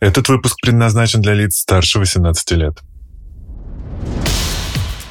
Этот 0.00 0.30
выпуск 0.30 0.56
предназначен 0.62 1.20
для 1.20 1.34
лиц 1.34 1.58
старше 1.58 1.98
18 1.98 2.50
лет. 2.52 2.78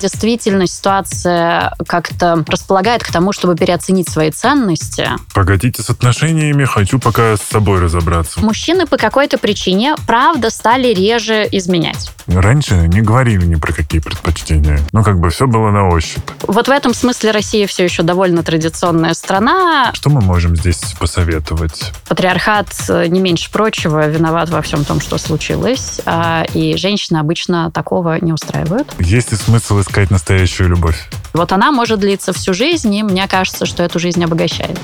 Действительно, 0.02 0.66
ситуация 0.66 1.74
как-то 1.86 2.44
располагает 2.48 3.04
к 3.04 3.12
тому, 3.12 3.34
чтобы 3.34 3.56
переоценить 3.56 4.10
свои 4.10 4.32
ценности. 4.32 5.10
Погодите 5.34 5.84
с 5.84 5.90
отношениями, 5.90 6.64
хочу 6.64 7.00
пока 7.00 7.36
с 7.36 7.42
собой 7.42 7.82
разобраться. 7.82 8.40
Мужчины 8.40 8.88
по 8.88 8.98
какой-то 8.98 9.38
причине, 9.38 9.96
правда, 10.08 10.50
стали 10.50 10.94
реже 10.94 11.48
изменять. 11.52 12.12
Раньше 12.30 12.76
не 12.88 13.02
говорили 13.02 13.46
ни 13.46 13.56
про 13.56 13.74
какие 13.74 14.00
предпочтения. 14.02 14.80
Ну, 14.92 15.04
как 15.04 15.20
бы 15.20 15.30
все 15.30 15.48
было 15.48 15.72
на 15.72 15.90
ощупь. 15.90 16.24
Вот 16.42 16.68
в 16.68 16.72
этом 16.72 16.94
смысле 16.94 17.32
Россия 17.32 17.68
все 17.68 17.84
еще 17.84 18.04
довольно 18.04 18.44
традиционная 18.44 19.14
страна. 19.14 19.92
Что 19.94 20.10
мы 20.10 20.22
можем 20.22 20.56
здесь 20.56 20.80
посоветовать? 21.00 21.92
Патриархат, 22.08 22.68
э, 22.90 23.08
не 23.08 23.20
меньше 23.20 23.52
прочего, 23.52 24.08
виноват 24.08 24.50
во 24.50 24.62
всем 24.62 24.86
том, 24.86 25.02
что 25.02 25.18
случилось. 25.18 26.02
а, 26.06 26.46
И 26.54 26.76
женщины 26.78 27.18
обычно 27.18 27.72
такого 27.72 28.18
не 28.24 28.34
устраивают. 28.34 28.94
Есть 29.00 29.32
ли 29.32 29.38
смысл 29.38 29.82
искать 29.82 30.12
настоящую 30.12 30.70
любовь? 30.70 31.10
Вот 31.34 31.52
она 31.52 31.72
может 31.72 32.00
длиться 32.00 32.34
всю 32.34 32.54
жизнь, 32.54 32.94
и 32.94 33.04
мне 33.04 33.28
кажется, 33.28 33.66
что 33.66 33.84
эту 33.84 34.00
жизнь 34.00 34.24
обогащает. 34.24 34.80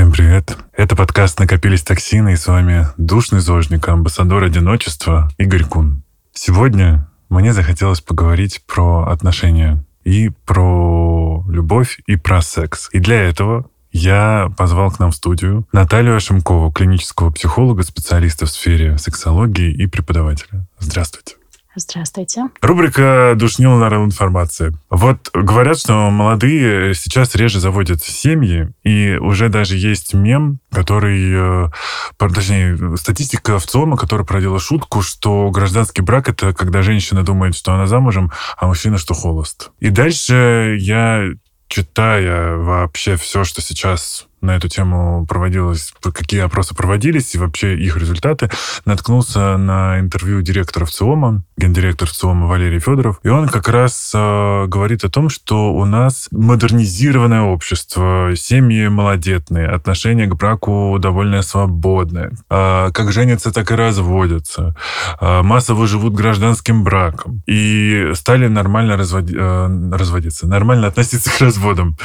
Всем 0.00 0.12
привет. 0.12 0.56
Это 0.72 0.96
подкаст 0.96 1.38
«Накопились 1.38 1.82
токсины» 1.82 2.32
и 2.32 2.36
с 2.36 2.46
вами 2.46 2.86
душный 2.96 3.40
зожник, 3.40 3.86
амбассадор 3.86 4.42
одиночества 4.44 5.30
Игорь 5.36 5.64
Кун. 5.64 6.04
Сегодня 6.32 7.06
мне 7.28 7.52
захотелось 7.52 8.00
поговорить 8.00 8.62
про 8.66 9.08
отношения 9.08 9.84
и 10.02 10.30
про 10.46 11.44
любовь 11.50 12.00
и 12.06 12.16
про 12.16 12.40
секс. 12.40 12.88
И 12.92 12.98
для 12.98 13.20
этого 13.20 13.68
я 13.92 14.50
позвал 14.56 14.90
к 14.90 15.00
нам 15.00 15.10
в 15.10 15.16
студию 15.16 15.68
Наталью 15.70 16.16
Ашимкову, 16.16 16.72
клинического 16.72 17.30
психолога, 17.30 17.82
специалиста 17.82 18.46
в 18.46 18.50
сфере 18.50 18.96
сексологии 18.96 19.70
и 19.70 19.86
преподавателя. 19.86 20.66
Здравствуйте. 20.78 21.34
Здравствуйте. 21.76 22.46
Рубрика 22.62 23.34
«Душнил 23.36 23.76
нарыл 23.76 24.04
информации». 24.04 24.76
Вот 24.90 25.30
говорят, 25.32 25.78
что 25.78 26.10
молодые 26.10 26.94
сейчас 26.94 27.36
реже 27.36 27.60
заводят 27.60 28.02
семьи, 28.02 28.72
и 28.82 29.16
уже 29.20 29.48
даже 29.48 29.76
есть 29.76 30.12
мем, 30.12 30.58
который, 30.72 31.66
э, 31.66 31.70
точнее, 32.18 32.96
статистика 32.96 33.60
в 33.60 33.66
ЦОМа, 33.66 33.96
которая 33.96 34.26
проводила 34.26 34.58
шутку, 34.58 35.02
что 35.02 35.50
гражданский 35.50 36.02
брак— 36.02 36.28
это 36.30 36.52
когда 36.52 36.82
женщина 36.82 37.22
думает, 37.22 37.54
что 37.54 37.72
она 37.72 37.86
замужем, 37.86 38.32
а 38.56 38.66
мужчина, 38.66 38.98
что 38.98 39.14
холост. 39.14 39.70
И 39.78 39.90
дальше 39.90 40.76
я, 40.80 41.24
читая 41.68 42.56
вообще 42.56 43.14
все, 43.14 43.44
что 43.44 43.62
сейчас 43.62 44.26
на 44.40 44.56
эту 44.56 44.68
тему 44.68 45.26
проводилось, 45.26 45.92
какие 46.02 46.40
опросы 46.40 46.74
проводились 46.74 47.34
и 47.34 47.38
вообще 47.38 47.76
их 47.76 47.96
результаты, 47.96 48.50
наткнулся 48.84 49.56
на 49.56 50.00
интервью 50.00 50.42
директора 50.42 50.84
ВЦИОМа, 50.84 51.42
гендиректор 51.56 52.08
ВЦИОМа 52.08 52.46
Валерий 52.46 52.78
Федоров, 52.80 53.20
и 53.22 53.28
он 53.28 53.48
как 53.48 53.68
раз 53.68 54.12
э, 54.14 54.66
говорит 54.66 55.04
о 55.04 55.10
том, 55.10 55.28
что 55.28 55.72
у 55.72 55.84
нас 55.84 56.28
модернизированное 56.30 57.42
общество, 57.42 58.32
семьи 58.36 58.88
малодетные, 58.88 59.66
отношение 59.68 60.26
к 60.26 60.34
браку 60.34 60.96
довольно 61.00 61.42
свободное, 61.42 62.32
Э, 62.50 62.90
как 62.92 63.12
женятся, 63.12 63.52
так 63.52 63.70
и 63.70 63.74
разводятся, 63.74 64.74
Э, 65.20 65.42
массово 65.42 65.86
живут 65.86 66.14
гражданским 66.14 66.84
браком 66.84 67.42
и 67.46 68.10
стали 68.14 68.48
нормально 68.48 68.92
разводи- 68.92 69.36
э, 69.36 69.96
разводиться, 69.96 70.46
нормально 70.46 70.86
относиться 70.86 71.30
к 71.30 71.40
разводам. 71.40 71.96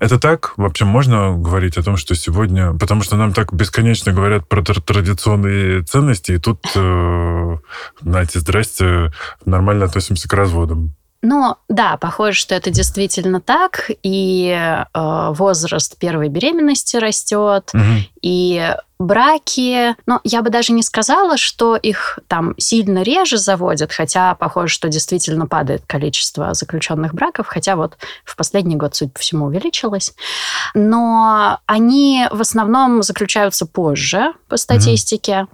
Это 0.00 0.18
так? 0.18 0.52
Вообще 0.56 0.84
можно 0.84 1.36
говорить 1.36 1.76
о 1.80 1.84
том, 1.84 1.96
что 1.96 2.14
сегодня... 2.14 2.72
Потому 2.74 3.02
что 3.02 3.16
нам 3.16 3.32
так 3.32 3.52
бесконечно 3.52 4.12
говорят 4.12 4.48
про 4.48 4.62
тр- 4.62 4.80
традиционные 4.80 5.82
ценности, 5.82 6.32
и 6.32 6.38
тут, 6.38 6.64
э, 6.74 7.56
знаете, 8.00 8.40
здрасте, 8.40 9.12
нормально 9.44 9.86
относимся 9.86 10.28
к 10.28 10.32
разводам. 10.32 10.94
Ну, 11.22 11.56
да, 11.68 11.98
похоже, 11.98 12.38
что 12.38 12.54
это 12.54 12.70
действительно 12.70 13.40
так. 13.42 13.90
И 14.02 14.48
э, 14.50 15.28
возраст 15.32 15.98
первой 15.98 16.28
беременности 16.28 16.96
растет, 16.96 17.70
Мгм. 17.74 18.04
и 18.22 18.74
браки, 19.00 19.96
ну, 20.06 20.20
я 20.24 20.42
бы 20.42 20.50
даже 20.50 20.72
не 20.72 20.82
сказала, 20.82 21.36
что 21.36 21.74
их 21.74 22.18
там 22.28 22.54
сильно 22.58 23.02
реже 23.02 23.38
заводят, 23.38 23.92
хотя 23.92 24.34
похоже, 24.34 24.72
что 24.72 24.88
действительно 24.88 25.46
падает 25.46 25.82
количество 25.86 26.52
заключенных 26.54 27.14
браков, 27.14 27.46
хотя 27.48 27.76
вот 27.76 27.96
в 28.24 28.36
последний 28.36 28.76
год, 28.76 28.94
судя 28.94 29.10
по 29.10 29.18
всему, 29.18 29.46
увеличилось. 29.46 30.14
Но 30.74 31.58
они 31.66 32.26
в 32.30 32.40
основном 32.42 33.02
заключаются 33.02 33.66
позже 33.66 34.34
по 34.48 34.56
статистике. 34.56 35.46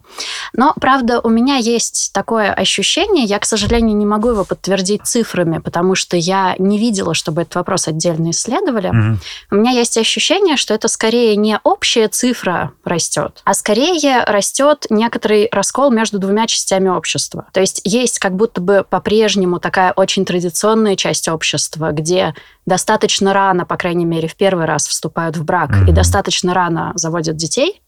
Но, 0.53 0.75
правда, 0.81 1.21
у 1.21 1.29
меня 1.29 1.57
есть 1.57 2.11
такое 2.13 2.53
ощущение, 2.53 3.25
я, 3.25 3.39
к 3.39 3.45
сожалению, 3.45 3.97
не 3.97 4.07
могу 4.07 4.31
его 4.31 4.45
подтвердить 4.45 5.07
цифрами, 5.07 5.59
потому 5.59 5.95
что 5.95 6.17
я 6.17 6.57
не 6.59 6.79
видела, 6.79 7.15
чтобы 7.15 7.43
этот 7.43 7.55
вопрос 7.55 7.87
отдельно 7.89 8.31
исследовали. 8.31 8.89
Мгм. 8.89 9.21
У 9.51 9.55
меня 9.55 9.71
есть 9.71 9.97
ощущение, 9.97 10.57
что 10.57 10.75
это 10.75 10.89
скорее 10.89 11.37
не 11.37 11.61
общая 11.63 12.09
цифра 12.09 12.73
растет, 12.85 13.36
а 13.45 13.55
скорее 13.55 14.25
растет 14.25 14.87
некоторый 14.91 15.49
раскол 15.53 15.91
между 15.91 16.19
двумя 16.19 16.47
частями 16.47 16.89
общества. 16.89 17.47
То 17.53 17.61
есть 17.61 17.81
есть 17.85 18.19
как 18.19 18.35
будто 18.35 18.61
бы 18.61 18.85
по-прежнему 18.89 19.61
такая 19.61 19.93
очень 19.93 20.25
традиционная 20.25 20.97
часть 20.97 21.29
общества, 21.29 21.93
где 21.93 22.35
достаточно 22.67 23.33
рано, 23.33 23.65
по 23.65 23.77
крайней 23.77 24.05
мере, 24.05 24.29
в 24.29 24.37
первый 24.37 24.67
раз 24.67 24.87
вступают 24.89 25.37
в 25.37 25.45
брак 25.45 25.71
и 25.73 25.81
Мгм. 25.81 25.95
достаточно 25.95 26.53
рано 26.55 26.93
заводят 26.97 27.37
детей. 27.37 27.81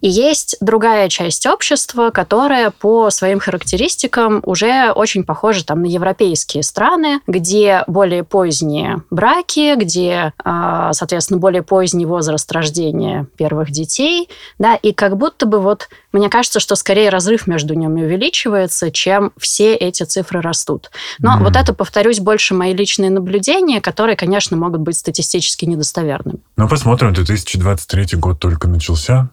И 0.00 0.08
есть 0.08 0.56
другая 0.60 1.08
часть 1.08 1.46
общества, 1.46 2.10
которая 2.10 2.70
по 2.70 3.10
своим 3.10 3.40
характеристикам 3.40 4.40
уже 4.44 4.92
очень 4.92 5.24
похожа 5.24 5.64
там, 5.64 5.82
на 5.82 5.86
европейские 5.86 6.62
страны, 6.62 7.20
где 7.26 7.82
более 7.86 8.22
поздние 8.22 9.02
браки, 9.10 9.74
где, 9.76 10.32
а, 10.44 10.92
соответственно, 10.92 11.40
более 11.40 11.62
поздний 11.62 12.06
возраст 12.06 12.50
рождения 12.52 13.26
первых 13.36 13.70
детей. 13.70 14.28
Да, 14.58 14.76
и 14.76 14.92
как 14.92 15.16
будто 15.16 15.46
бы 15.46 15.58
вот 15.60 15.88
мне 16.12 16.30
кажется, 16.30 16.58
что 16.58 16.74
скорее 16.74 17.10
разрыв 17.10 17.46
между 17.46 17.74
ними 17.74 18.02
увеличивается, 18.02 18.90
чем 18.90 19.32
все 19.38 19.74
эти 19.74 20.04
цифры 20.04 20.40
растут. 20.40 20.90
Но 21.18 21.34
Мгм. 21.34 21.44
вот 21.44 21.56
это, 21.56 21.74
повторюсь, 21.74 22.20
больше 22.20 22.54
мои 22.54 22.72
личные 22.72 23.10
наблюдения, 23.10 23.80
которые, 23.80 24.16
конечно, 24.16 24.56
могут 24.56 24.80
быть 24.80 24.96
статистически 24.96 25.64
недостоверными. 25.66 26.38
Ну, 26.56 26.68
посмотрим, 26.68 27.12
2023 27.12 28.16
год 28.18 28.38
только 28.40 28.68
начался. 28.68 29.28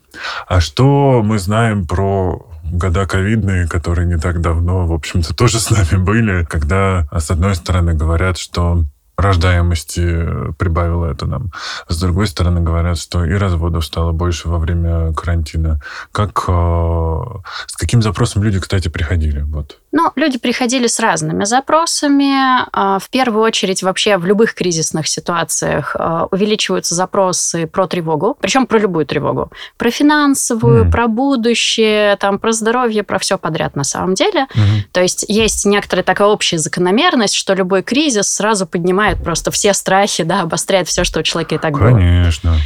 А 0.47 0.59
что 0.61 1.21
мы 1.23 1.39
знаем 1.39 1.85
про 1.85 2.45
года 2.63 3.05
ковидные, 3.05 3.67
которые 3.67 4.07
не 4.07 4.17
так 4.17 4.41
давно, 4.41 4.85
в 4.85 4.93
общем-то, 4.93 5.35
тоже 5.35 5.59
с 5.59 5.69
нами 5.69 6.01
были, 6.01 6.43
когда, 6.45 7.07
с 7.11 7.29
одной 7.31 7.55
стороны, 7.55 7.93
говорят, 7.93 8.37
что 8.37 8.85
рождаемости 9.17 10.01
э, 10.03 10.51
прибавило 10.57 11.05
это 11.05 11.25
нам. 11.25 11.51
С 11.87 11.99
другой 11.99 12.27
стороны, 12.27 12.61
говорят, 12.61 12.97
что 12.97 13.23
и 13.23 13.33
разводов 13.33 13.85
стало 13.85 14.11
больше 14.11 14.49
во 14.49 14.57
время 14.59 15.13
карантина. 15.13 15.79
Как, 16.11 16.43
э, 16.47 17.23
с 17.67 17.75
каким 17.77 18.01
запросом 18.01 18.43
люди, 18.43 18.59
кстати, 18.59 18.89
приходили? 18.89 19.41
Вот. 19.41 19.79
Ну, 19.97 20.11
люди 20.17 20.37
приходили 20.37 20.87
с 20.87 20.99
разными 20.99 21.45
запросами. 21.45 22.65
А, 22.73 22.99
В 22.99 23.09
первую 23.09 23.41
очередь, 23.43 23.81
вообще 23.81 24.17
в 24.17 24.25
любых 24.25 24.53
кризисных 24.53 25.07
ситуациях 25.07 25.95
а, 25.97 26.27
увеличиваются 26.31 26.95
запросы 26.95 27.65
про 27.65 27.87
тревогу, 27.87 28.35
причем 28.41 28.67
про 28.67 28.77
любую 28.77 29.05
тревогу. 29.05 29.51
Про 29.77 29.91
финансовую, 29.91 30.81
Мгм. 30.83 30.91
про 30.91 31.07
будущее, 31.07 32.17
там, 32.17 32.39
про 32.39 32.51
здоровье, 32.51 33.03
про 33.03 33.19
все 33.19 33.37
подряд 33.37 33.77
на 33.77 33.85
самом 33.85 34.15
деле. 34.15 34.47
То 34.91 35.01
есть 35.01 35.23
есть 35.29 35.65
некоторая 35.65 36.03
такая 36.03 36.27
общая 36.27 36.57
закономерность, 36.57 37.33
что 37.35 37.53
любой 37.53 37.81
кризис 37.81 38.29
сразу 38.29 38.65
поднимает 38.67 39.23
просто 39.23 39.49
все 39.51 39.73
страхи, 39.73 40.23
да, 40.25 40.41
обостряет 40.41 40.89
все, 40.89 41.05
что 41.05 41.21
у 41.21 41.23
человека 41.23 41.55
и 41.55 41.57
так 41.57 41.71
было. 41.71 41.91
Конечно. 41.91 42.57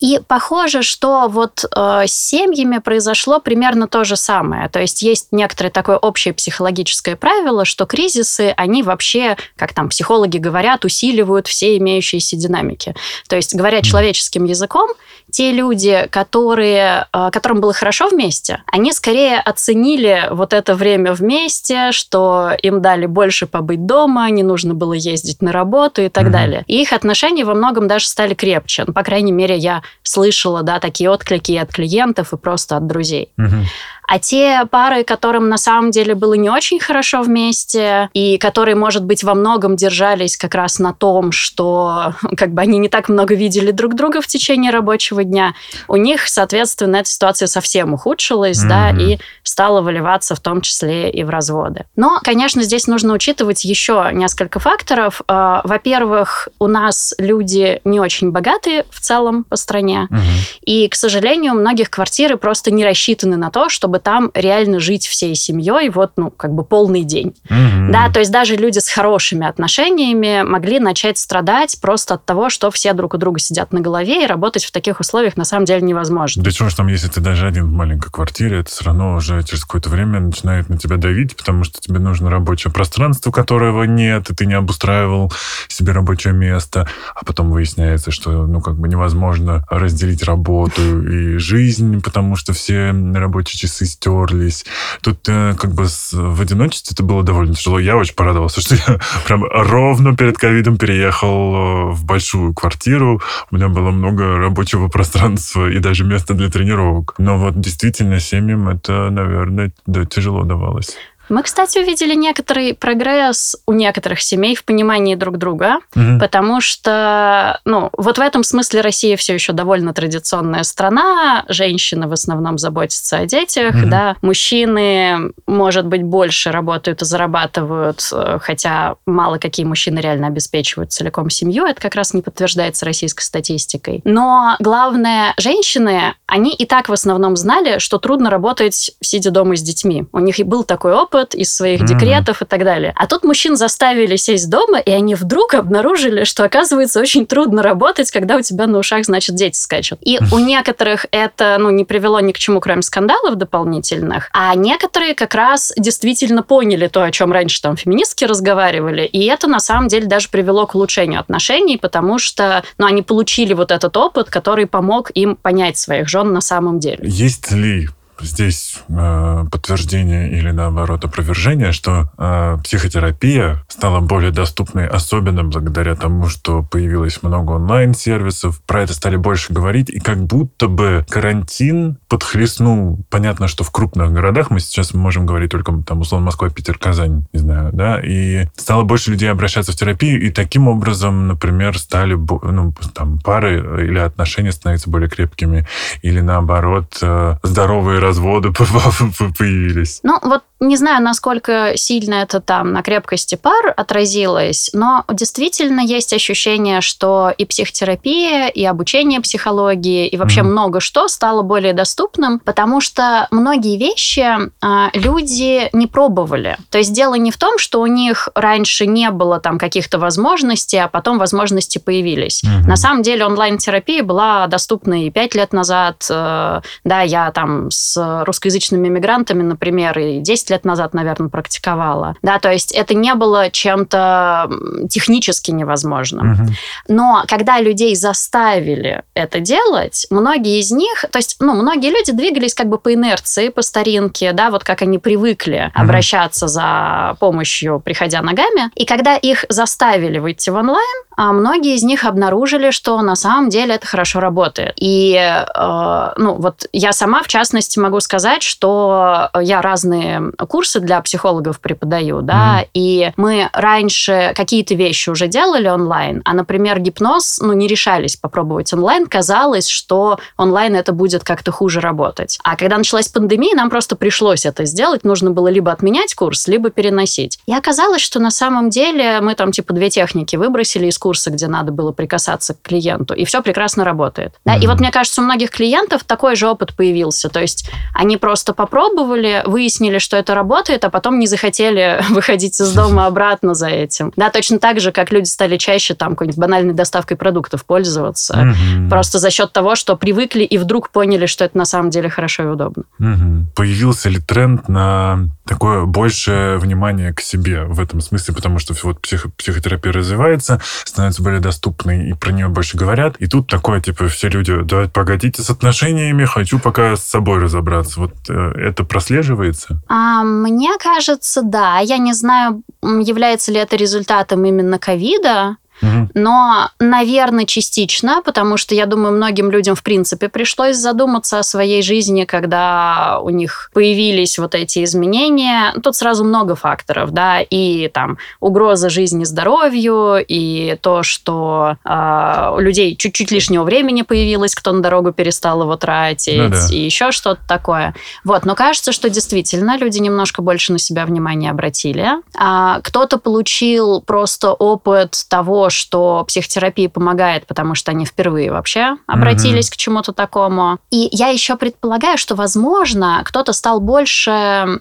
И 0.00 0.18
похоже, 0.26 0.82
что 0.82 1.28
вот 1.28 1.64
э, 1.76 2.04
с 2.06 2.12
семьями 2.12 2.78
произошло 2.78 3.38
примерно 3.38 3.86
то 3.86 4.04
же 4.04 4.16
самое. 4.16 4.68
То 4.70 4.80
есть 4.80 5.02
есть 5.02 5.28
некоторое 5.30 5.68
такое 5.70 5.98
общее 5.98 6.32
психологическое 6.32 7.16
правило, 7.16 7.66
что 7.66 7.84
кризисы, 7.84 8.54
они 8.56 8.82
вообще, 8.82 9.36
как 9.56 9.74
там 9.74 9.90
психологи 9.90 10.38
говорят, 10.38 10.86
усиливают 10.86 11.46
все 11.46 11.76
имеющиеся 11.76 12.36
динамики. 12.36 12.94
То 13.28 13.36
есть, 13.36 13.54
говоря 13.54 13.82
человеческим 13.82 14.44
языком, 14.44 14.88
те 15.30 15.52
люди, 15.52 16.08
которые, 16.10 17.06
э, 17.12 17.30
которым 17.30 17.60
было 17.60 17.74
хорошо 17.74 18.08
вместе, 18.08 18.62
они 18.66 18.92
скорее 18.92 19.38
оценили 19.38 20.28
вот 20.30 20.54
это 20.54 20.74
время 20.74 21.12
вместе, 21.12 21.92
что 21.92 22.52
им 22.62 22.80
дали 22.80 23.04
больше 23.04 23.46
побыть 23.46 23.84
дома, 23.84 24.28
не 24.30 24.42
нужно 24.42 24.72
было 24.74 24.94
ездить 24.94 25.42
на 25.42 25.52
работу 25.52 26.00
и 26.02 26.08
так 26.08 26.24
Мгм. 26.24 26.32
далее. 26.32 26.64
И 26.66 26.80
их 26.80 26.94
отношения 26.94 27.44
во 27.44 27.54
многом 27.54 27.86
даже 27.86 28.06
стали 28.06 28.32
крепче. 28.32 28.84
Ну, 28.86 28.94
по 28.94 29.02
крайней 29.02 29.32
мере, 29.32 29.56
я 29.56 29.82
слышала, 30.02 30.62
да, 30.62 30.80
такие 30.80 31.10
отклики 31.10 31.52
и 31.52 31.56
от 31.56 31.72
клиентов, 31.72 32.32
и 32.32 32.36
просто 32.36 32.76
от 32.76 32.86
друзей. 32.86 33.32
Угу. 33.38 33.66
А 34.10 34.18
те 34.18 34.64
пары, 34.68 35.04
которым 35.04 35.48
на 35.48 35.56
самом 35.56 35.92
деле 35.92 36.16
было 36.16 36.34
не 36.34 36.50
очень 36.50 36.80
хорошо 36.80 37.22
вместе, 37.22 38.10
и 38.12 38.38
которые, 38.38 38.74
может 38.74 39.04
быть, 39.04 39.22
во 39.22 39.34
многом 39.34 39.76
держались 39.76 40.36
как 40.36 40.56
раз 40.56 40.80
на 40.80 40.92
том, 40.92 41.30
что 41.30 42.14
как 42.36 42.52
бы 42.52 42.60
они 42.60 42.78
не 42.78 42.88
так 42.88 43.08
много 43.08 43.36
видели 43.36 43.70
друг 43.70 43.94
друга 43.94 44.20
в 44.20 44.26
течение 44.26 44.72
рабочего 44.72 45.22
дня, 45.22 45.54
у 45.86 45.94
них, 45.94 46.26
соответственно, 46.26 46.96
эта 46.96 47.08
ситуация 47.08 47.46
совсем 47.46 47.94
ухудшилась, 47.94 48.58
mm-hmm. 48.64 48.68
да, 48.68 48.90
и 48.90 49.18
стала 49.44 49.80
выливаться 49.80 50.34
в 50.34 50.40
том 50.40 50.60
числе 50.60 51.08
и 51.08 51.22
в 51.22 51.30
разводы. 51.30 51.84
Но, 51.94 52.18
конечно, 52.24 52.64
здесь 52.64 52.88
нужно 52.88 53.12
учитывать 53.12 53.64
еще 53.64 54.10
несколько 54.12 54.58
факторов. 54.58 55.22
А, 55.28 55.60
во-первых, 55.62 56.48
у 56.58 56.66
нас 56.66 57.14
люди 57.18 57.80
не 57.84 58.00
очень 58.00 58.32
богатые 58.32 58.86
в 58.90 58.98
целом 59.00 59.44
по 59.44 59.54
стране, 59.54 59.79
mm-hmm. 59.80 60.58
и, 60.62 60.88
к 60.88 60.94
сожалению, 60.94 61.52
у 61.52 61.56
многих 61.56 61.90
квартиры 61.90 62.36
просто 62.36 62.70
не 62.70 62.84
рассчитаны 62.84 63.36
на 63.36 63.50
то, 63.50 63.68
чтобы 63.68 63.98
там 63.98 64.30
реально 64.34 64.80
жить 64.80 65.06
всей 65.06 65.34
семьей, 65.34 65.90
вот, 65.90 66.12
ну, 66.16 66.30
как 66.30 66.52
бы 66.52 66.64
полный 66.64 67.04
день. 67.04 67.34
Mm-hmm. 67.48 67.90
Да, 67.90 68.10
то 68.10 68.20
есть 68.20 68.30
даже 68.30 68.56
люди 68.56 68.78
с 68.78 68.88
хорошими 68.88 69.46
отношениями 69.46 70.42
могли 70.42 70.78
начать 70.78 71.18
страдать 71.18 71.78
просто 71.80 72.14
от 72.14 72.24
того, 72.24 72.50
что 72.50 72.70
все 72.70 72.92
друг 72.92 73.14
у 73.14 73.18
друга 73.18 73.40
сидят 73.40 73.72
на 73.72 73.80
голове, 73.80 74.24
и 74.24 74.26
работать 74.26 74.64
в 74.64 74.72
таких 74.72 75.00
условиях 75.00 75.36
на 75.36 75.44
самом 75.44 75.64
деле 75.64 75.82
невозможно. 75.82 76.42
Да 76.42 76.50
чего 76.50 76.68
ж 76.68 76.74
там, 76.74 76.88
если 76.88 77.08
ты 77.08 77.20
даже 77.20 77.46
один 77.46 77.66
в 77.66 77.72
маленькой 77.72 78.10
квартире, 78.10 78.60
это 78.60 78.70
все 78.70 78.84
равно 78.84 79.14
уже 79.14 79.42
через 79.42 79.64
какое-то 79.64 79.88
время 79.88 80.20
начинает 80.20 80.68
на 80.68 80.78
тебя 80.78 80.96
давить, 80.96 81.36
потому 81.36 81.64
что 81.64 81.80
тебе 81.80 81.98
нужно 81.98 82.30
рабочее 82.30 82.72
пространство, 82.72 83.30
которого 83.30 83.84
нет, 83.84 84.30
и 84.30 84.34
ты 84.34 84.46
не 84.46 84.54
обустраивал 84.54 85.32
себе 85.68 85.92
рабочее 85.92 86.32
место, 86.32 86.88
а 87.14 87.24
потом 87.24 87.50
выясняется, 87.50 88.10
что, 88.10 88.46
ну, 88.46 88.60
как 88.60 88.76
бы 88.76 88.88
невозможно 88.88 89.64
разделить 89.70 90.24
работу 90.24 91.02
и 91.02 91.38
жизнь, 91.38 92.02
потому 92.02 92.36
что 92.36 92.52
все 92.52 92.90
рабочие 92.90 93.58
часы 93.58 93.86
стерлись. 93.86 94.64
Тут 95.00 95.20
э, 95.28 95.54
как 95.58 95.72
бы 95.72 95.86
с, 95.86 96.12
в 96.12 96.40
одиночестве 96.40 96.94
это 96.94 97.02
было 97.02 97.22
довольно 97.22 97.54
тяжело. 97.54 97.78
Я 97.78 97.96
очень 97.96 98.14
порадовался, 98.14 98.60
что 98.60 98.74
я 98.74 99.00
прям 99.26 99.44
ровно 99.44 100.16
перед 100.16 100.36
ковидом 100.36 100.76
переехал 100.76 101.54
э, 101.54 101.90
в 101.92 102.04
большую 102.04 102.52
квартиру. 102.52 103.22
У 103.50 103.56
меня 103.56 103.68
было 103.68 103.90
много 103.90 104.38
рабочего 104.38 104.88
пространства 104.88 105.70
и 105.70 105.78
даже 105.78 106.04
места 106.04 106.34
для 106.34 106.50
тренировок. 106.50 107.14
Но 107.18 107.38
вот 107.38 107.58
действительно 107.60 108.18
семьям 108.20 108.68
это, 108.68 109.10
наверное, 109.10 109.72
да, 109.86 110.04
тяжело 110.04 110.42
давалось. 110.42 110.96
Мы, 111.30 111.44
кстати, 111.44 111.78
увидели 111.78 112.14
некоторый 112.14 112.74
прогресс 112.74 113.56
у 113.66 113.72
некоторых 113.72 114.20
семей 114.20 114.56
в 114.56 114.64
понимании 114.64 115.14
друг 115.14 115.38
друга, 115.38 115.78
угу. 115.94 116.18
потому 116.18 116.60
что, 116.60 117.60
ну, 117.64 117.90
вот 117.96 118.18
в 118.18 118.20
этом 118.20 118.42
смысле 118.42 118.80
Россия 118.80 119.16
все 119.16 119.34
еще 119.34 119.52
довольно 119.52 119.94
традиционная 119.94 120.64
страна. 120.64 121.44
Женщины 121.48 122.08
в 122.08 122.12
основном 122.12 122.58
заботятся 122.58 123.18
о 123.18 123.26
детях, 123.26 123.74
угу. 123.74 123.88
да. 123.88 124.16
Мужчины, 124.22 125.32
может 125.46 125.86
быть, 125.86 126.02
больше 126.02 126.50
работают 126.50 127.02
и 127.02 127.04
зарабатывают, 127.04 128.02
э, 128.12 128.38
хотя 128.42 128.96
мало 129.06 129.38
какие 129.38 129.64
мужчины 129.64 130.00
реально 130.00 130.26
обеспечивают 130.26 130.92
целиком 130.92 131.30
семью. 131.30 131.64
Это 131.64 131.80
как 131.80 131.94
раз 131.94 132.12
не 132.12 132.22
подтверждается 132.22 132.84
российской 132.84 133.22
статистикой. 133.22 134.00
Но 134.04 134.56
главное, 134.58 135.34
женщины, 135.38 136.14
они 136.26 136.52
и 136.54 136.66
так 136.66 136.88
в 136.88 136.92
основном 136.92 137.36
знали, 137.36 137.78
что 137.78 137.98
трудно 137.98 138.30
работать, 138.30 138.90
сидя 139.00 139.30
дома 139.30 139.56
с 139.56 139.62
детьми. 139.62 140.06
У 140.12 140.18
них 140.18 140.40
и 140.40 140.42
был 140.42 140.64
такой 140.64 140.92
опыт, 140.92 141.19
опыт 141.20 141.34
из 141.34 141.54
своих 141.54 141.80
mm-hmm. 141.80 141.86
декретов 141.86 142.42
и 142.42 142.44
так 142.44 142.64
далее. 142.64 142.92
А 142.96 143.06
тут 143.06 143.24
мужчин 143.24 143.56
заставили 143.56 144.16
сесть 144.16 144.48
дома, 144.48 144.78
и 144.78 144.90
они 144.90 145.14
вдруг 145.14 145.54
обнаружили, 145.54 146.24
что, 146.24 146.44
оказывается, 146.44 147.00
очень 147.00 147.26
трудно 147.26 147.62
работать, 147.62 148.10
когда 148.10 148.36
у 148.36 148.42
тебя 148.42 148.66
на 148.66 148.78
ушах, 148.78 149.04
значит, 149.04 149.34
дети 149.34 149.56
скачут. 149.56 149.98
И 150.02 150.18
у 150.32 150.38
некоторых 150.50 151.06
это, 151.10 151.56
ну, 151.58 151.70
не 151.70 151.84
привело 151.84 152.20
ни 152.20 152.32
к 152.32 152.38
чему, 152.38 152.60
кроме 152.60 152.82
скандалов 152.82 153.36
дополнительных, 153.36 154.28
а 154.32 154.54
некоторые 154.54 155.14
как 155.14 155.34
раз 155.34 155.72
действительно 155.76 156.42
поняли 156.42 156.88
то, 156.88 157.02
о 157.02 157.10
чем 157.10 157.32
раньше 157.32 157.60
там 157.62 157.76
феминистки 157.76 158.24
разговаривали, 158.24 159.02
и 159.02 159.24
это 159.26 159.46
на 159.46 159.60
самом 159.60 159.88
деле 159.88 160.06
даже 160.06 160.28
привело 160.28 160.66
к 160.66 160.74
улучшению 160.74 161.20
отношений, 161.20 161.76
потому 161.76 162.18
что, 162.18 162.64
ну, 162.78 162.86
они 162.86 163.02
получили 163.02 163.54
вот 163.54 163.70
этот 163.70 163.96
опыт, 163.96 164.30
который 164.30 164.66
помог 164.66 165.10
им 165.14 165.36
понять 165.36 165.78
своих 165.78 166.08
жен 166.08 166.32
на 166.32 166.40
самом 166.40 166.78
деле. 166.78 167.00
Есть 167.02 167.50
ли 167.52 167.88
здесь 168.20 168.80
э, 168.88 169.44
подтверждение 169.50 170.30
или 170.30 170.50
наоборот 170.50 171.04
опровержение, 171.04 171.72
что 171.72 172.10
э, 172.18 172.58
психотерапия 172.62 173.64
стала 173.68 174.00
более 174.00 174.30
доступной, 174.30 174.86
особенно 174.86 175.44
благодаря 175.44 175.94
тому, 175.94 176.26
что 176.26 176.62
появилось 176.62 177.22
много 177.22 177.52
онлайн-сервисов, 177.52 178.60
про 178.62 178.82
это 178.82 178.94
стали 178.94 179.16
больше 179.16 179.52
говорить, 179.52 179.90
и 179.90 180.00
как 180.00 180.18
будто 180.18 180.68
бы 180.68 181.04
карантин 181.08 181.98
подхлестнул, 182.08 183.04
понятно, 183.10 183.48
что 183.48 183.64
в 183.64 183.70
крупных 183.70 184.12
городах, 184.12 184.50
мы 184.50 184.60
сейчас 184.60 184.94
можем 184.94 185.26
говорить 185.26 185.50
только 185.50 185.72
там 185.86 186.00
условно 186.00 186.26
Москва, 186.26 186.50
Питер, 186.50 186.78
Казань, 186.78 187.26
не 187.32 187.40
знаю, 187.40 187.70
да, 187.72 188.00
и 188.00 188.46
стало 188.56 188.84
больше 188.84 189.10
людей 189.10 189.30
обращаться 189.30 189.72
в 189.72 189.76
терапию, 189.76 190.20
и 190.20 190.30
таким 190.30 190.68
образом, 190.68 191.28
например, 191.28 191.78
стали 191.78 192.14
ну, 192.14 192.74
там 192.94 193.18
пары 193.18 193.86
или 193.86 193.98
отношения 193.98 194.52
становятся 194.52 194.90
более 194.90 195.08
крепкими, 195.08 195.66
или 196.02 196.20
наоборот 196.20 196.98
э, 197.02 197.36
здоровые 197.42 198.00
разводы 198.10 198.52
появились. 199.38 200.00
Ну, 200.02 200.18
вот 200.22 200.42
не 200.60 200.76
знаю, 200.76 201.02
насколько 201.02 201.72
сильно 201.76 202.14
это 202.14 202.40
там 202.40 202.72
на 202.72 202.82
крепкости 202.82 203.34
пар 203.34 203.72
отразилось, 203.76 204.70
но 204.74 205.04
действительно 205.10 205.80
есть 205.80 206.12
ощущение, 206.12 206.82
что 206.82 207.32
и 207.36 207.46
психотерапия, 207.46 208.48
и 208.48 208.64
обучение 208.64 209.20
психологии, 209.20 210.06
и 210.06 210.16
вообще 210.18 210.40
mm-hmm. 210.40 210.44
много 210.44 210.80
что 210.80 211.08
стало 211.08 211.42
более 211.42 211.72
доступным, 211.72 212.40
потому 212.40 212.82
что 212.82 213.26
многие 213.30 213.78
вещи 213.78 214.26
а, 214.60 214.90
люди 214.92 215.70
не 215.72 215.86
пробовали. 215.86 216.58
То 216.68 216.76
есть 216.76 216.92
дело 216.92 217.14
не 217.14 217.30
в 217.30 217.38
том, 217.38 217.58
что 217.58 217.80
у 217.80 217.86
них 217.86 218.28
раньше 218.34 218.86
не 218.86 219.10
было 219.10 219.40
там 219.40 219.58
каких-то 219.58 219.98
возможностей, 219.98 220.78
а 220.78 220.88
потом 220.88 221.18
возможности 221.18 221.78
появились. 221.78 222.44
Mm-hmm. 222.44 222.68
На 222.68 222.76
самом 222.76 223.02
деле 223.02 223.24
онлайн-терапия 223.24 224.02
была 224.02 224.46
доступна 224.46 225.06
и 225.06 225.10
пять 225.10 225.34
лет 225.34 225.54
назад. 225.54 226.06
Э, 226.10 226.60
да, 226.84 227.00
я 227.00 227.30
там 227.30 227.70
с 227.70 227.96
русскоязычными 228.24 228.88
мигрантами, 228.88 229.42
например, 229.42 229.98
и 229.98 230.20
10 230.20 230.50
лет 230.50 230.64
назад, 230.64 230.94
наверное, 230.94 231.28
практиковала. 231.28 232.16
Да, 232.22 232.38
то 232.38 232.50
есть 232.50 232.72
это 232.72 232.94
не 232.94 233.14
было 233.14 233.50
чем-то 233.50 234.50
технически 234.88 235.50
невозможным. 235.50 236.32
Угу. 236.32 236.42
Но 236.88 237.24
когда 237.28 237.60
людей 237.60 237.94
заставили 237.96 239.02
это 239.14 239.40
делать, 239.40 240.06
многие 240.10 240.60
из 240.60 240.70
них, 240.70 241.04
то 241.10 241.18
есть, 241.18 241.36
ну, 241.40 241.54
многие 241.54 241.90
люди 241.90 242.12
двигались 242.12 242.54
как 242.54 242.68
бы 242.68 242.78
по 242.78 242.92
инерции, 242.94 243.48
по 243.48 243.62
старинке, 243.62 244.32
да, 244.32 244.50
вот 244.50 244.64
как 244.64 244.82
они 244.82 244.98
привыкли 244.98 245.70
угу. 245.74 245.82
обращаться 245.82 246.48
за 246.48 247.16
помощью, 247.20 247.80
приходя 247.80 248.22
ногами. 248.22 248.70
И 248.74 248.84
когда 248.84 249.16
их 249.16 249.44
заставили 249.48 250.18
выйти 250.18 250.50
в 250.50 250.54
онлайн, 250.54 251.04
а 251.16 251.32
многие 251.32 251.74
из 251.74 251.82
них 251.82 252.04
обнаружили, 252.04 252.70
что 252.70 253.00
на 253.02 253.14
самом 253.14 253.50
деле 253.50 253.74
это 253.74 253.86
хорошо 253.86 254.20
работает. 254.20 254.72
И, 254.76 255.14
э, 255.14 256.12
ну, 256.16 256.34
вот 256.36 256.66
я 256.72 256.92
сама, 256.92 257.22
в 257.22 257.28
частности, 257.28 257.78
могу 257.80 258.00
сказать, 258.00 258.42
что 258.42 259.30
я 259.40 259.62
разные 259.62 260.32
курсы 260.48 260.80
для 260.80 261.00
психологов 261.00 261.60
преподаю, 261.60 262.22
да, 262.22 262.62
mm-hmm. 262.62 262.68
и 262.74 263.12
мы 263.16 263.48
раньше 263.52 264.32
какие-то 264.36 264.74
вещи 264.74 265.10
уже 265.10 265.26
делали 265.28 265.68
онлайн, 265.68 266.22
а, 266.24 266.34
например, 266.34 266.80
гипноз, 266.80 267.40
ну, 267.40 267.52
не 267.52 267.66
решались 267.66 268.16
попробовать 268.16 268.72
онлайн, 268.72 269.06
казалось, 269.06 269.68
что 269.68 270.18
онлайн 270.36 270.76
это 270.76 270.92
будет 270.92 271.24
как-то 271.24 271.52
хуже 271.52 271.80
работать. 271.80 272.38
А 272.44 272.56
когда 272.56 272.78
началась 272.78 273.08
пандемия, 273.08 273.54
нам 273.54 273.70
просто 273.70 273.96
пришлось 273.96 274.46
это 274.46 274.64
сделать, 274.64 275.04
нужно 275.04 275.30
было 275.30 275.48
либо 275.48 275.72
отменять 275.72 276.14
курс, 276.14 276.46
либо 276.48 276.70
переносить. 276.70 277.38
И 277.46 277.54
оказалось, 277.54 278.00
что 278.00 278.20
на 278.20 278.30
самом 278.30 278.70
деле 278.70 279.20
мы 279.20 279.34
там 279.34 279.52
типа 279.52 279.72
две 279.72 279.90
техники 279.90 280.36
выбросили 280.36 280.86
из 280.86 280.98
курса, 280.98 281.30
где 281.30 281.46
надо 281.46 281.72
было 281.72 281.92
прикасаться 281.92 282.54
к 282.54 282.62
клиенту, 282.62 283.14
и 283.14 283.24
все 283.24 283.42
прекрасно 283.42 283.84
работает. 283.84 284.34
Да? 284.44 284.56
Mm-hmm. 284.56 284.62
И 284.62 284.66
вот 284.66 284.80
мне 284.80 284.90
кажется, 284.90 285.20
у 285.20 285.24
многих 285.24 285.50
клиентов 285.50 286.04
такой 286.04 286.36
же 286.36 286.48
опыт 286.48 286.74
появился, 286.76 287.28
то 287.28 287.40
есть 287.40 287.69
они 287.94 288.16
просто 288.16 288.52
попробовали, 288.52 289.42
выяснили, 289.46 289.98
что 289.98 290.16
это 290.16 290.34
работает, 290.34 290.84
а 290.84 290.90
потом 290.90 291.18
не 291.18 291.26
захотели 291.26 292.02
выходить 292.10 292.60
из 292.60 292.72
дома 292.72 293.06
обратно 293.06 293.54
за 293.54 293.68
этим. 293.68 294.12
Да, 294.16 294.30
точно 294.30 294.58
так 294.58 294.80
же, 294.80 294.92
как 294.92 295.12
люди 295.12 295.26
стали 295.26 295.56
чаще 295.56 295.94
там 295.94 296.10
какой-нибудь 296.10 296.38
банальной 296.38 296.74
доставкой 296.74 297.16
продуктов 297.16 297.64
пользоваться, 297.64 298.34
mm-hmm. 298.34 298.88
просто 298.88 299.18
за 299.18 299.30
счет 299.30 299.52
того, 299.52 299.74
что 299.74 299.96
привыкли 299.96 300.44
и 300.44 300.58
вдруг 300.58 300.90
поняли, 300.90 301.26
что 301.26 301.44
это 301.44 301.56
на 301.56 301.64
самом 301.64 301.90
деле 301.90 302.08
хорошо 302.08 302.44
и 302.44 302.46
удобно. 302.46 302.84
Mm-hmm. 303.00 303.44
Появился 303.54 304.08
ли 304.08 304.20
тренд 304.20 304.68
на 304.68 305.28
такое 305.46 305.84
большее 305.84 306.58
внимание 306.58 307.12
к 307.12 307.20
себе 307.20 307.64
в 307.64 307.80
этом 307.80 308.00
смысле, 308.00 308.34
потому 308.34 308.58
что 308.58 308.74
вот 308.82 309.00
психо- 309.00 309.30
психотерапия 309.36 309.92
развивается, 309.92 310.60
становится 310.84 311.22
более 311.22 311.40
доступной, 311.40 312.10
и 312.10 312.12
про 312.14 312.32
нее 312.32 312.48
больше 312.48 312.76
говорят. 312.76 313.16
И 313.18 313.26
тут 313.26 313.48
такое, 313.48 313.80
типа, 313.80 314.08
все 314.08 314.28
люди, 314.28 314.56
да, 314.62 314.88
погодите 314.92 315.42
с 315.42 315.50
отношениями, 315.50 316.24
хочу 316.24 316.58
пока 316.58 316.96
с 316.96 317.04
собой 317.04 317.40
разобраться. 317.40 317.59
Вот 317.96 318.12
э, 318.28 318.32
это 318.32 318.84
прослеживается? 318.84 319.82
А, 319.88 320.22
мне 320.22 320.70
кажется, 320.78 321.42
да. 321.42 321.78
Я 321.80 321.98
не 321.98 322.12
знаю, 322.12 322.62
является 322.82 323.52
ли 323.52 323.58
это 323.58 323.76
результатом 323.76 324.44
именно 324.44 324.78
ковида, 324.78 325.56
Угу. 325.82 326.10
Но, 326.14 326.70
наверное, 326.78 327.46
частично, 327.46 328.22
потому 328.24 328.56
что, 328.56 328.74
я 328.74 328.86
думаю, 328.86 329.14
многим 329.14 329.50
людям, 329.50 329.74
в 329.74 329.82
принципе, 329.82 330.28
пришлось 330.28 330.76
задуматься 330.76 331.38
о 331.38 331.42
своей 331.42 331.82
жизни, 331.82 332.24
когда 332.24 333.20
у 333.22 333.30
них 333.30 333.70
появились 333.72 334.38
вот 334.38 334.54
эти 334.54 334.84
изменения. 334.84 335.72
Тут 335.82 335.96
сразу 335.96 336.24
много 336.24 336.54
факторов, 336.54 337.12
да, 337.12 337.40
и 337.40 337.88
там 337.88 338.18
угроза 338.40 338.90
жизни, 338.90 339.24
здоровью, 339.24 340.24
и 340.26 340.76
то, 340.80 341.02
что 341.02 341.76
э, 341.84 342.50
у 342.54 342.58
людей 342.60 342.96
чуть-чуть 342.96 343.30
лишнего 343.30 343.64
времени 343.64 344.02
появилось, 344.02 344.54
кто 344.54 344.72
на 344.72 344.82
дорогу 344.82 345.12
перестал 345.12 345.62
его 345.62 345.76
тратить, 345.76 346.36
ну, 346.36 346.48
да. 346.50 346.66
и 346.70 346.78
еще 346.78 347.12
что-то 347.12 347.40
такое. 347.46 347.94
Вот, 348.24 348.44
но 348.44 348.54
кажется, 348.54 348.92
что 348.92 349.08
действительно 349.08 349.78
люди 349.78 349.98
немножко 349.98 350.42
больше 350.42 350.72
на 350.72 350.78
себя 350.78 351.06
внимание 351.06 351.50
обратили. 351.50 352.08
А 352.36 352.80
кто-то 352.80 353.18
получил 353.18 354.00
просто 354.02 354.52
опыт 354.52 355.24
того, 355.28 355.69
что 355.70 356.24
психотерапия 356.26 356.88
помогает, 356.88 357.46
потому 357.46 357.74
что 357.74 357.90
они 357.90 358.04
впервые 358.04 358.50
вообще 358.50 358.96
обратились 359.06 359.68
mm-hmm. 359.68 359.72
к 359.72 359.76
чему-то 359.76 360.12
такому. 360.12 360.78
И 360.90 361.08
я 361.12 361.28
еще 361.28 361.56
предполагаю, 361.56 362.18
что, 362.18 362.34
возможно, 362.34 363.22
кто-то 363.24 363.52
стал 363.52 363.80
больше 363.80 364.80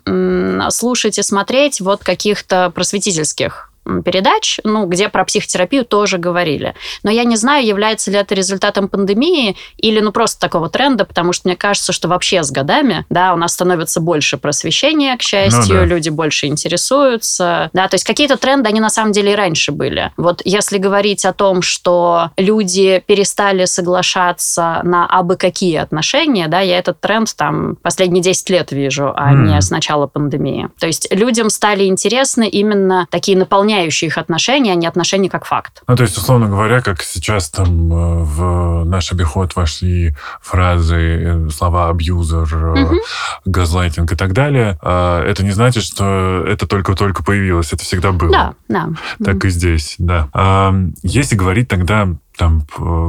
слушать 0.70 1.18
и 1.18 1.24
смотреть 1.24 1.82
вот 1.82 2.04
каких-то 2.04 2.72
просветительских 2.74 3.69
передач, 4.06 4.60
ну, 4.64 4.86
где 4.86 5.10
про 5.10 5.26
психотерапию 5.26 5.86
тоже 5.86 6.18
говорили. 6.18 6.76
Но 7.04 7.12
я 7.12 7.24
не 7.24 7.36
знаю, 7.36 7.66
является 7.66 8.12
ли 8.12 8.18
это 8.18 8.36
результатом 8.36 8.88
пандемии 8.88 9.56
или, 9.78 10.00
ну, 10.00 10.12
просто 10.12 10.40
такого 10.40 10.70
тренда, 10.70 11.06
потому 11.06 11.34
что 11.34 11.48
мне 11.48 11.56
кажется, 11.56 11.92
что 11.92 12.08
вообще 12.08 12.44
с 12.44 12.52
годами, 12.52 13.06
да, 13.10 13.34
у 13.34 13.38
нас 13.38 13.54
становится 13.54 14.00
больше 14.00 14.38
просвещения, 14.38 15.18
к 15.18 15.22
счастью, 15.22 15.76
ну, 15.76 15.82
да. 15.82 15.86
люди 15.86 16.10
больше 16.10 16.48
интересуются, 16.48 17.70
да, 17.74 17.88
то 17.88 17.96
есть 17.96 18.06
какие-то 18.06 18.38
тренды, 18.38 18.70
они 18.70 18.80
на 18.80 18.90
самом 18.90 19.12
деле 19.12 19.34
и 19.34 19.36
раньше 19.36 19.72
были. 19.72 20.12
Вот 20.18 20.42
если 20.46 20.78
говорить 20.78 21.26
о 21.26 21.34
том, 21.34 21.62
что 21.62 22.32
люди 22.38 23.04
перестали 23.06 23.66
соглашаться 23.66 24.82
на 24.84 25.06
абы 25.06 25.36
какие 25.36 25.78
отношения, 25.78 26.48
да, 26.48 26.60
я 26.60 26.78
этот 26.78 27.00
тренд 27.00 27.34
там 27.36 27.76
последние 27.78 28.22
10 28.22 28.50
лет 28.50 28.72
вижу, 28.72 29.14
а 29.16 29.34
mm. 29.34 29.48
не 29.48 29.62
с 29.62 29.70
начала 29.70 30.08
пандемии. 30.08 30.70
То 30.80 30.88
есть 30.88 31.08
людям 31.12 31.50
стали 31.50 31.86
интересны 31.86 32.48
именно 32.48 33.08
такие 33.12 33.38
наполняющие 33.38 33.69
меняющие 33.70 34.08
их 34.08 34.18
отношения, 34.18 34.72
а 34.72 34.76
не 34.76 34.88
отношения 34.88 35.30
как 35.30 35.46
факт. 35.46 35.84
Ну, 35.88 35.96
то 35.96 36.04
есть, 36.04 36.18
условно 36.18 36.48
говоря, 36.48 36.82
как 36.82 37.04
сейчас 37.04 37.50
там 37.50 37.94
э, 37.94 38.24
в 38.24 38.84
наш 38.86 39.12
обиход 39.12 39.56
вошли 39.56 40.16
фразы, 40.42 40.96
э, 40.96 41.50
слова 41.50 41.90
абьюзер, 41.90 42.56
угу. 42.56 42.96
газлайтинг 43.46 44.12
и 44.12 44.16
так 44.16 44.34
далее, 44.34 44.80
а 44.82 45.24
это 45.24 45.44
не 45.44 45.52
значит, 45.52 45.84
что 45.84 46.44
это 46.48 46.68
только-только 46.68 47.24
появилось, 47.24 47.72
это 47.74 47.84
всегда 47.84 48.12
было. 48.12 48.32
Да, 48.32 48.54
да. 48.68 48.90
Так 49.24 49.36
угу. 49.36 49.48
и 49.48 49.50
здесь, 49.50 49.96
да. 50.00 50.30
Если 51.04 51.36
говорить 51.36 51.68
тогда 51.68 52.10
там 52.40 52.62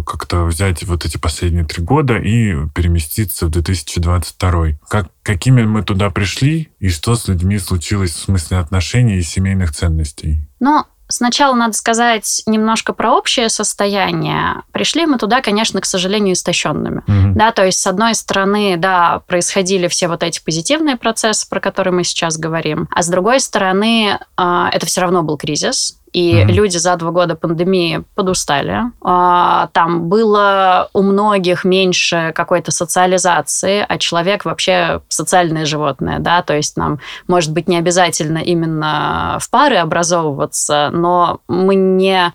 как-то 0.03 0.43
взять 0.43 0.83
вот 0.83 1.05
эти 1.05 1.17
последние 1.17 1.65
три 1.65 1.85
года 1.85 2.19
и 2.19 2.67
переместиться 2.75 3.47
в 3.47 3.51
2022. 3.51 4.79
Как, 4.89 5.09
какими 5.23 5.63
мы 5.63 5.85
туда 5.85 6.11
пришли 6.11 6.73
и 6.81 6.89
что 6.89 7.15
с 7.15 7.29
людьми 7.29 7.61
случилось 7.61 8.11
в 8.11 8.19
смысле 8.19 8.59
отношений 8.59 9.19
и 9.19 9.23
семейных 9.23 9.71
ценностей? 9.71 10.41
Ну, 10.59 10.85
Сначала 11.13 11.57
надо 11.57 11.73
сказать 11.73 12.43
немножко 12.47 12.93
про 12.93 13.13
общее 13.13 13.49
состояние. 13.49 14.63
Пришли 14.71 15.07
мы 15.07 15.19
туда, 15.19 15.41
конечно, 15.41 15.81
к 15.81 15.85
сожалению, 15.85 16.35
истощенными. 16.35 17.03
Mm-hmm. 17.07 17.33
Да, 17.35 17.51
то 17.51 17.65
есть, 17.65 17.81
с 17.81 17.87
одной 17.89 18.15
стороны, 18.15 18.77
да, 18.77 19.23
происходили 19.27 19.89
все 19.89 20.07
вот 20.07 20.23
эти 20.23 20.41
позитивные 20.43 20.97
процессы, 20.97 21.49
про 21.49 21.59
которые 21.59 21.93
мы 21.93 22.05
сейчас 22.05 22.39
говорим, 22.39 22.89
а 22.93 23.03
с 23.03 23.09
другой 23.09 23.41
стороны, 23.41 24.21
а, 24.37 24.71
это 24.73 24.87
все 24.87 25.01
равно 25.01 25.25
был 25.25 25.37
кризис. 25.37 26.00
И 26.13 26.35
mm-hmm. 26.35 26.53
люди 26.53 26.77
за 26.77 26.97
два 26.97 27.11
года 27.11 27.37
пандемии 27.37 28.03
подустали. 28.15 28.85
А, 29.03 29.69
там 29.73 30.09
было 30.09 30.89
у 30.93 31.03
многих 31.03 31.65
меньше 31.65 32.33
какой-то 32.35 32.73
социализации, 32.73 33.85
а 33.89 33.99
человек 33.99 34.45
вообще 34.45 35.01
социальное 35.09 35.65
животное, 35.65 36.19
да, 36.19 36.43
то 36.43 36.55
есть 36.55 36.77
нам, 36.77 36.99
может 37.29 37.53
быть, 37.53 37.69
не 37.69 37.77
обязательно 37.77 38.39
именно 38.39 39.39
в 39.41 39.51
пары 39.51 39.77
образовываться, 39.77 40.91
но 40.93 41.41
мы 41.49 41.75
не, 41.75 42.33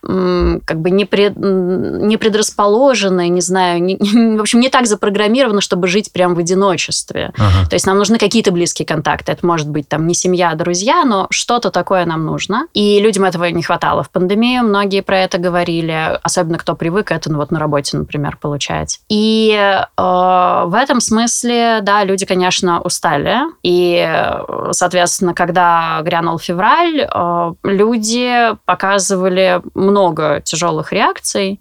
как 0.65 0.79
бы 0.79 0.91
не, 0.91 1.05
пред, 1.05 1.35
не 1.35 2.17
предрасположены, 2.17 3.27
не 3.29 3.41
знаю, 3.41 3.81
не, 3.83 3.97
в 4.37 4.41
общем, 4.41 4.59
не 4.59 4.69
так 4.69 4.87
запрограммированы, 4.87 5.61
чтобы 5.61 5.87
жить 5.87 6.11
прям 6.11 6.35
в 6.35 6.39
одиночестве. 6.39 7.31
Uh-huh. 7.35 7.69
То 7.69 7.75
есть 7.75 7.85
нам 7.85 7.97
нужны 7.97 8.17
какие-то 8.17 8.51
близкие 8.51 8.85
контакты. 8.85 9.31
Это 9.31 9.45
может 9.45 9.69
быть 9.69 9.87
там 9.87 10.07
не 10.07 10.13
семья, 10.13 10.51
а 10.51 10.55
друзья, 10.55 11.03
но 11.05 11.27
что-то 11.29 11.71
такое 11.71 12.05
нам 12.05 12.25
нужно. 12.25 12.67
И 12.73 12.99
людям 12.99 13.25
этого 13.25 13.45
не 13.45 13.63
хватало 13.65 14.03
в 14.03 14.09
пандемию, 14.09 14.63
многие 14.63 15.01
про 15.01 15.19
это 15.19 15.37
говорили, 15.37 16.19
особенно 16.23 16.57
кто 16.57 16.75
привык 16.75 17.11
это 17.11 17.31
ну, 17.31 17.37
вот 17.37 17.51
на 17.51 17.59
работе, 17.59 17.97
например, 17.97 18.37
получать. 18.37 18.99
И 19.09 19.51
э, 19.53 20.01
в 20.01 20.77
этом 20.77 21.01
смысле, 21.01 21.79
да, 21.81 22.03
люди, 22.03 22.25
конечно, 22.25 22.81
устали. 22.81 23.39
И, 23.63 24.07
соответственно, 24.71 25.33
когда 25.33 25.99
грянул 26.01 26.39
февраль, 26.39 27.01
э, 27.01 27.53
люди 27.63 28.55
показывали 28.65 29.61
много 29.73 30.41
тяжелых 30.43 30.93
реакций. 30.93 31.59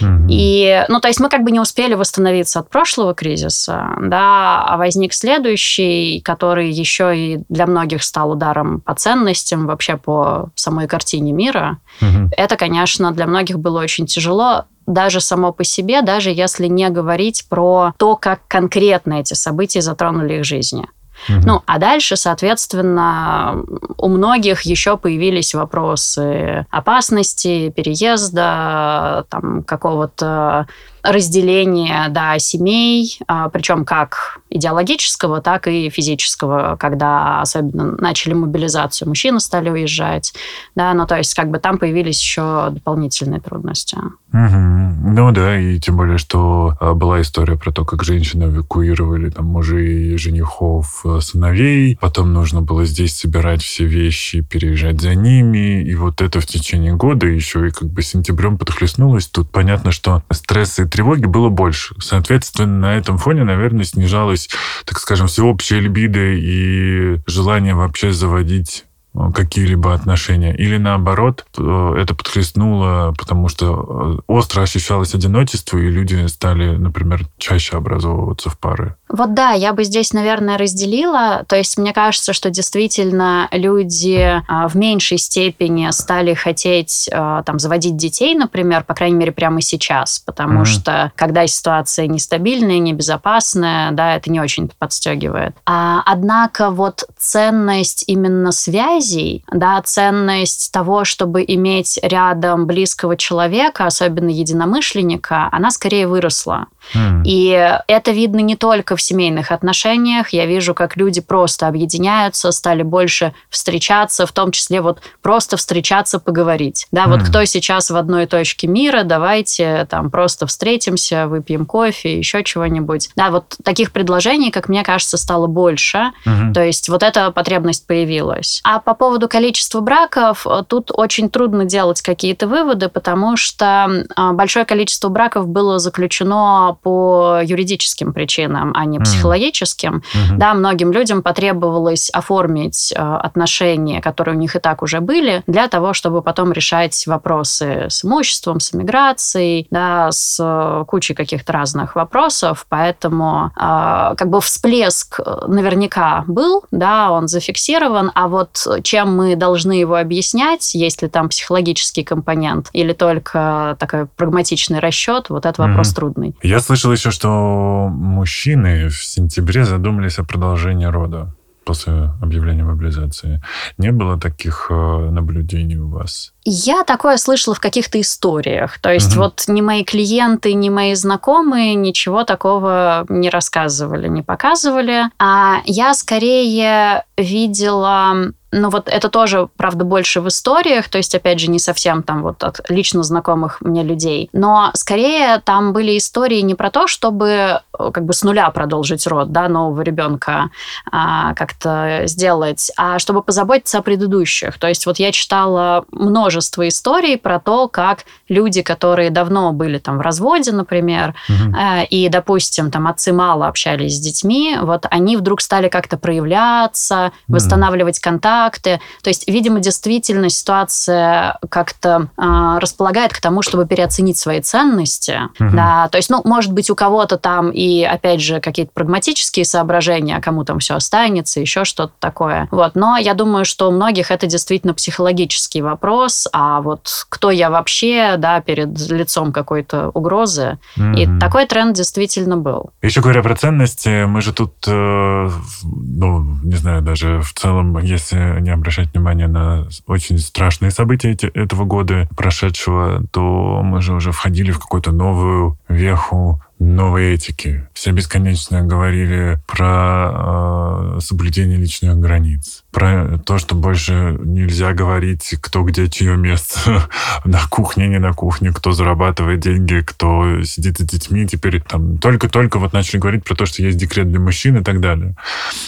Mm-hmm. 0.00 0.26
И, 0.30 0.84
ну, 0.88 1.00
то 1.00 1.08
есть 1.08 1.20
мы 1.20 1.28
как 1.28 1.42
бы 1.42 1.50
не 1.50 1.60
успели 1.60 1.94
восстановиться 1.94 2.60
от 2.60 2.70
прошлого 2.70 3.14
кризиса, 3.14 3.88
да, 4.00 4.64
а 4.66 4.76
возник 4.76 5.12
следующий, 5.12 6.20
который 6.24 6.70
еще 6.70 7.16
и 7.16 7.38
для 7.48 7.66
многих 7.66 8.02
стал 8.02 8.32
ударом 8.32 8.80
по 8.80 8.94
ценностям, 8.94 9.66
вообще 9.66 9.96
по 9.96 10.50
самой 10.54 10.86
картине 10.88 11.32
мира 11.32 11.45
мира. 11.46 11.78
Угу. 12.00 12.30
Это, 12.36 12.56
конечно, 12.56 13.12
для 13.12 13.26
многих 13.26 13.58
было 13.58 13.80
очень 13.80 14.06
тяжело, 14.06 14.64
даже 14.86 15.20
само 15.20 15.52
по 15.52 15.64
себе, 15.64 16.02
даже 16.02 16.30
если 16.30 16.68
не 16.68 16.88
говорить 16.90 17.46
про 17.48 17.92
то, 17.98 18.16
как 18.16 18.40
конкретно 18.48 19.14
эти 19.14 19.34
события 19.34 19.82
затронули 19.82 20.34
их 20.34 20.44
жизни. 20.44 20.86
Угу. 21.28 21.38
Ну, 21.46 21.62
а 21.66 21.78
дальше, 21.78 22.16
соответственно, 22.16 23.64
у 23.96 24.08
многих 24.08 24.62
еще 24.62 24.96
появились 24.96 25.54
вопросы 25.54 26.66
опасности, 26.70 27.70
переезда, 27.70 29.24
там, 29.28 29.62
какого-то 29.62 30.66
разделения 31.10 32.08
да, 32.10 32.38
семей, 32.38 33.18
а, 33.26 33.48
причем 33.48 33.84
как 33.84 34.40
идеологического, 34.50 35.40
так 35.40 35.66
и 35.66 35.90
физического, 35.90 36.76
когда 36.78 37.40
особенно 37.40 37.96
начали 37.98 38.34
мобилизацию, 38.34 39.08
мужчины 39.08 39.40
стали 39.40 39.70
уезжать, 39.70 40.34
да, 40.74 40.92
ну 40.94 41.06
то 41.06 41.16
есть 41.16 41.34
как 41.34 41.50
бы 41.50 41.58
там 41.58 41.78
появились 41.78 42.20
еще 42.20 42.68
дополнительные 42.70 43.40
трудности. 43.40 43.96
Угу. 44.32 45.12
Ну 45.14 45.32
да, 45.32 45.58
и 45.58 45.78
тем 45.78 45.96
более, 45.96 46.18
что 46.18 46.76
а, 46.80 46.94
была 46.94 47.22
история 47.22 47.56
про 47.56 47.72
то, 47.72 47.84
как 47.84 48.04
женщины 48.04 48.44
эвакуировали 48.44 49.30
там 49.30 49.46
мужей, 49.46 50.16
женихов, 50.18 51.02
а, 51.04 51.20
сыновей, 51.20 51.96
потом 52.00 52.32
нужно 52.32 52.60
было 52.60 52.84
здесь 52.84 53.16
собирать 53.16 53.62
все 53.62 53.84
вещи, 53.84 54.42
переезжать 54.42 55.00
за 55.00 55.14
ними, 55.14 55.82
и 55.82 55.94
вот 55.94 56.20
это 56.20 56.40
в 56.40 56.46
течение 56.46 56.94
года 56.94 57.26
еще 57.26 57.68
и 57.68 57.70
как 57.70 57.88
бы 57.88 58.02
сентябрем 58.02 58.58
подхлестнулось. 58.58 59.26
Тут 59.26 59.50
понятно, 59.50 59.90
что 59.90 60.22
стресс 60.30 60.78
и 60.78 60.86
тревоги 60.96 61.26
было 61.26 61.50
больше. 61.50 61.94
Соответственно, 62.00 62.88
на 62.88 62.94
этом 62.96 63.18
фоне, 63.18 63.44
наверное, 63.44 63.84
снижалось, 63.84 64.48
так 64.86 64.98
скажем, 64.98 65.26
всеобщее 65.26 65.80
либидо 65.80 66.20
и 66.20 67.18
желание 67.26 67.74
вообще 67.74 68.12
заводить 68.12 68.86
Э, 69.16 69.32
какие-либо 69.32 69.94
отношения. 69.94 70.54
Или 70.54 70.76
наоборот, 70.76 71.46
э, 71.58 71.94
это 71.98 72.14
подхлестнуло, 72.14 73.14
потому 73.16 73.48
что 73.48 74.18
э, 74.18 74.22
остро 74.26 74.62
ощущалось 74.62 75.14
одиночество, 75.14 75.78
и 75.78 75.90
люди 75.90 76.26
стали, 76.26 76.76
например, 76.76 77.26
чаще 77.38 77.76
образовываться 77.76 78.50
в 78.50 78.58
пары. 78.58 78.96
Вот 79.08 79.34
да, 79.34 79.52
я 79.52 79.72
бы 79.72 79.84
здесь, 79.84 80.12
наверное, 80.12 80.58
разделила. 80.58 81.44
То 81.48 81.56
есть 81.56 81.78
мне 81.78 81.92
кажется, 81.92 82.32
что 82.32 82.50
действительно 82.50 83.48
люди 83.52 84.42
в 84.48 84.76
меньшей 84.76 85.18
степени 85.18 85.90
стали 85.90 86.34
хотеть 86.34 87.08
там 87.10 87.58
заводить 87.58 87.96
детей, 87.96 88.34
например, 88.34 88.84
по 88.84 88.94
крайней 88.94 89.16
мере, 89.16 89.32
прямо 89.32 89.60
сейчас, 89.60 90.18
потому 90.18 90.62
mm-hmm. 90.62 90.64
что 90.64 91.12
когда 91.14 91.46
ситуация 91.46 92.06
нестабильная, 92.06 92.78
небезопасная, 92.78 93.92
да, 93.92 94.16
это 94.16 94.30
не 94.30 94.40
очень 94.40 94.70
подстегивает. 94.78 95.54
А, 95.66 96.02
однако 96.04 96.70
вот 96.70 97.04
ценность 97.16 98.04
именно 98.06 98.52
связей, 98.52 99.44
да, 99.52 99.80
ценность 99.82 100.72
того, 100.72 101.04
чтобы 101.04 101.44
иметь 101.46 101.98
рядом 102.02 102.66
близкого 102.66 103.16
человека, 103.16 103.86
особенно 103.86 104.30
единомышленника, 104.30 105.48
она 105.52 105.70
скорее 105.70 106.08
выросла. 106.08 106.66
Mm. 106.94 107.22
И 107.24 107.80
это 107.88 108.10
видно 108.12 108.40
не 108.40 108.56
только 108.56 108.95
только 108.96 108.98
в 108.98 109.02
семейных 109.02 109.52
отношениях. 109.52 110.30
Я 110.30 110.46
вижу, 110.46 110.74
как 110.74 110.96
люди 110.96 111.20
просто 111.20 111.68
объединяются, 111.68 112.52
стали 112.52 112.82
больше 112.82 113.32
встречаться, 113.50 114.26
в 114.26 114.32
том 114.32 114.50
числе 114.50 114.80
вот 114.80 115.00
просто 115.22 115.56
встречаться, 115.56 116.18
поговорить. 116.18 116.86
Да, 116.92 117.04
mm. 117.04 117.10
вот 117.10 117.22
кто 117.22 117.44
сейчас 117.44 117.90
в 117.90 117.96
одной 117.96 118.26
точке 118.26 118.66
мира, 118.66 119.02
давайте 119.04 119.86
там 119.90 120.10
просто 120.10 120.46
встретимся, 120.46 121.26
выпьем 121.28 121.66
кофе, 121.66 122.18
еще 122.18 122.42
чего-нибудь. 122.42 123.10
Да, 123.16 123.30
вот 123.30 123.56
таких 123.62 123.92
предложений, 123.92 124.50
как 124.50 124.68
мне 124.68 124.82
кажется, 124.82 125.16
стало 125.16 125.46
больше. 125.46 126.12
Mm-hmm. 126.26 126.52
То 126.52 126.64
есть 126.64 126.88
вот 126.88 127.02
эта 127.02 127.30
потребность 127.30 127.86
появилась. 127.86 128.60
А 128.64 128.78
по 128.78 128.94
поводу 128.94 129.28
количества 129.28 129.80
браков, 129.80 130.46
тут 130.68 130.90
очень 130.92 131.28
трудно 131.28 131.64
делать 131.64 132.02
какие-то 132.02 132.46
выводы, 132.46 132.88
потому 132.88 133.36
что 133.36 134.04
а, 134.16 134.32
большое 134.32 134.64
количество 134.64 135.08
браков 135.08 135.48
было 135.48 135.78
заключено 135.78 136.76
по 136.82 137.40
юридическим 137.42 138.12
причинам, 138.12 138.72
а 138.74 138.85
не 138.86 138.98
психологическим. 138.98 139.96
Mm-hmm. 139.96 140.36
Да, 140.36 140.54
многим 140.54 140.92
людям 140.92 141.22
потребовалось 141.22 142.10
оформить 142.10 142.92
а, 142.96 143.18
отношения, 143.18 144.00
которые 144.00 144.36
у 144.36 144.38
них 144.38 144.56
и 144.56 144.58
так 144.58 144.82
уже 144.82 145.00
были, 145.00 145.42
для 145.46 145.68
того, 145.68 145.92
чтобы 145.92 146.22
потом 146.22 146.52
решать 146.52 147.06
вопросы 147.06 147.86
с 147.88 148.04
имуществом, 148.04 148.60
с 148.60 148.74
иммиграцией, 148.74 149.66
да, 149.70 150.10
с 150.10 150.38
э, 150.40 150.84
кучей 150.86 151.14
каких-то 151.14 151.52
разных 151.52 151.96
вопросов. 151.96 152.66
Поэтому 152.68 153.52
а, 153.56 154.14
как 154.16 154.30
бы 154.30 154.40
всплеск 154.40 155.20
э, 155.20 155.46
наверняка 155.46 156.24
был, 156.26 156.64
да, 156.70 157.10
он 157.10 157.28
зафиксирован, 157.28 158.10
а 158.14 158.28
вот 158.28 158.66
чем 158.82 159.16
мы 159.16 159.36
должны 159.36 159.72
его 159.72 159.96
объяснять, 159.96 160.74
есть 160.74 161.02
ли 161.02 161.08
там 161.08 161.28
психологический 161.28 162.04
компонент 162.04 162.68
или 162.72 162.92
только 162.92 163.76
такой 163.78 164.06
прагматичный 164.06 164.80
расчет, 164.80 165.30
вот 165.30 165.46
этот 165.46 165.58
вопрос 165.58 165.90
mm-hmm. 165.90 165.96
трудный. 165.96 166.36
Я 166.42 166.60
слышал 166.60 166.92
еще, 166.92 167.10
что 167.10 167.88
мужчины 167.90 168.75
в 168.84 169.04
сентябре 169.04 169.64
задумались 169.64 170.18
о 170.18 170.24
продолжении 170.24 170.86
рода 170.86 171.34
после 171.64 172.12
объявления 172.22 172.64
мобилизации. 172.64 173.42
Не 173.76 173.90
было 173.90 174.18
таких 174.18 174.68
э, 174.70 175.10
наблюдений 175.10 175.78
у 175.78 175.88
вас? 175.88 176.32
Я 176.48 176.84
такое 176.84 177.16
слышала 177.16 177.56
в 177.56 177.60
каких-то 177.60 178.00
историях. 178.00 178.78
То 178.78 178.92
есть 178.92 179.12
угу. 179.12 179.24
вот 179.24 179.44
ни 179.48 179.60
мои 179.60 179.82
клиенты, 179.82 180.54
ни 180.54 180.68
мои 180.68 180.94
знакомые 180.94 181.74
ничего 181.74 182.22
такого 182.22 183.04
не 183.08 183.30
рассказывали, 183.30 184.06
не 184.06 184.22
показывали. 184.22 185.06
А 185.18 185.56
я 185.64 185.92
скорее 185.92 187.04
видела 187.16 188.32
ну 188.52 188.70
вот 188.70 188.88
это 188.88 189.08
тоже, 189.08 189.48
правда, 189.56 189.84
больше 189.84 190.20
в 190.20 190.28
историях, 190.28 190.88
то 190.88 190.98
есть, 190.98 191.14
опять 191.14 191.40
же, 191.40 191.50
не 191.50 191.58
совсем 191.58 192.02
там 192.02 192.22
вот 192.22 192.42
от 192.42 192.60
лично 192.70 193.02
знакомых 193.02 193.60
мне 193.60 193.82
людей. 193.82 194.30
Но 194.32 194.70
скорее 194.74 195.40
там 195.44 195.72
были 195.72 195.98
истории 195.98 196.40
не 196.40 196.54
про 196.54 196.70
то, 196.70 196.86
чтобы 196.86 197.28
э, 197.28 197.90
как 197.92 198.04
бы 198.04 198.12
с 198.12 198.22
нуля 198.22 198.48
продолжить 198.50 199.06
род, 199.06 199.32
да, 199.32 199.48
нового 199.48 199.82
ребенка 199.82 200.50
а, 200.90 201.34
как-то 201.34 202.02
сделать, 202.04 202.70
а 202.76 202.98
чтобы 202.98 203.22
позаботиться 203.22 203.78
о 203.78 203.82
предыдущих. 203.82 204.58
То 204.58 204.68
есть 204.68 204.86
вот 204.86 204.98
я 204.98 205.12
читала 205.12 205.84
множество 205.90 206.35
историй 206.40 207.16
про 207.16 207.38
то, 207.40 207.68
как 207.68 208.04
люди, 208.28 208.62
которые 208.62 209.10
давно 209.10 209.52
были 209.52 209.78
там 209.78 209.98
в 209.98 210.00
разводе, 210.00 210.52
например, 210.52 211.14
угу. 211.28 211.56
э, 211.56 211.84
и, 211.86 212.08
допустим, 212.08 212.70
там 212.70 212.86
отцы 212.86 213.12
мало 213.12 213.46
общались 213.46 213.96
с 213.96 214.00
детьми, 214.00 214.56
вот 214.60 214.86
они 214.90 215.16
вдруг 215.16 215.40
стали 215.40 215.68
как-то 215.68 215.96
проявляться, 215.96 217.12
восстанавливать 217.28 217.98
контакт, 217.98 218.26
контакты. 218.26 218.80
То 219.02 219.10
есть, 219.10 219.28
видимо, 219.28 219.60
действительно 219.60 220.28
ситуация 220.30 221.38
как-то 221.48 222.08
э, 222.16 222.58
располагает 222.60 223.12
к 223.12 223.20
тому, 223.20 223.42
чтобы 223.42 223.66
переоценить 223.66 224.18
свои 224.18 224.40
ценности. 224.40 225.20
Угу. 225.38 225.50
Да, 225.54 225.88
то 225.88 225.98
есть, 225.98 226.10
ну, 226.10 226.22
может 226.24 226.52
быть, 226.52 226.70
у 226.70 226.74
кого-то 226.74 227.18
там 227.18 227.50
и, 227.50 227.82
опять 227.82 228.20
же, 228.20 228.40
какие-то 228.40 228.72
прагматические 228.72 229.44
соображения, 229.44 230.16
а 230.16 230.20
кому 230.20 230.44
там 230.44 230.58
все 230.58 230.74
останется, 230.74 231.40
еще 231.40 231.64
что-то 231.64 231.92
такое. 231.98 232.48
Вот. 232.50 232.74
Но 232.74 232.96
я 232.96 233.14
думаю, 233.14 233.44
что 233.44 233.68
у 233.68 233.72
многих 233.72 234.10
это 234.10 234.26
действительно 234.26 234.74
психологический 234.74 235.62
вопрос, 235.62 236.25
а 236.32 236.60
вот 236.60 236.88
кто 237.08 237.30
я 237.30 237.50
вообще, 237.50 238.16
да, 238.18 238.40
перед 238.40 238.78
лицом 238.90 239.32
какой-то 239.32 239.90
угрозы. 239.90 240.58
Угу. 240.76 240.96
И 240.96 241.18
такой 241.18 241.46
тренд 241.46 241.76
действительно 241.76 242.36
был. 242.36 242.70
Еще 242.82 243.00
говоря 243.00 243.22
про 243.22 243.34
ценности, 243.34 244.04
мы 244.04 244.20
же 244.20 244.32
тут, 244.32 244.52
э, 244.66 245.30
ну, 245.62 246.38
не 246.42 246.56
знаю, 246.56 246.82
даже 246.82 247.20
в 247.20 247.32
целом, 247.32 247.78
если 247.78 248.40
не 248.40 248.50
обращать 248.50 248.92
внимания 248.92 249.28
на 249.28 249.68
очень 249.86 250.18
страшные 250.18 250.70
события 250.70 251.12
этого 251.12 251.64
года 251.64 252.08
прошедшего, 252.16 253.02
то 253.10 253.60
мы 253.62 253.80
же 253.82 253.94
уже 253.94 254.12
входили 254.12 254.50
в 254.50 254.58
какую-то 254.58 254.92
новую 254.92 255.58
веху 255.68 256.40
новой 256.58 257.14
этики. 257.14 257.68
Все 257.74 257.92
бесконечно 257.92 258.62
говорили 258.62 259.38
про 259.46 260.96
э, 260.96 261.00
соблюдение 261.00 261.58
личных 261.58 261.98
границ, 261.98 262.64
про 262.76 263.18
то, 263.18 263.38
что 263.38 263.54
больше 263.54 264.18
нельзя 264.22 264.72
говорить, 264.72 265.34
кто 265.40 265.62
где 265.62 265.88
чье 265.88 266.16
место 266.16 266.88
на 267.24 267.40
кухне, 267.48 267.88
не 267.88 267.98
на 267.98 268.12
кухне, 268.12 268.52
кто 268.52 268.72
зарабатывает 268.72 269.40
деньги, 269.40 269.82
кто 269.84 270.42
сидит 270.42 270.78
с 270.78 270.82
детьми. 270.82 271.26
Теперь 271.26 271.62
там 271.62 271.98
только-только 271.98 272.58
вот 272.58 272.72
начали 272.72 273.00
говорить 273.00 273.24
про 273.24 273.34
то, 273.34 273.46
что 273.46 273.62
есть 273.62 273.78
декрет 273.78 274.10
для 274.10 274.20
мужчин 274.20 274.58
и 274.58 274.64
так 274.64 274.80
далее. 274.80 275.16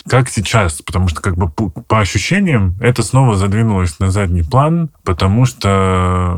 Как 0.09 0.28
сейчас? 0.28 0.82
Потому 0.82 1.09
что 1.09 1.20
как 1.20 1.37
бы 1.37 1.48
по, 1.48 2.00
ощущениям 2.00 2.76
это 2.80 3.02
снова 3.02 3.37
задвинулось 3.37 3.98
на 3.98 4.11
задний 4.11 4.42
план, 4.42 4.90
потому 5.04 5.46
что, 5.46 6.35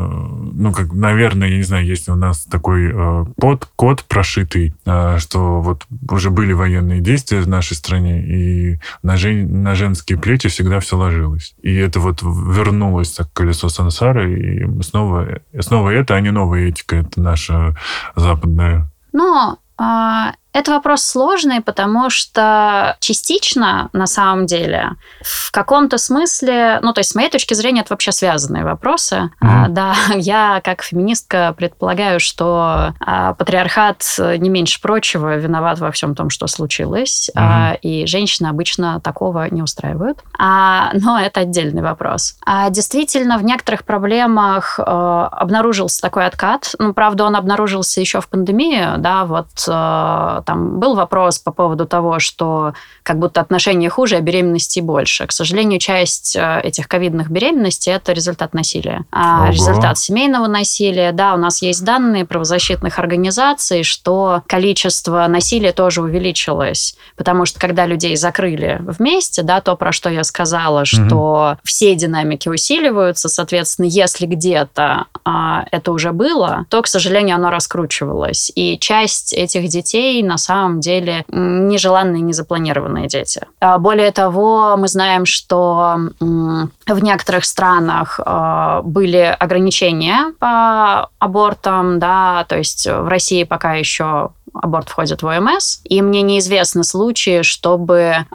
ну, 0.55 0.73
как, 0.73 0.93
наверное, 0.93 1.49
я 1.49 1.57
не 1.57 1.63
знаю, 1.63 1.85
если 1.85 2.11
у 2.11 2.17
нас 2.17 2.45
такой 2.45 2.91
э, 2.93 3.25
под, 3.37 3.69
код 3.77 4.05
прошит 4.05 4.41
решитый, 4.41 4.75
а, 4.87 5.19
что 5.19 5.61
вот 5.61 5.87
уже 6.09 6.31
были 6.31 6.53
военные 6.53 7.01
действия 7.01 7.41
в 7.41 7.49
нашей 7.49 7.77
стране, 7.77 8.23
и 8.23 8.79
на, 9.03 9.17
жен, 9.17 9.63
на 9.63 9.75
женские 9.75 10.19
плечи 10.19 10.49
всегда 10.61 10.81
все 10.81 10.97
ложилось. 10.99 11.55
И 11.63 11.75
это 11.75 12.01
вот 12.01 12.21
вернулось 12.23 13.13
так 13.13 13.33
колесо 13.33 13.71
сансары, 13.71 14.39
и 14.39 14.83
снова, 14.83 15.41
снова 15.59 15.89
это, 15.89 16.15
а 16.15 16.21
не 16.21 16.31
новая 16.31 16.69
этика, 16.69 16.97
это 16.97 17.19
наша 17.21 17.77
западная. 18.15 18.93
Но 19.15 19.59
а, 19.79 20.35
это 20.53 20.73
вопрос 20.73 21.03
сложный, 21.03 21.61
потому 21.61 22.11
что 22.11 22.97
частично, 23.01 23.89
на 23.93 24.07
самом 24.07 24.47
деле, 24.47 24.93
в 25.23 25.53
каком-то 25.53 25.97
смысле, 25.99 26.81
ну, 26.83 26.93
то 26.93 27.01
есть, 27.01 27.11
с 27.11 27.15
моей 27.15 27.31
точки 27.31 27.55
зрения, 27.55 27.83
это 27.83 27.93
вообще 27.93 28.13
связанные 28.13 28.65
вопросы. 28.65 29.31
Mm-hmm. 29.41 29.65
А, 29.67 29.69
да, 29.69 29.95
я, 30.17 30.61
как 30.65 30.83
феминистка, 30.83 31.55
предполагаю, 31.57 32.21
что 32.21 32.95
а, 33.01 33.35
патриархат, 33.35 34.05
не 34.39 34.49
меньше 34.49 34.81
прочего, 34.81 35.37
виноват 35.37 35.79
во 35.79 35.93
всем 35.93 36.15
том, 36.15 36.31
что 36.31 36.47
случилось, 36.47 37.31
mm-hmm. 37.31 37.41
а, 37.41 37.75
и 37.83 38.07
женщины 38.07 38.49
обычно 38.49 39.01
такого 39.01 39.49
не 39.51 39.63
устраивают. 39.63 40.19
А, 40.39 40.91
но 40.95 41.21
это 41.21 41.41
отдельный 41.41 41.83
вопрос. 41.83 42.37
А, 42.45 42.71
действительно, 42.71 43.39
в 43.39 43.45
некоторых 43.45 43.85
проблемах 43.85 44.81
а, 44.81 45.29
обнаружился 45.29 46.01
такой 46.01 46.27
откат. 46.27 46.75
Ну, 46.79 46.93
правда, 46.93 47.25
он 47.25 47.37
обнаружился 47.37 48.01
еще 48.01 48.21
в 48.21 48.29
пандемию, 48.29 48.99
да, 48.99 49.25
вот 49.25 49.49
а, 49.69 50.40
там 50.43 50.79
был 50.79 50.95
вопрос 50.95 51.39
по 51.39 51.53
поводу 51.53 51.87
того, 51.87 52.19
что 52.19 52.75
как 53.03 53.19
будто 53.19 53.41
отношения 53.41 53.89
хуже, 53.89 54.17
а 54.17 54.21
беременности 54.21 54.81
больше. 54.81 55.27
К 55.27 55.33
сожалению, 55.33 55.79
часть 55.79 56.37
э, 56.37 56.61
этих 56.63 56.89
ковидных 56.89 57.31
беременностей– 57.31 57.93
это 57.95 58.13
результат 58.13 58.55
насилия. 58.55 59.05
А 59.11 59.45
Ого. 59.45 59.53
результат 59.53 59.99
семейного 59.99 60.47
насилия. 60.47 61.13
Да, 61.13 61.35
у 61.35 61.37
нас 61.37 61.63
есть 61.63 61.85
данные 61.85 62.25
правозащитных 62.25 62.99
организаций, 62.99 63.83
что 63.83 64.43
количество 64.47 65.27
насилия 65.29 65.73
тоже 65.73 66.03
увеличилось. 66.03 66.97
Потому 67.17 67.47
что 67.47 67.59
когда 67.59 67.87
людей 67.87 68.17
закрыли 68.17 68.79
вместе, 68.81 69.43
да, 69.43 69.61
то, 69.61 69.77
про 69.77 69.93
что 69.93 70.11
я 70.11 70.25
сказала, 70.25 70.85
что 70.85 71.53
угу. 71.53 71.61
все 71.65 71.95
динамики 71.95 72.49
усиливаются, 72.49 73.29
соответственно, 73.29 73.87
если 73.87 74.27
где-то 74.27 75.07
а, 75.25 75.65
это 75.71 75.93
уже 75.93 76.13
было, 76.13 76.67
то, 76.69 76.83
к 76.83 76.87
сожалению, 76.87 77.37
оно 77.37 77.51
раскручивалось. 77.51 78.51
И 78.55 78.79
часть 78.79 79.33
этих 79.33 79.69
детей 79.69 80.23
на 80.31 80.39
самом 80.39 80.81
деле 80.81 81.25
нежеланные, 81.29 82.23
незапланированные 82.23 83.09
дети. 83.09 83.43
А, 83.61 83.79
более 83.79 84.13
того, 84.13 84.77
мы 84.77 84.87
знаем, 84.89 85.27
что 85.27 85.97
в 86.21 87.03
некоторых 87.03 87.45
странах 87.45 88.21
а, 88.25 88.83
были 88.83 89.37
ограничения 89.39 90.33
по 90.39 91.11
абортам, 91.19 91.99
да, 91.99 92.45
то 92.49 92.57
есть 92.57 92.87
в 92.87 93.09
России 93.09 93.45
пока 93.45 93.75
еще 93.75 94.31
аборт 94.55 94.89
входит 94.89 95.23
в 95.23 95.27
ОМС, 95.27 95.81
и 95.85 96.03
мне 96.03 96.23
неизвестны 96.23 96.83
случаи, 96.83 97.43
чтобы 97.43 98.27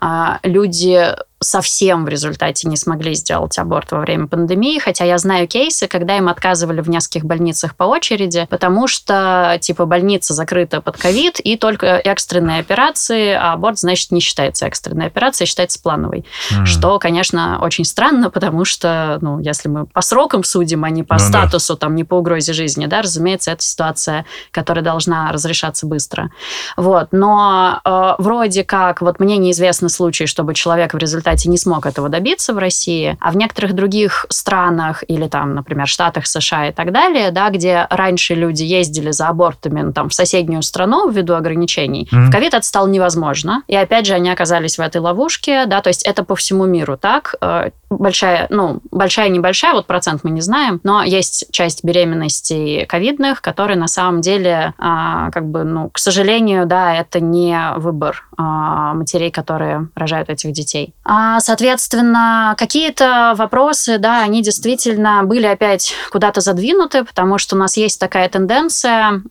люди 0.44 1.14
совсем 1.46 2.06
в 2.06 2.10
результате 2.10 2.68
не 2.68 2.78
смогли 2.78 3.14
сделать 3.14 3.58
аборт 3.58 3.92
во 3.92 4.00
время 4.00 4.28
пандемии, 4.28 4.80
хотя 4.80 5.06
я 5.06 5.18
знаю 5.18 5.48
кейсы, 5.48 5.88
когда 5.88 6.18
им 6.18 6.28
отказывали 6.28 6.82
в 6.82 6.90
нескольких 6.90 7.26
больницах 7.26 7.76
по 7.76 7.84
очереди, 7.84 8.48
потому 8.50 8.88
что, 8.88 9.58
типа, 9.62 9.86
больница 9.86 10.34
закрыта 10.34 10.82
под 10.82 10.98
ковид, 10.98 11.40
и 11.40 11.58
только 11.58 11.86
экстренные 11.98 12.60
операции, 12.60 13.34
а 13.34 13.54
аборт, 13.54 13.80
значит, 13.80 14.12
не 14.12 14.20
считается 14.20 14.66
экстренной 14.66 15.08
операцией, 15.08 15.48
считается 15.48 15.82
плановой. 15.82 16.26
Mm. 16.52 16.66
Что, 16.66 17.00
конечно, 17.00 17.60
очень 17.62 17.86
странно, 17.86 18.30
потому 18.30 18.66
что, 18.66 19.20
ну, 19.22 19.40
если 19.40 19.70
мы 19.70 19.86
по 19.86 20.02
срокам 20.02 20.44
судим, 20.44 20.84
а 20.84 20.90
не 20.90 21.04
по 21.04 21.16
ну, 21.16 21.20
статусу, 21.20 21.74
да. 21.74 21.80
там, 21.82 21.96
не 21.96 22.04
по 22.04 22.16
угрозе 22.16 22.54
жизни, 22.54 22.86
да, 22.88 23.02
разумеется, 23.02 23.52
это 23.52 23.64
ситуация, 23.64 24.26
которая 24.52 24.84
должна 24.84 25.32
разрешаться 25.32 25.86
быстро. 25.86 26.32
Вот. 26.78 27.10
Но 27.12 27.80
э, 27.84 28.16
вроде 28.18 28.64
как, 28.64 29.02
вот 29.02 29.20
мне 29.20 29.38
неизвестны 29.38 29.90
случаи, 29.90 30.26
чтобы 30.26 30.54
человек 30.54 30.94
в 30.94 30.98
результате 30.98 31.35
не 31.44 31.58
смог 31.58 31.86
этого 31.86 32.10
добиться 32.10 32.54
в 32.54 32.58
России, 32.58 33.18
а 33.20 33.32
в 33.32 33.38
некоторых 33.38 33.74
других 33.74 34.26
странах 34.30 35.04
или 35.08 35.28
там, 35.28 35.56
например, 35.56 35.88
Штатах 35.88 36.28
США 36.28 36.70
и 36.70 36.72
так 36.72 36.92
далее, 36.92 37.32
да, 37.32 37.50
где 37.50 37.88
раньше 37.90 38.36
люди 38.36 38.64
ездили 38.64 39.12
за 39.12 39.28
абортами 39.28 39.82
ну, 39.82 39.94
там, 39.94 40.10
в 40.10 40.14
соседнюю 40.14 40.62
страну 40.62 41.10
ввиду 41.10 41.36
ограничений, 41.36 42.08
mm-hmm. 42.12 42.28
в 42.28 42.32
ковид 42.32 42.54
это 42.54 42.66
стало 42.66 42.88
невозможно. 42.88 43.64
И 43.68 43.76
опять 43.76 44.06
же, 44.06 44.14
они 44.14 44.30
оказались 44.30 44.78
в 44.78 44.82
этой 44.82 45.02
ловушке, 45.02 45.66
да, 45.66 45.82
то 45.82 45.90
есть 45.90 46.04
это 46.04 46.24
по 46.24 46.36
всему 46.36 46.66
миру 46.66 46.98
так. 46.98 47.36
Э, 47.42 47.70
большая, 47.90 48.48
ну, 48.50 48.82
большая, 48.92 49.30
небольшая, 49.30 49.74
вот 49.74 49.88
процент 49.88 50.24
мы 50.24 50.32
не 50.32 50.42
знаем, 50.42 50.80
но 50.84 51.04
есть 51.04 51.48
часть 51.52 51.84
беременностей 51.84 52.86
ковидных, 52.86 53.42
которые 53.42 53.78
на 53.78 53.88
самом 53.88 54.22
деле, 54.22 54.74
а, 54.78 55.32
как 55.32 55.46
бы, 55.46 55.64
ну, 55.64 55.90
к 55.90 55.98
сожалению, 55.98 56.66
да, 56.66 56.96
это 56.96 57.20
не 57.20 57.58
выбор 57.78 58.28
а, 58.38 58.94
матерей, 58.94 59.32
которые 59.32 59.90
рожают 59.96 60.30
этих 60.30 60.52
детей. 60.52 60.94
А, 61.18 61.40
соответственно, 61.40 62.56
какие-то 62.58 63.36
вопросы, 63.38 64.00
да, 64.00 64.22
они 64.22 64.42
действительно 64.42 65.24
были 65.24 65.46
опять 65.46 65.94
куда-то 66.12 66.42
задвинуты, 66.42 67.06
потому 67.06 67.38
что 67.38 67.56
у 67.56 67.60
нас 67.60 67.78
есть 67.78 68.02
такая 68.02 68.28
тенденция 68.28 69.22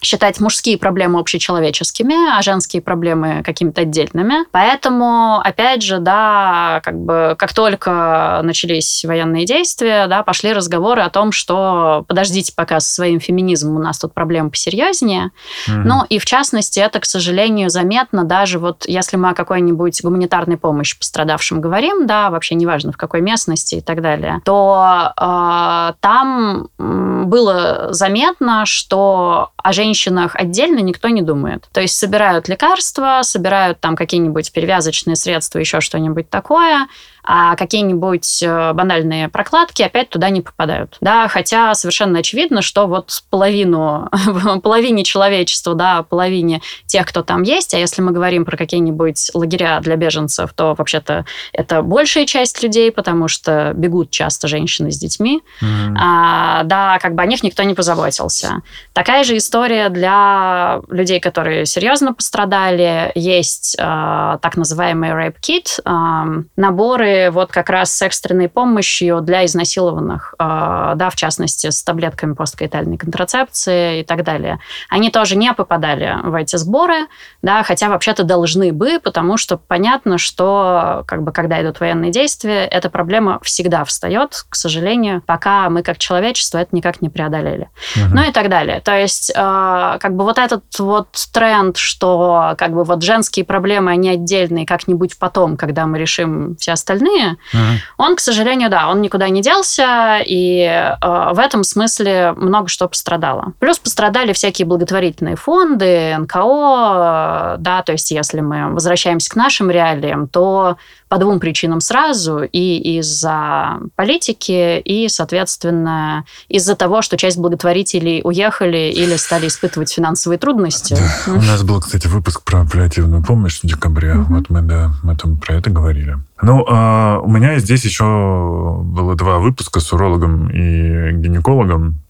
считать 0.00 0.40
мужские 0.40 0.78
проблемы 0.78 1.18
общечеловеческими, 1.18 2.36
а 2.36 2.42
женские 2.42 2.82
проблемы 2.82 3.42
какими-то 3.44 3.82
отдельными. 3.82 4.44
Поэтому, 4.50 5.40
опять 5.42 5.82
же, 5.82 5.98
да, 5.98 6.80
как 6.84 6.98
бы 6.98 7.34
как 7.38 7.52
только 7.52 8.40
начались 8.42 9.04
военные 9.04 9.46
действия, 9.46 10.06
да, 10.06 10.22
пошли 10.22 10.52
разговоры 10.52 11.02
о 11.02 11.10
том, 11.10 11.32
что 11.32 12.04
подождите 12.08 12.52
пока 12.54 12.80
со 12.80 12.92
своим 12.92 13.20
феминизмом, 13.20 13.76
у 13.76 13.80
нас 13.80 13.98
тут 13.98 14.14
проблемы 14.14 14.50
посерьезнее. 14.50 15.30
Mm-hmm. 15.68 15.82
Ну 15.84 16.04
и 16.08 16.18
в 16.18 16.24
частности, 16.24 16.80
это, 16.80 17.00
к 17.00 17.04
сожалению, 17.04 17.70
заметно 17.70 18.24
даже 18.24 18.58
вот 18.58 18.84
если 18.86 19.16
мы 19.16 19.30
о 19.30 19.34
какой-нибудь 19.34 20.02
гуманитарной 20.02 20.56
помощи 20.56 20.98
пострадавшим 20.98 21.60
говорим, 21.60 22.06
да, 22.06 22.30
вообще 22.30 22.54
неважно 22.54 22.92
в 22.92 22.96
какой 22.96 23.20
местности 23.20 23.76
и 23.76 23.80
так 23.80 24.02
далее, 24.02 24.40
то 24.44 25.12
э, 25.18 25.92
там 26.00 26.68
было 26.78 27.88
заметно, 27.90 28.66
что 28.66 29.50
о 29.56 29.72
женщинах 29.72 29.85
отдельно 30.34 30.80
никто 30.80 31.08
не 31.08 31.22
думает. 31.22 31.66
То 31.72 31.80
есть 31.80 31.96
собирают 31.96 32.48
лекарства, 32.48 33.20
собирают 33.22 33.80
там 33.80 33.96
какие-nибудь 33.96 34.52
перевязочные 34.52 35.16
средства, 35.16 35.58
еще 35.58 35.80
что-нибудь 35.80 36.30
такое, 36.30 36.86
а 37.26 37.56
какие-нибудь 37.56 38.42
э, 38.42 38.72
банальные 38.72 39.28
прокладки 39.28 39.82
опять 39.82 40.08
туда 40.10 40.30
не 40.30 40.42
попадают. 40.42 40.96
Да, 41.00 41.26
хотя 41.26 41.74
совершенно 41.74 42.20
очевидно, 42.20 42.62
что 42.62 42.86
вот 42.86 43.22
половину, 43.30 44.08
половине 44.62 45.02
человечества, 45.02 45.74
да, 45.74 46.04
половине 46.04 46.62
тех, 46.86 47.04
кто 47.04 47.22
там 47.22 47.42
есть, 47.42 47.74
а 47.74 47.78
если 47.78 48.00
мы 48.00 48.12
говорим 48.12 48.44
про 48.44 48.56
какие-нибудь 48.56 49.32
лагеря 49.34 49.80
для 49.80 49.96
беженцев, 49.96 50.52
то 50.54 50.74
вообще-то 50.78 51.26
это 51.52 51.82
большая 51.82 52.26
часть 52.26 52.62
людей, 52.62 52.92
потому 52.92 53.26
что 53.26 53.72
бегут 53.74 54.10
часто 54.10 54.46
женщины 54.46 54.92
с 54.92 54.98
детьми. 54.98 55.42
Mm-hmm. 55.60 55.96
А, 56.00 56.62
да, 56.62 57.00
как 57.00 57.16
бы 57.16 57.22
о 57.22 57.26
них 57.26 57.42
никто 57.42 57.64
не 57.64 57.74
позаботился. 57.74 58.62
Такая 58.92 59.24
же 59.24 59.36
история 59.36 59.88
для 59.88 60.80
людей, 60.88 61.18
которые 61.18 61.66
серьезно 61.66 62.14
пострадали. 62.14 63.10
Есть 63.16 63.74
э, 63.78 63.82
так 63.82 64.56
называемый 64.56 65.10
rape 65.10 65.36
kit, 65.40 65.80
э, 65.84 66.42
наборы 66.56 67.15
вот 67.30 67.52
как 67.52 67.70
раз 67.70 67.94
с 67.94 68.02
экстренной 68.02 68.48
помощью 68.48 69.20
для 69.20 69.44
изнасилованных, 69.44 70.34
а, 70.38 70.94
да, 70.94 71.10
в 71.10 71.16
частности, 71.16 71.70
с 71.70 71.82
таблетками 71.82 72.34
посткоитальной 72.34 72.96
контрацепции 72.96 74.00
и 74.00 74.04
так 74.04 74.24
далее. 74.24 74.58
Они 74.88 75.10
тоже 75.10 75.36
не 75.36 75.52
попадали 75.52 76.16
в 76.22 76.34
эти 76.34 76.56
сборы, 76.56 77.06
да, 77.42 77.62
хотя 77.62 77.88
вообще-то 77.88 78.24
должны 78.24 78.72
бы, 78.72 79.00
потому 79.02 79.36
что 79.36 79.56
понятно, 79.56 80.18
что 80.18 81.04
как 81.06 81.22
бы 81.22 81.32
когда 81.32 81.62
идут 81.62 81.80
военные 81.80 82.10
действия, 82.10 82.66
эта 82.66 82.90
проблема 82.90 83.38
всегда 83.42 83.84
встает, 83.84 84.44
к 84.48 84.54
сожалению, 84.54 85.22
пока 85.26 85.68
мы 85.70 85.82
как 85.82 85.98
человечество 85.98 86.58
это 86.58 86.74
никак 86.74 87.02
не 87.02 87.08
преодолели. 87.08 87.68
Угу. 87.96 88.14
Ну 88.14 88.22
и 88.28 88.32
так 88.32 88.48
далее. 88.48 88.80
То 88.80 88.96
есть 88.96 89.32
а, 89.36 89.98
как 89.98 90.14
бы 90.14 90.24
вот 90.24 90.38
этот 90.38 90.64
вот 90.78 91.08
тренд, 91.32 91.76
что 91.76 92.54
как 92.58 92.72
бы 92.72 92.84
вот 92.84 93.02
женские 93.02 93.44
проблемы, 93.44 93.90
они 93.90 94.10
отдельные, 94.10 94.66
как-нибудь 94.66 95.18
потом, 95.18 95.56
когда 95.56 95.86
мы 95.86 95.98
решим 95.98 96.56
все 96.56 96.72
остальные 96.72 97.05
остальные, 97.06 97.36
uh-huh. 97.52 97.76
он, 97.96 98.16
к 98.16 98.20
сожалению, 98.20 98.70
да, 98.70 98.88
он 98.88 99.00
никуда 99.00 99.28
не 99.28 99.42
делся, 99.42 100.18
и 100.24 100.60
э, 100.60 101.32
в 101.32 101.38
этом 101.38 101.64
смысле 101.64 102.32
много 102.36 102.68
что 102.68 102.88
пострадало. 102.88 103.52
Плюс 103.58 103.78
пострадали 103.78 104.32
всякие 104.32 104.66
благотворительные 104.66 105.36
фонды, 105.36 106.16
НКО, 106.18 106.38
э, 106.38 107.60
да, 107.60 107.82
то 107.82 107.92
есть 107.92 108.10
если 108.10 108.40
мы 108.40 108.72
возвращаемся 108.72 109.30
к 109.30 109.36
нашим 109.36 109.70
реалиям, 109.70 110.28
то 110.28 110.76
по 111.08 111.18
двум 111.18 111.38
причинам 111.38 111.80
сразу, 111.80 112.42
и 112.42 112.98
из-за 112.98 113.78
политики, 113.94 114.80
и, 114.80 115.08
соответственно, 115.08 116.24
из-за 116.48 116.74
того, 116.74 117.02
что 117.02 117.16
часть 117.16 117.38
благотворителей 117.38 118.22
уехали 118.24 118.92
или 118.94 119.16
стали 119.16 119.46
испытывать 119.46 119.92
финансовые 119.92 120.38
трудности. 120.38 120.94
Да. 121.26 121.32
У 121.32 121.42
нас 121.42 121.62
был, 121.62 121.80
кстати, 121.80 122.08
выпуск 122.08 122.42
про 122.42 122.64
паллиативную 122.64 123.22
помощь 123.22 123.60
в 123.60 123.66
декабре. 123.66 124.14
Вот 124.14 124.50
мы, 124.50 124.62
да, 124.62 124.92
мы 125.04 125.16
там 125.16 125.36
про 125.36 125.54
это 125.54 125.70
говорили. 125.70 126.18
Ну, 126.42 126.66
а 126.96 127.20
у 127.20 127.28
меня 127.28 127.58
здесь 127.58 127.84
еще 127.84 128.80
было 128.82 129.14
два 129.16 129.38
выпуска 129.38 129.80
с 129.80 129.92
урологом 129.92 130.48
и 130.48 131.12
гинекологом. 131.12 132.00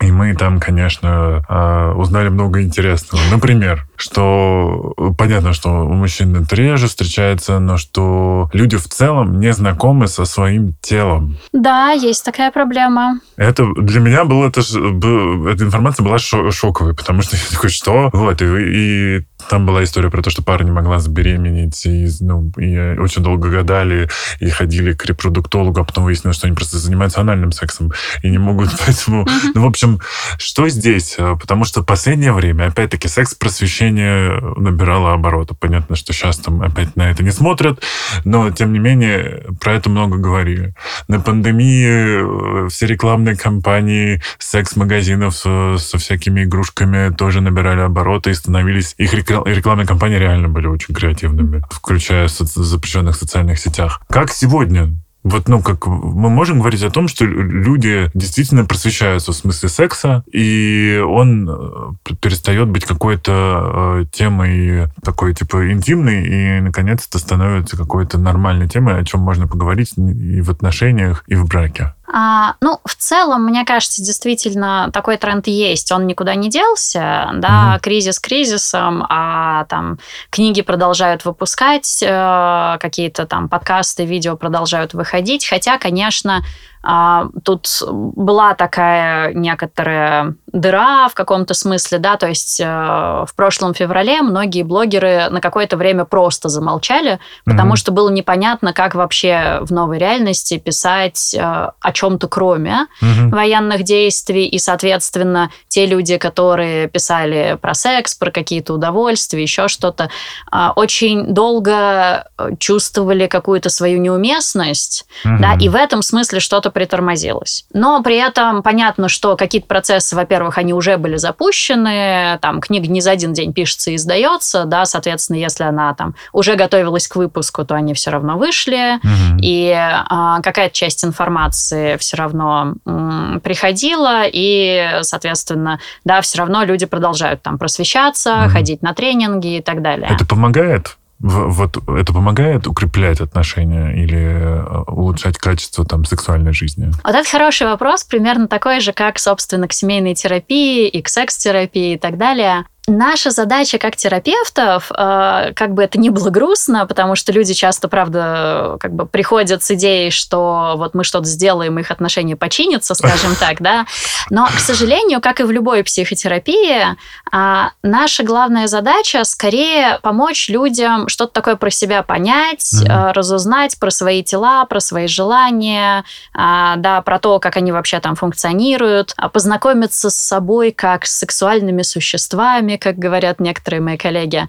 И 0.00 0.10
мы 0.10 0.34
там, 0.34 0.58
конечно, 0.58 1.44
а, 1.46 1.92
узнали 1.92 2.30
много 2.30 2.62
интересного. 2.62 3.20
Например, 3.30 3.86
что 4.00 4.94
понятно, 5.16 5.52
что 5.52 5.86
у 5.86 5.92
мужчин 5.92 6.36
это 6.36 6.56
реже 6.56 6.88
встречается, 6.88 7.58
но 7.58 7.76
что 7.76 8.48
люди 8.52 8.76
в 8.76 8.88
целом 8.88 9.40
не 9.40 9.52
знакомы 9.52 10.08
со 10.08 10.24
своим 10.24 10.74
телом. 10.80 11.38
Да, 11.52 11.90
есть 11.92 12.24
такая 12.24 12.50
проблема. 12.50 13.20
Это 13.36 13.66
для 13.76 14.00
меня 14.00 14.24
было 14.24 14.48
это, 14.48 14.60
эта 14.60 15.64
информация 15.64 16.04
была 16.04 16.18
шоковой, 16.18 16.94
потому 16.94 17.22
что 17.22 17.36
я 17.36 17.42
такой, 17.50 17.70
что? 17.70 18.10
Вот, 18.12 18.42
и, 18.42 18.46
и 18.46 19.26
там 19.48 19.66
была 19.66 19.84
история 19.84 20.10
про 20.10 20.22
то, 20.22 20.30
что 20.30 20.42
пара 20.42 20.64
не 20.64 20.70
могла 20.70 20.98
забеременеть, 20.98 21.84
и, 21.86 22.08
ну, 22.20 22.50
и 22.56 22.98
очень 22.98 23.22
долго 23.22 23.50
гадали, 23.50 24.08
и 24.38 24.48
ходили 24.50 24.92
к 24.92 25.04
репродуктологу, 25.06 25.80
а 25.80 25.84
потом 25.84 26.04
выяснилось, 26.04 26.36
что 26.36 26.46
они 26.46 26.54
просто 26.54 26.78
занимаются 26.78 27.20
анальным 27.20 27.52
сексом 27.52 27.92
и 28.22 28.30
не 28.30 28.38
могут, 28.38 28.70
поэтому... 28.86 29.26
Ну, 29.54 29.62
в 29.62 29.66
общем, 29.66 30.00
что 30.38 30.68
здесь? 30.68 31.16
Потому 31.16 31.64
что 31.64 31.82
в 31.82 31.86
последнее 31.86 32.32
время, 32.32 32.66
опять-таки, 32.66 33.08
секс-просвещение 33.08 33.89
набирало 33.92 35.12
обороты. 35.12 35.54
Понятно, 35.54 35.96
что 35.96 36.12
сейчас 36.12 36.38
там 36.38 36.62
опять 36.62 36.96
на 36.96 37.10
это 37.10 37.22
не 37.22 37.30
смотрят, 37.30 37.82
но, 38.24 38.50
тем 38.50 38.72
не 38.72 38.78
менее, 38.78 39.44
про 39.60 39.74
это 39.74 39.90
много 39.90 40.16
говорили. 40.16 40.74
На 41.08 41.20
пандемии 41.20 42.64
э, 42.64 42.68
все 42.68 42.86
рекламные 42.86 43.36
кампании 43.36 44.22
секс-магазинов 44.38 45.36
со, 45.36 45.76
со 45.78 45.98
всякими 45.98 46.44
игрушками 46.44 47.12
тоже 47.14 47.40
набирали 47.40 47.80
обороты 47.80 48.30
и 48.30 48.34
становились... 48.34 48.94
Их 48.98 49.12
рекламные 49.14 49.86
кампании 49.86 50.16
реально 50.16 50.48
были 50.48 50.66
очень 50.66 50.94
креативными, 50.94 51.62
включая 51.70 52.28
в 52.28 52.30
запрещенных 52.30 53.16
социальных 53.16 53.58
сетях. 53.58 54.00
Как 54.08 54.30
сегодня 54.30 54.94
вот, 55.22 55.48
ну, 55.48 55.60
как 55.62 55.86
мы 55.86 56.30
можем 56.30 56.60
говорить 56.60 56.82
о 56.82 56.90
том, 56.90 57.06
что 57.06 57.26
люди 57.26 58.10
действительно 58.14 58.64
просвещаются 58.64 59.32
в 59.32 59.36
смысле 59.36 59.68
секса, 59.68 60.24
и 60.32 61.02
он 61.06 61.48
э, 61.48 62.14
перестает 62.20 62.68
быть 62.68 62.86
какой-то 62.86 64.00
э, 64.02 64.04
темой 64.10 64.88
такой, 65.04 65.34
типа, 65.34 65.72
интимной, 65.72 66.26
и, 66.26 66.60
наконец-то, 66.60 67.18
становится 67.18 67.76
какой-то 67.76 68.18
нормальной 68.18 68.68
темой, 68.68 68.98
о 68.98 69.04
чем 69.04 69.20
можно 69.20 69.46
поговорить 69.46 69.92
и 69.96 70.40
в 70.40 70.50
отношениях, 70.50 71.24
и 71.26 71.34
в 71.34 71.46
браке. 71.46 71.94
А, 72.12 72.56
ну, 72.60 72.80
в 72.84 72.96
целом, 72.96 73.44
мне 73.44 73.64
кажется, 73.64 74.02
действительно 74.02 74.90
такой 74.92 75.16
тренд 75.16 75.46
есть. 75.46 75.92
Он 75.92 76.06
никуда 76.06 76.34
не 76.34 76.48
делся, 76.48 77.30
да, 77.34 77.74
угу. 77.74 77.82
кризис 77.82 78.18
кризисом, 78.18 79.06
а 79.08 79.64
там 79.66 79.98
книги 80.30 80.62
продолжают 80.62 81.24
выпускать, 81.24 82.02
э, 82.02 82.76
какие-то 82.80 83.26
там 83.26 83.48
подкасты, 83.48 84.04
видео 84.04 84.36
продолжают 84.36 84.92
выходить. 84.94 85.46
Хотя, 85.46 85.78
конечно, 85.78 86.42
тут 86.82 87.68
была 87.90 88.54
такая 88.54 89.34
некоторая 89.34 90.34
дыра 90.52 91.08
в 91.08 91.14
каком-то 91.14 91.54
смысле, 91.54 91.98
да, 91.98 92.16
то 92.16 92.26
есть 92.26 92.60
э, 92.60 92.64
в 92.64 93.30
прошлом 93.36 93.74
феврале 93.74 94.22
многие 94.22 94.62
блогеры 94.62 95.28
на 95.30 95.40
какое-то 95.40 95.76
время 95.76 96.04
просто 96.04 96.48
замолчали, 96.48 97.20
потому 97.44 97.74
mm-hmm. 97.74 97.76
что 97.76 97.92
было 97.92 98.10
непонятно, 98.10 98.72
как 98.72 98.94
вообще 98.94 99.58
в 99.60 99.72
новой 99.72 99.98
реальности 99.98 100.58
писать 100.58 101.34
э, 101.34 101.40
о 101.40 101.92
чем-то 101.92 102.28
кроме 102.28 102.86
mm-hmm. 103.02 103.28
военных 103.28 103.82
действий, 103.84 104.46
и, 104.46 104.58
соответственно, 104.58 105.50
те 105.68 105.86
люди, 105.86 106.16
которые 106.16 106.88
писали 106.88 107.58
про 107.60 107.74
секс, 107.74 108.14
про 108.14 108.30
какие-то 108.30 108.74
удовольствия, 108.74 109.42
еще 109.42 109.68
что-то, 109.68 110.10
э, 110.50 110.68
очень 110.76 111.32
долго 111.32 112.28
чувствовали 112.58 113.26
какую-то 113.26 113.68
свою 113.70 114.00
неуместность, 114.00 115.06
mm-hmm. 115.24 115.38
да, 115.38 115.54
и 115.54 115.68
в 115.68 115.74
этом 115.74 116.02
смысле 116.02 116.40
что-то 116.40 116.69
притормозилось. 116.70 117.64
Но 117.72 118.02
при 118.02 118.16
этом 118.16 118.62
понятно, 118.62 119.08
что 119.08 119.36
какие-то 119.36 119.68
процессы, 119.68 120.16
во-первых, 120.16 120.58
они 120.58 120.72
уже 120.72 120.96
были 120.96 121.16
запущены, 121.16 122.38
там 122.40 122.60
книга 122.60 122.88
не 122.88 123.00
за 123.00 123.12
один 123.12 123.32
день 123.32 123.52
пишется 123.52 123.90
и 123.90 123.96
издается, 123.96 124.64
да, 124.64 124.84
соответственно, 124.84 125.36
если 125.36 125.64
она 125.64 125.94
там 125.94 126.14
уже 126.32 126.54
готовилась 126.54 127.08
к 127.08 127.16
выпуску, 127.16 127.64
то 127.64 127.74
они 127.74 127.94
все 127.94 128.10
равно 128.10 128.38
вышли, 128.38 128.96
mm-hmm. 128.96 129.38
и 129.42 129.72
а, 129.72 130.40
какая-то 130.40 130.74
часть 130.74 131.04
информации 131.04 131.96
все 131.96 132.16
равно 132.16 132.74
м, 132.86 133.40
приходила, 133.42 134.22
и, 134.24 135.00
соответственно, 135.02 135.80
да, 136.04 136.20
все 136.20 136.38
равно 136.38 136.64
люди 136.64 136.86
продолжают 136.86 137.42
там 137.42 137.58
просвещаться, 137.58 138.30
mm-hmm. 138.30 138.48
ходить 138.48 138.82
на 138.82 138.94
тренинги 138.94 139.58
и 139.58 139.62
так 139.62 139.82
далее. 139.82 140.08
Это 140.10 140.26
помогает? 140.26 140.96
Вот 141.20 141.76
это 141.86 142.12
помогает 142.14 142.66
укреплять 142.66 143.20
отношения 143.20 143.92
или 143.92 144.18
э, 144.18 144.82
улучшать 144.86 145.36
качество 145.36 145.84
там 145.84 146.06
сексуальной 146.06 146.54
жизни? 146.54 146.90
Вот 147.04 147.14
это 147.14 147.28
хороший 147.28 147.66
вопрос, 147.66 148.04
примерно 148.04 148.48
такой 148.48 148.80
же, 148.80 148.94
как, 148.94 149.18
собственно, 149.18 149.68
к 149.68 149.74
семейной 149.74 150.14
терапии 150.14 150.88
и 150.88 151.02
к 151.02 151.08
секс-терапии 151.08 151.94
и 151.94 151.98
так 151.98 152.16
далее. 152.16 152.64
Наша 152.90 153.30
задача 153.30 153.78
как 153.78 153.94
терапевтов, 153.94 154.90
э, 154.90 155.52
как 155.54 155.74
бы 155.74 155.84
это 155.84 155.98
ни 155.98 156.08
было 156.08 156.30
грустно, 156.30 156.86
потому 156.86 157.14
что 157.14 157.30
люди 157.30 157.54
часто, 157.54 157.86
правда, 157.86 158.78
как 158.80 158.92
бы 158.92 159.06
приходят 159.06 159.62
с 159.62 159.70
идеей, 159.70 160.10
что 160.10 160.74
вот 160.76 160.92
мы 160.94 161.04
что-то 161.04 161.26
сделаем, 161.26 161.78
их 161.78 161.92
отношения 161.92 162.34
починятся, 162.34 162.96
скажем 162.96 163.36
так, 163.36 163.62
да. 163.62 163.86
Но, 164.28 164.46
к 164.46 164.58
сожалению, 164.58 165.20
как 165.20 165.38
и 165.38 165.44
в 165.44 165.52
любой 165.52 165.84
психотерапии, 165.84 166.84
а, 167.30 167.70
наша 167.84 168.24
главная 168.24 168.66
задача 168.66 169.22
скорее 169.22 170.00
помочь 170.02 170.48
людям 170.48 171.08
что-то 171.08 171.32
такое 171.32 171.54
про 171.54 171.70
себя 171.70 172.02
понять, 172.02 172.74
mm-hmm. 172.74 173.12
разузнать 173.12 173.78
про 173.78 173.92
свои 173.92 174.24
тела, 174.24 174.64
про 174.64 174.80
свои 174.80 175.06
желания, 175.06 176.04
а, 176.34 176.74
да, 176.74 177.02
про 177.02 177.20
то, 177.20 177.38
как 177.38 177.56
они 177.56 177.70
вообще 177.70 178.00
там 178.00 178.16
функционируют, 178.16 179.14
познакомиться 179.32 180.10
с 180.10 180.16
собой 180.16 180.72
как 180.72 181.06
с 181.06 181.16
сексуальными 181.16 181.82
существами, 181.82 182.79
как 182.80 182.96
говорят 182.96 183.40
некоторые 183.40 183.80
мои 183.80 183.96
коллеги. 183.96 184.48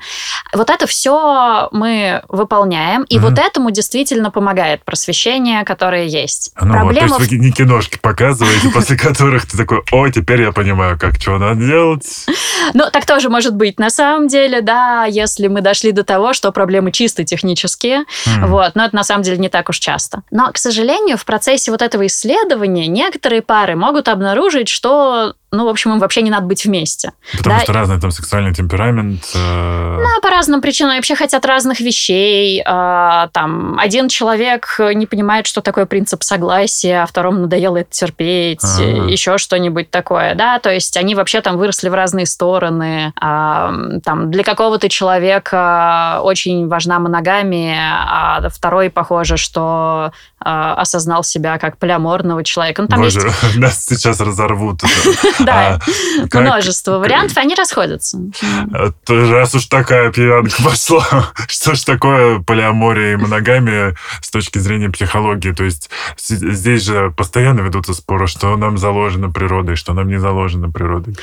Вот 0.53 0.69
это 0.69 0.87
все 0.87 1.69
мы 1.71 2.23
выполняем, 2.27 3.03
и 3.03 3.17
mm 3.17 3.21
вот 3.21 3.37
этому 3.37 3.69
действительно 3.69 4.31
помогает 4.31 4.83
просвещение, 4.83 5.63
которое 5.63 6.05
есть. 6.05 6.51
Ну 6.59 6.71
Проблема... 6.71 7.07
вот, 7.07 7.17
то 7.17 7.21
есть 7.21 7.31
вы 7.31 7.37
не 7.37 7.51
киношки 7.51 7.99
показываете, 8.01 8.69
после 8.73 8.97
которых 8.97 9.45
ты 9.45 9.57
такой, 9.57 9.83
ой, 9.91 10.11
теперь 10.11 10.41
я 10.41 10.51
понимаю, 10.51 10.97
как 10.97 11.21
что 11.21 11.37
надо 11.37 11.63
делать. 11.63 12.25
Ну, 12.73 12.85
так 12.91 13.05
тоже 13.05 13.29
может 13.29 13.55
быть. 13.55 13.79
На 13.79 13.89
самом 13.89 14.27
деле, 14.27 14.61
да, 14.61 15.05
если 15.05 15.47
мы 15.47 15.61
дошли 15.61 15.91
до 15.91 16.03
того, 16.03 16.33
что 16.33 16.51
проблемы 16.51 16.91
чисто 16.91 17.23
технические, 17.23 18.05
вот, 18.39 18.75
но 18.75 18.85
это 18.85 18.95
на 18.95 19.03
самом 19.03 19.23
деле 19.23 19.37
не 19.37 19.49
так 19.49 19.69
уж 19.69 19.79
часто. 19.79 20.23
Но, 20.31 20.51
к 20.51 20.57
сожалению, 20.57 21.17
в 21.17 21.25
процессе 21.25 21.71
вот 21.71 21.81
этого 21.81 22.05
исследования 22.07 22.87
некоторые 22.87 23.41
пары 23.41 23.75
могут 23.75 24.07
обнаружить, 24.07 24.69
что 24.69 25.35
ну, 25.51 25.65
в 25.65 25.67
общем, 25.67 25.91
им 25.91 25.99
вообще 25.99 26.21
не 26.21 26.29
надо 26.29 26.45
быть 26.45 26.63
вместе. 26.63 27.11
Потому 27.37 27.57
да? 27.57 27.63
что 27.63 27.73
разный 27.73 27.99
там 27.99 28.11
сексуальный 28.11 28.53
темперамент. 28.53 29.21
Э... 29.35 29.97
Да, 29.99 30.21
по 30.21 30.29
разным 30.29 30.61
причинам. 30.61 30.95
Вообще 30.95 31.15
хотят 31.15 31.45
разных 31.45 31.81
вещей. 31.81 32.63
Э, 32.65 33.27
там, 33.33 33.77
один 33.77 34.07
человек 34.07 34.79
не 34.79 35.05
понимает, 35.05 35.47
что 35.47 35.61
такое 35.61 35.85
принцип 35.85 36.23
согласия, 36.23 37.03
а 37.03 37.05
второму 37.05 37.41
надоело 37.41 37.77
это 37.77 37.89
терпеть, 37.91 38.63
ага. 38.63 38.83
еще 39.09 39.37
что-нибудь 39.37 39.91
такое, 39.91 40.35
да. 40.35 40.59
То 40.59 40.71
есть 40.71 40.95
они 40.95 41.15
вообще 41.15 41.41
там 41.41 41.57
выросли 41.57 41.89
в 41.89 41.93
разные 41.93 42.25
стороны. 42.25 43.13
Э, 43.21 43.99
там, 44.03 44.31
для 44.31 44.43
какого-то 44.43 44.87
человека 44.87 46.21
очень 46.23 46.69
важна 46.69 46.99
моногамия, 46.99 47.91
а 48.07 48.49
второй, 48.49 48.89
похоже, 48.89 49.35
что 49.35 50.13
осознал 50.43 51.23
себя 51.23 51.57
как 51.59 51.77
полиаморного 51.77 52.43
человека. 52.43 52.81
Ну, 52.81 52.87
там 52.87 53.01
Боже, 53.01 53.19
есть... 53.19 53.55
нас 53.57 53.85
сейчас 53.85 54.19
разорвут. 54.19 54.81
Да, 55.39 55.79
а 56.31 56.39
множество 56.39 56.97
вариантов, 56.97 57.37
они 57.37 57.55
расходятся. 57.55 58.19
Раз 59.07 59.55
уж 59.55 59.65
такая 59.65 60.11
пьянка 60.11 60.51
пошла, 60.63 61.31
что 61.47 61.75
ж 61.75 61.81
такое 61.81 62.39
полиамория 62.39 63.13
и 63.13 63.15
моногамия 63.15 63.95
с 64.21 64.29
точки 64.29 64.59
зрения 64.59 64.89
психологии? 64.89 65.51
То 65.51 65.63
есть 65.63 65.89
здесь 66.17 66.83
же 66.83 67.11
постоянно 67.11 67.61
ведутся 67.61 67.93
споры, 67.93 68.27
что 68.27 68.55
нам 68.57 68.77
заложено 68.77 69.29
природой, 69.29 69.75
что 69.75 69.93
нам 69.93 70.07
не 70.07 70.19
заложено 70.19 70.71
природой. 70.71 71.15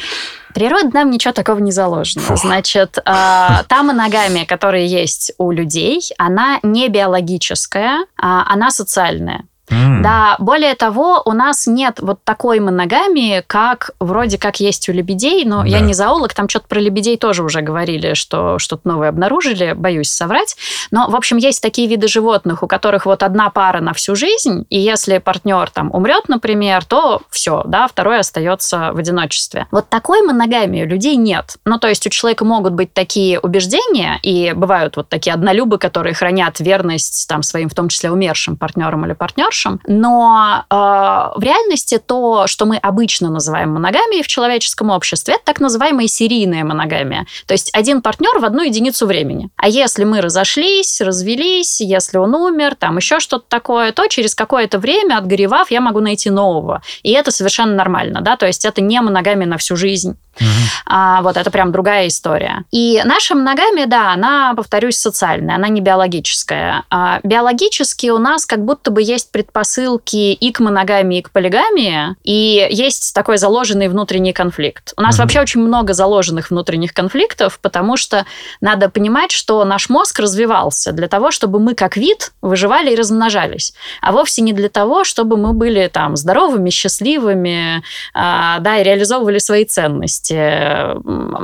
Природа 0.54 0.90
нам 0.92 1.11
ничего 1.11 1.32
такого 1.32 1.58
не 1.58 1.72
заложено. 1.72 2.22
Фух. 2.22 2.38
Значит, 2.38 2.98
э, 2.98 3.02
та 3.04 3.82
моногамия, 3.82 4.46
которая 4.46 4.84
есть 4.84 5.32
у 5.38 5.50
людей, 5.50 6.00
она 6.18 6.58
не 6.62 6.88
биологическая, 6.88 8.06
а 8.20 8.44
она 8.52 8.70
социальная. 8.70 9.44
Mm. 9.70 10.02
Да, 10.02 10.37
более 10.38 10.74
того, 10.74 11.22
у 11.24 11.33
нас 11.33 11.66
нет 11.66 11.98
вот 12.00 12.22
такой 12.24 12.61
моногамии, 12.61 13.42
как 13.46 13.90
вроде 14.00 14.38
как 14.38 14.61
есть 14.61 14.88
у 14.88 14.92
лебедей, 14.92 15.44
но 15.44 15.62
да. 15.62 15.68
я 15.68 15.81
не 15.81 15.94
зоолог, 15.94 16.35
там 16.35 16.48
что-то 16.48 16.66
про 16.68 16.81
лебедей 16.81 17.16
тоже 17.16 17.42
уже 17.42 17.61
говорили, 17.61 18.14
что 18.14 18.59
что-то 18.59 18.88
новое 18.88 19.09
обнаружили, 19.09 19.72
боюсь 19.72 20.11
соврать. 20.11 20.57
Но, 20.90 21.09
в 21.09 21.16
общем, 21.16 21.37
есть 21.37 21.62
такие 21.62 21.88
виды 21.88 22.09
животных, 22.09 22.62
у 22.62 22.66
которых 22.66 23.07
вот 23.07 23.22
одна 23.22 23.50
пара 23.50 23.81
на 23.81 23.92
всю 23.92 24.14
жизнь, 24.14 24.64
и 24.70 24.78
если 24.78 25.18
партнер 25.18 25.70
там 25.70 25.90
умрет, 25.92 26.28
например, 26.28 26.85
то 26.85 27.22
все, 27.31 27.62
да, 27.66 27.87
второй 27.87 28.20
остается 28.20 28.92
в 28.92 28.98
одиночестве. 28.98 29.66
Вот 29.70 29.88
такой 29.88 30.22
моногамии 30.22 30.85
у 30.85 30.87
людей 30.87 31.16
нет. 31.16 31.57
Ну, 31.64 31.78
то 31.78 31.88
есть 31.88 32.07
у 32.07 32.11
человека 32.11 32.44
могут 32.44 32.72
быть 32.72 32.92
такие 32.92 33.38
убеждения, 33.40 34.18
и 34.22 34.52
бывают 34.54 34.96
вот 34.96 35.09
такие 35.09 35.35
однолюбы, 35.35 35.78
которые 35.78 36.14
хранят 36.14 36.61
верность 36.61 37.26
там 37.28 37.42
своим, 37.42 37.68
в 37.68 37.74
том 37.74 37.88
числе 37.88 38.11
умершим 38.11 38.57
партнерам 38.57 39.04
или 39.04 39.12
партнершам, 39.12 39.58
старшим, 39.59 39.81
но 39.87 40.64
э, 40.71 40.75
в 40.75 41.42
реальности 41.42 41.99
то, 41.99 42.47
что 42.47 42.66
мы 42.66 42.77
обычно 42.77 43.31
называем 43.31 43.73
моногамией 43.73 44.23
в 44.23 44.27
человеческом 44.27 44.90
обществе, 44.90 45.35
это 45.35 45.44
так 45.44 45.61
называемая 45.61 46.07
серийная 46.07 46.64
моногамия. 46.64 47.27
То 47.47 47.55
есть 47.55 47.71
один 47.75 48.03
партнер 48.03 48.38
в 48.38 48.44
одну 48.44 48.62
единицу 48.62 49.07
времени. 49.07 49.51
А 49.57 49.68
если 49.68 50.05
мы 50.05 50.21
разошлись, 50.21 51.01
развелись, 51.01 51.81
если 51.81 52.18
он 52.18 52.35
умер, 52.35 52.77
там 52.77 52.97
еще 52.97 53.21
что-то 53.21 53.44
такое, 53.49 53.92
то 53.92 54.07
через 54.09 54.35
какое-то 54.35 54.79
время, 54.79 55.18
отгоревав, 55.18 55.71
я 55.71 55.81
могу 55.81 56.01
найти 56.01 56.31
нового. 56.31 56.83
И 57.03 57.12
это 57.12 57.31
совершенно 57.31 57.75
нормально, 57.75 58.21
да, 58.21 58.37
то 58.37 58.47
есть 58.47 58.64
это 58.64 58.81
не 58.81 59.01
моногамия 59.01 59.47
на 59.47 59.59
всю 59.59 59.77
жизнь. 59.77 60.16
Угу. 60.40 60.47
А, 60.87 61.23
вот 61.23 61.37
это 61.37 61.51
прям 61.51 61.73
другая 61.73 62.07
история. 62.07 62.64
И 62.71 63.03
наша 63.05 63.35
моногамия, 63.35 63.87
да, 63.87 64.12
она, 64.12 64.55
повторюсь, 64.55 64.97
социальная, 64.97 65.57
она 65.57 65.68
не 65.68 65.81
биологическая. 65.81 66.85
А, 66.90 67.21
биологически 67.23 68.09
у 68.11 68.18
нас 68.18 68.47
как 68.47 68.64
будто 68.64 68.90
бы 68.90 69.03
есть 69.03 69.33
предпосылки 69.48 70.32
и 70.32 70.52
к 70.52 70.61
моногамии, 70.61 71.18
и 71.18 71.22
к 71.22 71.30
полигамии, 71.30 72.16
и 72.22 72.68
есть 72.70 73.14
такой 73.14 73.38
заложенный 73.38 73.88
внутренний 73.88 74.32
конфликт. 74.32 74.92
У 74.96 75.00
нас 75.00 75.14
угу. 75.14 75.22
вообще 75.22 75.40
очень 75.40 75.61
много 75.61 75.94
заложенных 75.94 76.50
внутренних 76.50 76.92
конфликтов, 76.92 77.58
потому 77.61 77.96
что 77.96 78.26
надо 78.61 78.88
понимать, 78.88 79.30
что 79.30 79.64
наш 79.64 79.88
мозг 79.88 80.20
развивался 80.20 80.92
для 80.92 81.08
того, 81.08 81.30
чтобы 81.30 81.58
мы 81.58 81.74
как 81.74 81.96
вид 81.96 82.32
выживали 82.42 82.92
и 82.92 82.96
размножались, 82.96 83.72
а 84.00 84.12
вовсе 84.12 84.42
не 84.42 84.52
для 84.52 84.68
того, 84.68 85.04
чтобы 85.04 85.37
мы 85.37 85.52
были 85.52 85.88
там 85.88 86.16
здоровыми, 86.16 86.70
счастливыми, 86.70 87.82
а, 88.14 88.58
да, 88.61 88.78
и 88.78 88.84
реализовывали 88.84 89.38
свои 89.38 89.64
ценности 89.64 90.34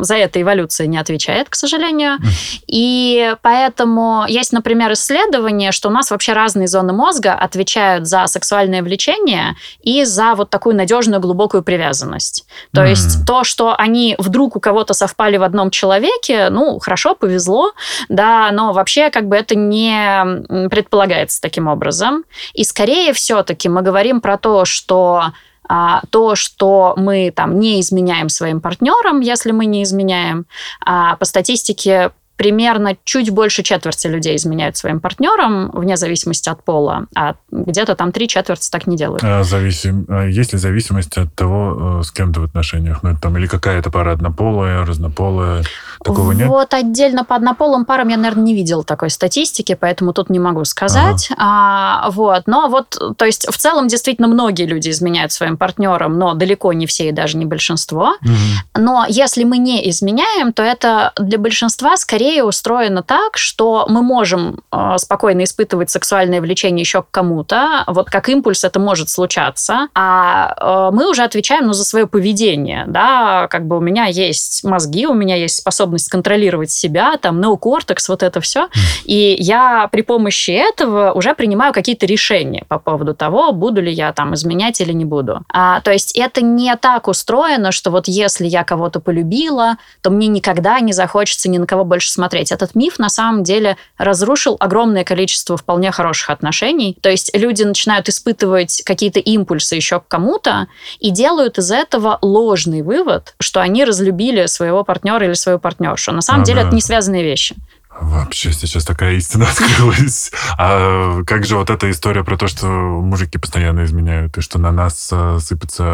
за 0.05 0.17
это 0.17 0.41
эволюция 0.41 0.87
не 0.87 0.99
отвечает, 0.99 1.49
к 1.49 1.55
сожалению. 1.55 2.19
И 2.67 3.35
поэтому 3.43 4.25
есть, 4.29 4.53
например, 4.53 4.93
исследование, 4.93 5.73
что 5.73 5.89
у 5.89 5.93
нас 5.93 6.11
вообще 6.11 6.33
разные 6.33 6.67
зоны 6.67 6.93
мозга 6.93 7.35
отвечают 7.35 7.94
за 8.03 8.27
сексуальное 8.27 8.83
влечение 8.83 9.57
и 9.83 10.05
за 10.05 10.35
вот 10.35 10.51
такую 10.51 10.77
надежную 10.77 11.21
глубокую 11.21 11.63
привязанность. 11.63 12.47
То 12.73 12.83
mm. 12.83 12.89
есть 12.89 13.27
то, 13.27 13.45
что 13.45 13.75
они 13.77 14.17
вдруг 14.19 14.57
у 14.57 14.61
кого-то 14.61 14.95
совпали 14.95 15.37
в 15.37 15.43
одном 15.43 15.71
человеке, 15.71 16.49
ну, 16.51 16.79
хорошо, 16.79 17.15
повезло, 17.15 17.73
да, 18.09 18.51
но 18.53 18.73
вообще 18.73 19.11
как 19.11 19.29
бы 19.29 19.37
это 19.37 19.55
не 19.55 20.69
предполагается 20.69 21.41
таким 21.41 21.69
образом. 21.69 22.25
И 22.55 22.65
скорее 22.65 23.13
все-таки 23.13 23.69
мы 23.69 23.83
говорим 23.83 24.21
про 24.21 24.39
то, 24.39 24.65
что 24.65 25.33
а, 25.69 26.03
то, 26.11 26.35
что 26.35 26.95
мы 26.97 27.33
там 27.35 27.59
не 27.59 27.81
изменяем 27.81 28.29
своим 28.29 28.61
партнерам, 28.61 29.21
если 29.21 29.51
мы 29.53 29.67
не 29.67 29.83
изменяем, 29.83 30.47
а, 30.85 31.17
по 31.17 31.25
статистике 31.25 32.11
примерно 32.37 32.97
чуть 33.05 33.31
больше 33.31 33.63
четверти 33.63 34.07
людей 34.07 34.37
изменяют 34.37 34.77
своим 34.77 35.01
партнерам, 35.01 35.71
вне 35.73 35.97
зависимости 35.97 36.49
от 36.49 36.63
пола, 36.65 37.07
а 37.15 37.35
где-то 37.51 37.95
там 37.95 38.13
три 38.13 38.29
четверти 38.29 38.71
так 38.71 38.87
не 38.87 38.97
делают. 38.97 39.23
А, 39.23 39.45
зависим... 39.45 40.07
а 40.09 40.27
есть 40.27 40.53
ли 40.53 40.59
зависимость 40.59 41.17
от 41.17 41.33
того, 41.35 42.01
э, 42.01 42.03
с 42.03 42.11
кем 42.11 42.33
ты 42.33 42.41
в 42.41 42.45
отношениях? 42.45 43.03
Ну, 43.03 43.11
это 43.11 43.21
там, 43.21 43.37
или 43.39 43.47
какая-то 43.47 43.91
пара 43.91 44.13
однополая, 44.13 44.85
разнополая? 44.85 45.63
Такого 46.03 46.27
вот 46.27 46.35
нет? 46.35 46.49
Вот 46.49 46.75
отдельно 46.75 47.25
по 47.25 47.37
однополым 47.37 47.85
парам 47.85 48.09
я, 48.09 48.17
наверное, 48.17 48.45
не 48.45 48.55
видела 48.55 48.83
такой 48.85 49.11
статистики, 49.11 49.77
поэтому 49.79 50.13
тут 50.13 50.29
не 50.31 50.39
могу 50.39 50.65
сказать. 50.65 51.29
Ага. 51.31 51.39
А, 51.39 52.11
вот. 52.11 52.43
Но 52.47 52.69
вот, 52.69 52.99
то 53.17 53.25
есть, 53.25 53.47
в 53.51 53.57
целом, 53.57 53.89
действительно, 53.89 54.29
многие 54.29 54.67
люди 54.67 54.91
изменяют 54.91 55.33
своим 55.33 55.57
партнерам, 55.57 56.19
но 56.19 56.35
далеко 56.35 56.73
не 56.73 56.87
все 56.87 57.09
и 57.09 57.13
даже 57.13 57.37
не 57.39 57.45
большинство. 57.45 58.17
Угу. 58.23 58.83
Но 58.83 59.07
если 59.09 59.45
мы 59.45 59.59
не 59.59 59.89
изменяем, 59.91 60.53
то 60.53 60.63
это 60.63 61.13
для 61.17 61.39
большинства 61.39 61.97
скорее 61.97 62.24
устроено 62.43 63.03
так, 63.03 63.37
что 63.37 63.87
мы 63.89 64.03
можем 64.03 64.61
э, 64.73 64.95
спокойно 64.99 65.45
испытывать 65.45 65.91
сексуальное 65.91 66.41
влечение 66.41 66.81
еще 66.81 67.03
к 67.03 67.11
кому-то, 67.11 67.85
вот 67.87 68.11
как 68.11 68.29
импульс 68.29 68.65
это 68.65 68.79
может 68.81 69.09
случаться, 69.09 69.89
а 69.95 70.91
э, 70.91 70.95
мы 70.95 71.11
уже 71.11 71.23
отвечаем 71.23 71.67
ну, 71.67 71.73
за 71.73 71.85
свое 71.85 72.07
поведение, 72.07 72.85
да, 72.87 73.49
как 73.49 73.67
бы 73.67 73.79
у 73.79 73.81
меня 73.81 74.07
есть 74.07 74.65
мозги, 74.65 75.07
у 75.07 75.15
меня 75.15 75.37
есть 75.37 75.57
способность 75.57 76.09
контролировать 76.09 76.71
себя, 76.71 77.17
там, 77.17 77.41
неокортекс, 77.41 78.09
вот 78.09 78.23
это 78.23 78.41
все, 78.41 78.69
и 79.05 79.37
я 79.39 79.89
при 79.91 80.03
помощи 80.03 80.51
этого 80.51 81.13
уже 81.13 81.35
принимаю 81.35 81.73
какие-то 81.73 82.07
решения 82.07 82.65
по 82.69 82.79
поводу 82.79 83.15
того, 83.15 83.53
буду 83.53 83.81
ли 83.81 83.93
я 83.93 84.13
там 84.13 84.35
изменять 84.35 84.81
или 84.81 84.93
не 84.93 85.05
буду. 85.05 85.43
А, 85.53 85.81
то 85.81 85.93
есть 85.93 86.17
это 86.17 86.43
не 86.43 86.75
так 86.77 87.09
устроено, 87.09 87.73
что 87.73 87.91
вот 87.91 88.09
если 88.09 88.47
я 88.47 88.65
кого-то 88.65 89.01
полюбила, 89.01 89.77
то 90.01 90.11
мне 90.11 90.27
никогда 90.27 90.81
не 90.81 90.93
захочется 90.93 91.49
ни 91.49 91.59
на 91.59 91.67
кого 91.67 91.85
больше 91.85 92.11
смотреть. 92.15 92.51
Этот 92.53 92.75
миф 92.75 92.99
на 92.99 93.09
самом 93.09 93.43
деле 93.43 93.77
разрушил 93.99 94.57
огромное 94.59 95.05
количество 95.05 95.57
вполне 95.57 95.91
хороших 95.91 96.31
отношений. 96.31 96.97
То 97.01 97.11
есть 97.11 97.31
люди 97.37 97.63
начинают 97.63 98.09
испытывать 98.09 98.83
какие-то 98.85 99.21
импульсы 99.21 99.75
еще 99.77 100.01
к 100.01 100.09
кому-то 100.09 100.69
и 100.99 101.11
делают 101.11 101.59
из 101.59 101.71
этого 101.71 102.19
ложный 102.23 102.83
вывод, 102.83 103.35
что 103.39 103.61
они 103.61 103.85
разлюбили 103.85 104.47
своего 104.47 104.85
партнера 104.85 105.27
или 105.27 105.35
свою 105.35 105.59
партнершу. 105.59 106.13
На 106.13 106.23
самом 106.23 106.43
Ага. 106.43 106.47
деле 106.47 106.61
это 106.63 106.75
не 106.75 106.81
связанные 106.81 107.23
вещи. 107.23 107.55
Вообще 108.01 108.53
сейчас 108.53 108.85
такая 108.85 109.15
истина 109.15 109.47
открылась. 109.51 110.31
А 110.59 111.23
как 111.25 111.45
же 111.45 111.57
вот 111.57 111.71
эта 111.71 111.91
история 111.91 112.25
про 112.25 112.37
то, 112.37 112.49
что 112.49 112.67
мужики 112.67 113.39
постоянно 113.39 113.85
изменяют, 113.85 114.37
и 114.39 114.41
что 114.41 114.59
на 114.59 114.73
нас 114.73 115.09
э, 115.13 115.39
сыпятся 115.41 115.85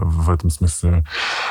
в 0.00 0.30
этом 0.30 0.50
смысле 0.50 1.04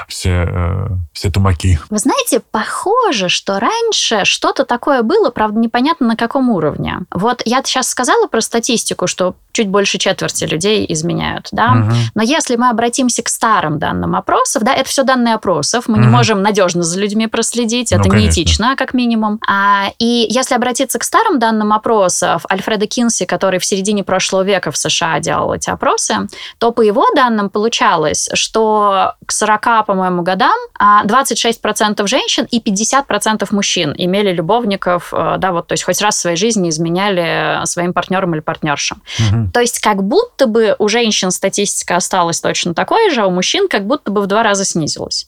все, 0.07 0.45
э, 0.47 0.87
все 1.13 1.31
тумаки? 1.31 1.79
Вы 1.89 1.97
знаете, 1.97 2.41
похоже, 2.51 3.29
что 3.29 3.59
раньше 3.59 4.25
что-то 4.25 4.65
такое 4.65 5.01
было, 5.01 5.29
правда, 5.31 5.59
непонятно 5.59 6.07
на 6.07 6.15
каком 6.15 6.49
уровне. 6.49 6.99
Вот 7.11 7.41
я 7.45 7.61
сейчас 7.63 7.89
сказала 7.89 8.27
про 8.27 8.41
статистику, 8.41 9.07
что 9.07 9.35
чуть 9.51 9.69
больше 9.69 9.97
четверти 9.97 10.43
людей 10.45 10.85
изменяют, 10.89 11.47
да. 11.51 11.71
Мгм. 11.71 11.95
Но 12.13 12.21
если 12.23 12.55
мы 12.57 12.69
обратимся 12.69 13.23
к 13.23 13.29
старым 13.29 13.79
данным 13.79 14.15
опросов, 14.15 14.63
да, 14.63 14.73
это 14.73 14.89
все 14.89 15.03
данные 15.03 15.35
опросов, 15.35 15.85
мы 15.87 15.97
не 15.97 16.03
Мгм. 16.05 16.11
можем 16.11 16.41
надежно 16.41 16.83
за 16.83 16.99
людьми 16.99 17.27
проследить, 17.27 17.91
Ну, 17.91 17.97
это 17.99 18.09
конечно. 18.09 18.25
неэтично, 18.25 18.75
как 18.75 18.93
минимум. 18.93 19.39
А, 19.47 19.87
и 19.99 20.27
если 20.29 20.55
обратиться 20.55 20.99
к 20.99 21.03
старым 21.03 21.39
данным 21.39 21.73
опросов, 21.73 22.45
Альфреда 22.51 22.87
Кинси, 22.87 23.25
который 23.25 23.59
в 23.59 23.65
середине 23.65 24.03
прошлого 24.03 24.43
века 24.43 24.71
в 24.71 24.77
США 24.77 25.19
делал 25.19 25.53
эти 25.53 25.69
опросы, 25.69 26.27
то 26.57 26.71
по 26.71 26.81
его 26.81 27.05
данным 27.15 27.49
получалось, 27.49 28.29
что 28.33 29.13
к 29.25 29.31
40, 29.31 29.85
по-моему, 29.85 30.21
годам 30.21 30.55
а, 30.77 31.05
26% 31.05 32.05
женщин 32.07 32.47
и 32.49 32.59
50% 32.59 33.47
мужчин 33.51 33.93
имели 33.97 34.31
любовников, 34.31 35.13
э, 35.13 35.35
да, 35.37 35.51
вот, 35.51 35.67
то 35.67 35.73
есть 35.73 35.83
хоть 35.83 36.01
раз 36.01 36.17
в 36.17 36.19
своей 36.19 36.37
жизни 36.37 36.69
изменяли 36.69 37.65
своим 37.65 37.93
партнерам 37.93 38.33
или 38.33 38.41
партнершам. 38.41 39.01
Мгм. 39.19 39.51
То 39.51 39.61
есть 39.61 39.79
как 39.79 40.03
будто 40.03 40.47
бы 40.47 40.75
у 40.79 40.87
женщин 40.87 41.31
статистика 41.31 41.95
осталась 41.95 42.41
точно 42.41 42.73
такой 42.73 43.09
же, 43.11 43.21
а 43.21 43.27
у 43.27 43.31
мужчин 43.31 43.67
как 43.67 43.85
будто 43.85 44.11
бы 44.11 44.21
в 44.21 44.27
два 44.27 44.43
раза 44.43 44.65
снизилась. 44.65 45.27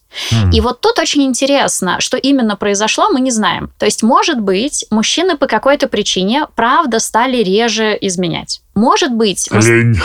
И 0.52 0.62
вот 0.62 0.82
тут 0.82 1.00
очень 1.00 1.24
интересно, 1.24 2.00
что 2.00 2.18
именно 2.18 2.56
произошло, 2.56 3.10
мы 3.10 3.20
не 3.20 3.32
знаем. 3.32 3.72
То 3.78 3.86
есть, 3.86 4.04
может 4.04 4.40
быть, 4.40 4.86
мужчины 4.90 5.38
по 5.38 5.48
какой-то 5.48 5.88
причине, 5.88 6.48
правда, 6.56 7.00
стали 7.00 7.38
реже 7.38 7.98
изменять. 8.02 8.62
Может 8.76 9.12
быть, 9.12 9.50
Лень, 9.52 10.00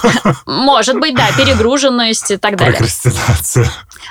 может 0.46 1.00
быть, 1.00 1.14
да, 1.14 1.28
перегруженность 1.36 2.30
и 2.30 2.36
так 2.36 2.56
далее. 2.56 2.76
прокрастинация. 2.76 3.70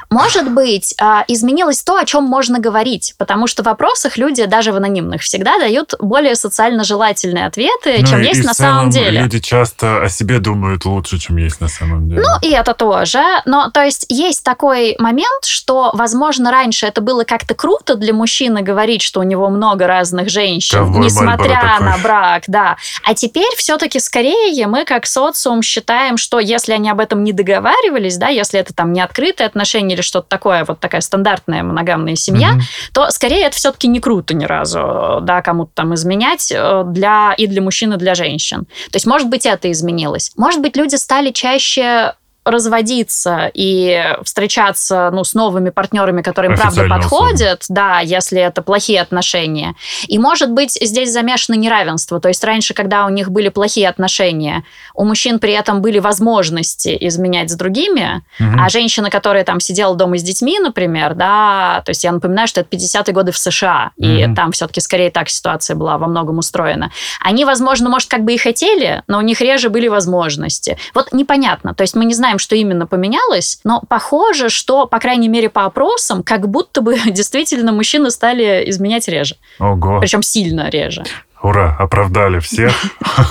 Может 0.09 0.51
быть, 0.51 0.93
а, 0.99 1.23
изменилось 1.27 1.83
то, 1.83 1.97
о 1.97 2.05
чем 2.05 2.23
можно 2.23 2.59
говорить, 2.59 3.13
потому 3.17 3.47
что 3.47 3.63
в 3.63 3.65
вопросах 3.65 4.17
люди, 4.17 4.45
даже 4.45 4.71
в 4.71 4.75
анонимных, 4.75 5.21
всегда 5.21 5.57
дают 5.59 5.93
более 5.99 6.35
социально 6.35 6.83
желательные 6.83 7.45
ответы, 7.45 7.97
Ну 7.99 8.07
чем 8.07 8.21
есть 8.21 8.43
на 8.43 8.53
самом 8.53 8.89
деле. 8.89 9.21
Люди 9.21 9.39
часто 9.39 10.03
о 10.03 10.09
себе 10.09 10.39
думают 10.39 10.85
лучше, 10.85 11.19
чем 11.19 11.37
есть 11.37 11.61
на 11.61 11.67
самом 11.67 12.09
деле. 12.09 12.21
Ну, 12.21 12.47
и 12.47 12.51
это 12.51 12.73
тоже. 12.73 13.21
Но, 13.45 13.69
то 13.69 13.83
есть, 13.83 14.05
есть 14.09 14.43
такой 14.43 14.95
момент, 14.99 15.45
что, 15.45 15.91
возможно, 15.93 16.51
раньше 16.51 16.85
это 16.85 17.01
было 17.01 17.23
как-то 17.23 17.55
круто 17.55 17.95
для 17.95 18.13
мужчины 18.13 18.61
говорить, 18.61 19.01
что 19.01 19.19
у 19.19 19.23
него 19.23 19.49
много 19.49 19.87
разных 19.87 20.29
женщин, 20.29 20.79
Ковбой 20.79 21.05
несмотря 21.05 21.61
такой. 21.61 21.85
на 21.87 21.97
брак, 21.97 22.43
да. 22.47 22.77
А 23.03 23.13
теперь 23.13 23.55
все-таки 23.57 23.99
скорее 23.99 24.67
мы, 24.67 24.85
как 24.85 25.05
социум, 25.05 25.61
считаем, 25.61 26.17
что 26.17 26.39
если 26.39 26.73
они 26.73 26.89
об 26.89 26.99
этом 26.99 27.23
не 27.23 27.33
договаривались, 27.33 28.17
да, 28.17 28.27
если 28.27 28.59
это 28.59 28.73
там 28.73 28.93
не 28.93 29.01
открытые 29.01 29.47
отношения 29.47 29.86
или 29.93 30.01
что-то 30.01 30.27
такое, 30.29 30.65
вот 30.65 30.79
такая 30.79 31.01
стандартная 31.01 31.63
моногамная 31.63 32.15
семья, 32.15 32.53
Мгм. 32.53 32.61
то 32.93 33.09
скорее 33.09 33.45
это 33.45 33.55
все-таки 33.55 33.87
не 33.87 33.99
круто 33.99 34.33
ни 34.33 34.45
разу, 34.45 35.19
да, 35.21 35.41
кому-то 35.41 35.71
там 35.73 35.93
изменять 35.95 36.51
э, 36.53 36.83
для, 36.85 37.33
и 37.37 37.47
для 37.47 37.61
мужчин, 37.61 37.93
и 37.93 37.97
для 37.97 38.15
женщин. 38.15 38.65
То 38.91 38.95
есть, 38.95 39.05
может 39.05 39.29
быть, 39.29 39.45
это 39.45 39.71
изменилось. 39.71 40.31
Может 40.37 40.61
быть, 40.61 40.75
люди 40.77 40.95
стали 40.95 41.31
чаще 41.31 42.13
разводиться 42.49 43.51
и 43.53 44.15
встречаться 44.23 45.09
ну, 45.11 45.23
с 45.23 45.33
новыми 45.33 45.69
партнерами, 45.69 46.21
которые 46.21 46.51
им 46.51 46.57
правда 46.57 46.87
подходят, 46.87 47.65
да, 47.69 47.99
если 47.99 48.41
это 48.41 48.61
плохие 48.61 49.01
отношения. 49.01 49.75
И, 50.07 50.17
может 50.19 50.51
быть, 50.51 50.77
здесь 50.81 51.11
замешано 51.11 51.55
неравенство. 51.55 52.19
То 52.19 52.29
есть 52.29 52.43
раньше, 52.43 52.73
когда 52.73 53.05
у 53.05 53.09
них 53.09 53.29
были 53.31 53.49
плохие 53.49 53.89
отношения, 53.89 54.63
у 54.93 55.03
мужчин 55.03 55.39
при 55.39 55.53
этом 55.53 55.81
были 55.81 55.99
возможности 55.99 56.97
изменять 57.01 57.49
с 57.51 57.55
другими, 57.55 58.23
Мгм. 58.39 58.59
а 58.61 58.69
женщина, 58.69 59.09
которая 59.09 59.43
там 59.43 59.59
сидела 59.59 59.95
дома 59.95 60.17
с 60.17 60.23
детьми, 60.23 60.59
например, 60.59 61.15
да, 61.15 61.81
то 61.85 61.91
есть 61.91 62.03
я 62.03 62.11
напоминаю, 62.11 62.47
что 62.47 62.61
это 62.61 62.69
50-е 62.69 63.13
годы 63.13 63.31
в 63.31 63.37
США, 63.37 63.91
и 63.97 64.25
Мгм. 64.25 64.35
там 64.35 64.51
все-таки 64.51 64.81
скорее 64.81 65.11
так 65.11 65.29
ситуация 65.29 65.75
была 65.75 65.97
во 65.97 66.07
многом 66.07 66.37
устроена. 66.37 66.91
Они, 67.21 67.45
возможно, 67.45 67.89
может, 67.89 68.09
как 68.09 68.23
бы 68.23 68.33
и 68.33 68.37
хотели, 68.37 69.03
но 69.07 69.17
у 69.17 69.21
них 69.21 69.41
реже 69.41 69.69
были 69.69 69.87
возможности. 69.87 70.77
Вот 70.93 71.13
непонятно. 71.13 71.73
То 71.73 71.81
есть 71.83 71.95
мы 71.95 72.05
не 72.05 72.13
знаем, 72.13 72.36
что 72.37 72.55
именно 72.55 72.87
поменялось, 72.87 73.59
но 73.63 73.81
похоже, 73.87 74.49
что, 74.49 74.85
по 74.85 74.99
крайней 74.99 75.27
мере, 75.27 75.49
по 75.49 75.65
опросам, 75.65 76.23
как 76.23 76.47
будто 76.49 76.81
бы 76.81 76.97
действительно 77.07 77.71
мужчины 77.71 78.11
стали 78.11 78.63
изменять 78.69 79.07
реже. 79.07 79.35
Ого. 79.59 79.99
Причем 79.99 80.21
сильно 80.21 80.69
реже. 80.69 81.03
Ура, 81.47 81.73
оправдали 81.79 82.39
всех. 82.39 82.73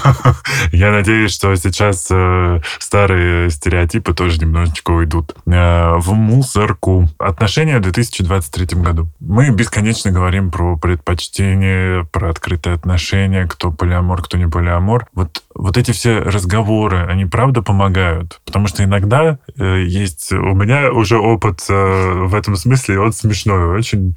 Я 0.73 0.91
надеюсь, 0.91 1.35
что 1.35 1.55
сейчас 1.57 2.09
э, 2.11 2.61
старые 2.79 3.51
стереотипы 3.51 4.15
тоже 4.15 4.39
немножечко 4.39 4.93
уйдут 4.93 5.35
э, 5.47 5.97
в 5.99 6.15
мусорку. 6.15 7.11
Отношения 7.19 7.77
в 7.77 7.83
2023 7.83 8.81
году. 8.81 9.11
Мы 9.21 9.51
бесконечно 9.51 10.13
говорим 10.13 10.51
про 10.51 10.79
предпочтение, 10.79 12.05
про 12.11 12.31
открытые 12.31 12.77
отношения, 12.77 13.47
кто 13.47 13.71
полиамор, 13.71 14.23
кто 14.23 14.39
не 14.39 14.49
полиамор. 14.49 15.09
Вот, 15.13 15.43
вот 15.55 15.77
эти 15.77 15.91
все 15.91 16.21
разговоры, 16.21 17.05
они 17.07 17.27
правда 17.27 17.61
помогают? 17.61 18.41
Потому 18.47 18.67
что 18.67 18.83
иногда 18.83 19.39
э, 19.59 19.85
есть... 19.87 20.33
У 20.33 20.55
меня 20.55 20.91
уже 20.91 21.19
опыт 21.19 21.69
в 21.69 22.35
этом 22.35 22.57
смысле, 22.57 22.99
он 22.99 23.13
смешной. 23.13 23.77
Очень 23.77 24.17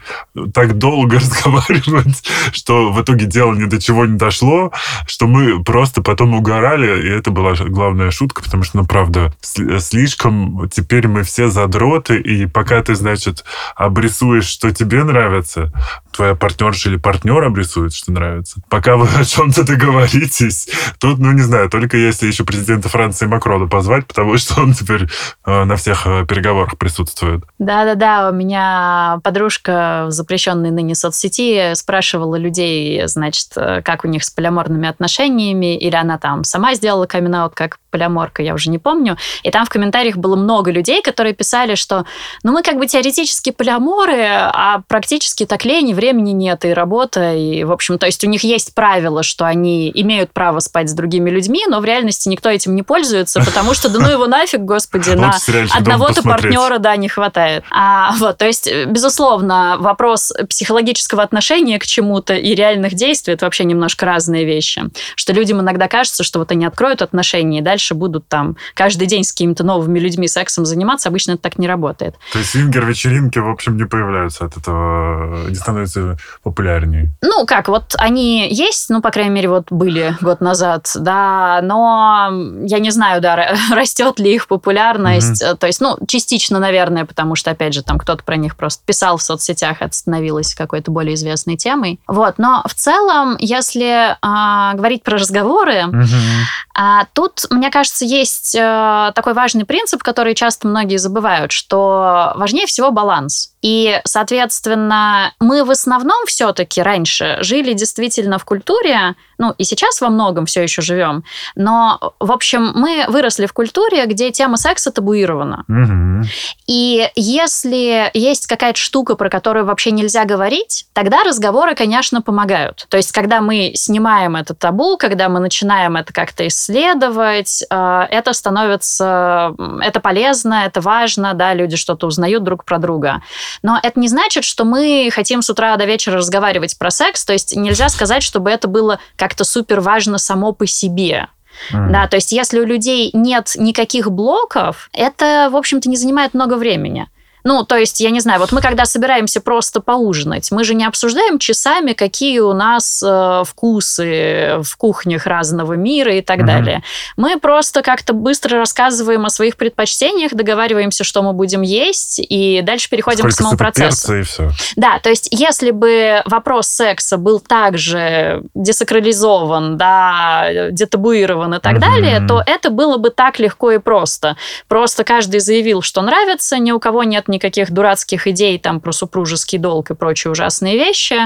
так 0.54 0.78
долго 0.78 1.16
разговаривать, 1.20 2.24
что 2.54 2.94
в 2.94 3.02
итоге 3.02 3.26
дело 3.26 3.54
ни 3.54 3.66
до 3.66 3.78
чего 3.90 4.06
не 4.06 4.18
дошло, 4.18 4.72
что 5.08 5.26
мы 5.26 5.64
просто 5.64 6.04
потом 6.04 6.36
угорали, 6.36 7.08
и 7.08 7.10
это 7.10 7.32
была 7.32 7.54
главная 7.56 8.12
шутка, 8.12 8.44
потому 8.44 8.62
что, 8.62 8.78
ну, 8.78 8.86
правда, 8.86 9.34
сли- 9.42 9.80
слишком 9.80 10.70
теперь 10.70 11.08
мы 11.08 11.24
все 11.24 11.48
задроты, 11.50 12.18
и 12.18 12.46
пока 12.46 12.84
ты, 12.84 12.94
значит, 12.94 13.44
обрисуешь, 13.76 14.46
что 14.46 14.72
тебе 14.72 15.04
нравится, 15.04 15.72
твоя 16.12 16.36
партнерша 16.36 16.90
или 16.90 16.98
партнер 16.98 17.44
обрисует, 17.44 17.94
что 17.94 18.12
нравится. 18.12 18.62
Пока 18.70 18.96
вы 18.96 19.08
о 19.20 19.26
чем-то 19.26 19.64
договоритесь, 19.64 20.70
тут, 21.00 21.18
ну, 21.18 21.32
не 21.32 21.42
знаю, 21.42 21.70
только 21.70 21.98
если 21.98 22.28
еще 22.28 22.44
президента 22.44 22.90
Франции 22.90 23.26
Макрона 23.26 23.68
позвать, 23.68 24.06
потому 24.06 24.38
что 24.38 24.62
он 24.62 24.74
теперь 24.74 25.08
э, 25.46 25.64
на 25.64 25.76
всех 25.78 26.06
э, 26.06 26.26
переговорах 26.28 26.78
присутствует. 26.78 27.44
Да-да-да, 27.58 28.30
у 28.30 28.34
меня 28.34 29.20
подружка 29.24 30.06
в 30.08 30.12
запрещенной 30.12 30.70
ныне 30.72 30.94
соцсети 30.94 31.74
спрашивала 31.74 32.36
людей, 32.36 33.08
значит, 33.08 33.48
э, 33.56 33.69
как 33.84 34.04
у 34.04 34.08
них 34.08 34.24
с 34.24 34.30
полиаморными 34.30 34.88
отношениями, 34.88 35.78
или 35.78 35.96
она 35.96 36.18
там 36.18 36.44
сама 36.44 36.74
сделала 36.74 37.06
камин 37.06 37.30
как 37.54 37.80
полиаморка, 37.90 38.42
я 38.42 38.54
уже 38.54 38.70
не 38.70 38.80
помню. 38.80 39.18
И 39.44 39.52
там 39.52 39.66
в 39.66 39.70
комментариях 39.70 40.18
было 40.18 40.36
много 40.36 40.72
людей, 40.72 41.02
которые 41.02 41.34
писали, 41.34 41.76
что 41.76 42.06
ну 42.44 42.52
мы 42.52 42.64
как 42.64 42.78
бы 42.78 42.88
теоретически 42.88 43.52
полиаморы, 43.52 44.26
а 44.26 44.82
практически 44.88 45.46
так 45.46 45.66
лень, 45.66 45.94
времени 45.94 46.32
нет, 46.32 46.66
и 46.66 46.74
работа, 46.74 47.34
и, 47.34 47.64
в 47.64 47.72
общем, 47.72 47.98
то 47.98 48.06
есть 48.06 48.24
у 48.24 48.28
них 48.28 48.44
есть 48.44 48.74
правило, 48.74 49.24
что 49.24 49.46
они 49.46 49.92
имеют 49.94 50.32
право 50.32 50.60
спать 50.60 50.90
с 50.90 50.94
другими 50.94 51.30
людьми, 51.30 51.66
но 51.68 51.80
в 51.80 51.86
реальности 51.86 52.30
никто 52.30 52.50
этим 52.50 52.76
не 52.76 52.84
пользуется, 52.84 53.42
потому 53.44 53.74
что, 53.74 53.90
да 53.90 54.00
ну 54.00 54.10
его 54.10 54.28
нафиг, 54.28 54.62
господи, 54.62 55.10
на 55.16 55.38
одного-то 55.76 56.24
партнера, 56.24 56.78
да, 56.78 56.96
не 56.96 57.10
хватает. 57.10 57.64
А, 57.72 58.14
вот, 58.18 58.38
то 58.38 58.46
есть, 58.46 58.72
безусловно, 58.86 59.78
вопрос 59.80 60.32
психологического 60.50 61.24
отношения 61.24 61.80
к 61.80 61.86
чему-то 61.86 62.36
и 62.36 62.56
реальных 62.56 62.94
действий– 62.94 63.34
это 63.36 63.46
вообще 63.46 63.64
немножко 63.64 64.06
разные 64.06 64.46
вещи. 64.46 64.84
Что 65.16 65.34
людям 65.34 65.62
иногда 65.62 65.88
кажется, 65.88 66.24
что 66.24 66.40
вот 66.40 66.52
они 66.52 66.66
откроют 66.66 67.02
отношения 67.02 67.60
и 67.60 67.62
дальше 67.62 67.79
будут 67.96 68.28
там 68.28 68.58
каждый 68.74 69.08
день 69.08 69.24
с 69.24 69.32
какими-то 69.32 69.64
новыми 69.64 70.00
людьми 70.00 70.28
сексом 70.28 70.66
заниматься. 70.66 71.10
Обычно 71.10 71.34
это 71.34 71.42
так 71.42 71.58
не 71.58 71.68
работает. 71.68 72.16
То 72.34 72.40
есть 72.40 72.52
свингер-вечеринки, 72.52 73.40
в 73.40 73.50
общем, 73.50 73.78
не 73.78 73.86
появляются 73.86 74.46
от 74.46 74.58
этого, 74.58 75.48
не 75.48 75.56
становятся 75.56 76.18
популярнее? 76.44 77.12
Ну, 77.22 77.46
как, 77.46 77.68
вот 77.68 77.96
они 77.98 78.48
есть, 78.52 78.90
ну, 78.90 79.02
по 79.02 79.12
крайней 79.12 79.32
мере, 79.32 79.50
вот 79.50 79.72
были 79.72 80.16
год 80.22 80.42
назад, 80.42 80.90
да, 80.96 81.60
но 81.64 82.30
я 82.64 82.80
не 82.80 82.92
знаю, 82.92 83.22
да, 83.22 83.56
растет 83.72 84.20
ли 84.20 84.36
их 84.36 84.48
популярность. 84.48 85.44
Mm-hmm. 85.44 85.58
То 85.58 85.68
есть, 85.68 85.82
ну, 85.82 85.98
частично, 86.08 86.60
наверное, 86.60 87.06
потому 87.06 87.36
что, 87.36 87.52
опять 87.52 87.74
же, 87.74 87.84
там 87.84 87.98
кто-то 87.98 88.24
про 88.24 88.36
них 88.36 88.56
просто 88.56 88.84
писал 88.86 89.18
в 89.18 89.22
соцсетях, 89.22 89.78
это 89.82 89.96
становилось 89.96 90.56
какой-то 90.56 90.92
более 90.92 91.16
известной 91.16 91.58
темой. 91.58 92.00
Вот, 92.08 92.38
но 92.38 92.64
в 92.68 92.74
целом, 92.74 93.36
если 93.40 94.18
а, 94.22 94.74
говорить 94.74 95.04
про 95.04 95.18
разговоры, 95.18 95.86
mm-hmm. 95.86 96.44
А, 96.82 97.08
тут, 97.12 97.42
мне 97.50 97.70
кажется, 97.72 98.06
есть 98.06 98.56
а, 98.58 99.12
такой 99.12 99.34
важный 99.34 99.66
принцип, 99.66 100.02
который 100.02 100.34
часто 100.34 100.66
многие 100.66 100.96
забывают, 100.96 101.52
что 101.52 102.32
важнее 102.36 102.68
всего 102.68 102.90
баланс. 102.90 103.54
И, 103.62 104.00
соответственно, 104.06 105.34
мы 105.40 105.64
в 105.64 105.72
основном 105.72 106.26
все-таки 106.28 106.82
раньше 106.82 107.38
жили 107.42 107.74
действительно 107.74 108.40
в 108.40 108.46
культуре, 108.46 109.16
ну 109.38 109.54
и 109.58 109.64
сейчас 109.64 110.02
во 110.02 110.10
многом 110.10 110.46
все 110.46 110.64
еще 110.64 110.82
живем, 110.82 111.24
но, 111.56 112.14
в 112.20 112.32
общем, 112.32 112.72
мы 112.76 113.06
выросли 113.08 113.46
в 113.46 113.54
культуре, 113.54 114.06
где 114.06 114.32
тема 114.32 114.58
секса 114.58 114.92
табуирована. 114.92 115.66
Угу. 115.68 116.28
И 116.68 117.10
если 117.16 118.10
есть 118.14 118.48
какая-то 118.48 118.80
штука, 118.80 119.16
про 119.16 119.30
которую 119.30 119.66
вообще 119.66 119.92
нельзя 119.92 120.26
говорить, 120.26 120.86
тогда 120.94 121.24
разговоры, 121.24 121.76
конечно, 121.76 122.22
помогают. 122.22 122.86
То 122.90 122.98
есть, 122.98 123.12
когда 123.12 123.42
мы 123.42 123.74
снимаем 123.76 124.36
это 124.36 124.54
табу, 124.54 124.98
когда 124.98 125.30
мы 125.30 125.40
начинаем 125.40 125.98
это 125.98 126.14
как-то 126.14 126.48
исследовать, 126.48 127.64
э, 127.70 128.06
это 128.10 128.34
становится, 128.34 129.54
это 129.82 130.00
полезно, 130.00 130.66
это 130.66 130.82
важно, 130.82 131.34
да, 131.34 131.54
люди 131.54 131.76
что-то 131.76 132.08
узнают 132.08 132.44
друг 132.44 132.64
про 132.64 132.78
друга. 132.78 133.22
Но 133.62 133.80
это 133.82 134.00
не 134.00 134.08
значит, 134.08 134.44
что 134.44 134.66
мы 134.66 135.10
хотим 135.14 135.42
с 135.42 135.50
утра 135.50 135.76
до 135.78 135.86
вечера 135.86 136.18
разговаривать 136.18 136.78
про 136.78 136.92
секс. 136.92 137.26
То 137.26 137.34
есть 137.34 137.56
нельзя 137.56 137.90
сказать, 137.90 138.24
чтобы 138.24 138.50
это 138.50 138.68
было 138.68 139.00
как-то 139.16 139.44
супер 139.44 139.80
важно 139.80 140.18
само 140.18 140.52
по 140.52 140.66
себе. 140.66 141.28
Mm. 141.72 141.90
Да, 141.92 142.08
то 142.08 142.16
есть 142.16 142.32
если 142.32 142.60
у 142.60 142.66
людей 142.66 143.10
нет 143.14 143.52
никаких 143.56 144.12
блоков, 144.12 144.90
это, 144.94 145.50
в 145.52 145.56
общем-то, 145.56 145.90
не 145.90 145.98
занимает 145.98 146.34
много 146.34 146.56
времени. 146.56 147.08
Ну, 147.44 147.64
то 147.64 147.78
есть, 147.78 148.00
я 148.00 148.10
не 148.10 148.20
знаю, 148.20 148.40
вот 148.40 148.52
мы 148.52 148.62
когда 148.62 148.86
собираемся 148.86 149.42
просто 149.42 149.82
поужинать, 149.82 150.52
мы 150.52 150.64
же 150.64 150.74
не 150.74 150.86
обсуждаем 150.86 151.40
часами, 151.40 151.94
какие 151.94 152.40
у 152.40 152.54
нас 152.54 153.04
э, 153.06 153.44
вкусы 153.46 154.60
в 154.62 154.78
кухнях 154.78 155.26
разного 155.26 155.74
мира 155.74 156.16
и 156.16 156.22
так 156.22 156.40
mm-hmm. 156.40 156.46
далее. 156.46 156.84
Мы 157.18 157.40
просто 157.40 157.82
как-то 157.82 158.14
быстро 158.14 158.58
рассказываем 158.58 159.26
о 159.26 159.30
своих 159.30 159.56
предпочтениях, 159.56 160.34
договариваемся, 160.34 161.04
что 161.04 161.22
мы 161.22 161.34
будем 161.34 161.62
есть, 161.62 162.20
и 162.20 162.62
дальше 162.62 162.90
переходим 162.90 163.20
Сколько 163.20 163.36
к 163.36 163.38
самому 163.38 163.58
процессу. 163.58 164.18
И 164.18 164.24
все. 164.24 164.52
Да, 164.76 165.00
то 165.00 165.10
есть, 165.10 165.30
если 165.32 165.72
бы 165.72 166.22
вопрос 166.26 166.68
секса 166.68 167.18
был 167.18 167.40
также 167.40 168.44
десакрализован, 168.54 169.78
да, 169.78 170.70
детабуирован 170.72 171.56
и 171.56 171.60
так 171.60 171.76
mm-hmm. 171.76 171.80
далее, 171.80 172.28
то 172.28 172.44
это 172.46 172.70
было 172.70 172.98
бы 172.98 173.10
так 173.10 173.40
легко 173.40 173.72
и 173.72 173.78
просто. 173.78 174.36
Просто 174.68 175.04
каждый 175.04 175.40
заявил, 175.40 175.82
что 175.82 176.02
нравится, 176.02 176.58
ни 176.58 176.72
у 176.72 176.80
кого 176.80 177.04
нет 177.04 177.29
никаких 177.30 177.72
дурацких 177.72 178.28
идей 178.28 178.60
там 178.60 178.80
про 178.80 178.92
супружеский 178.92 179.58
долг 179.58 179.92
и 179.92 179.96
прочие 179.96 180.32
ужасные 180.32 180.76
вещи. 180.76 181.18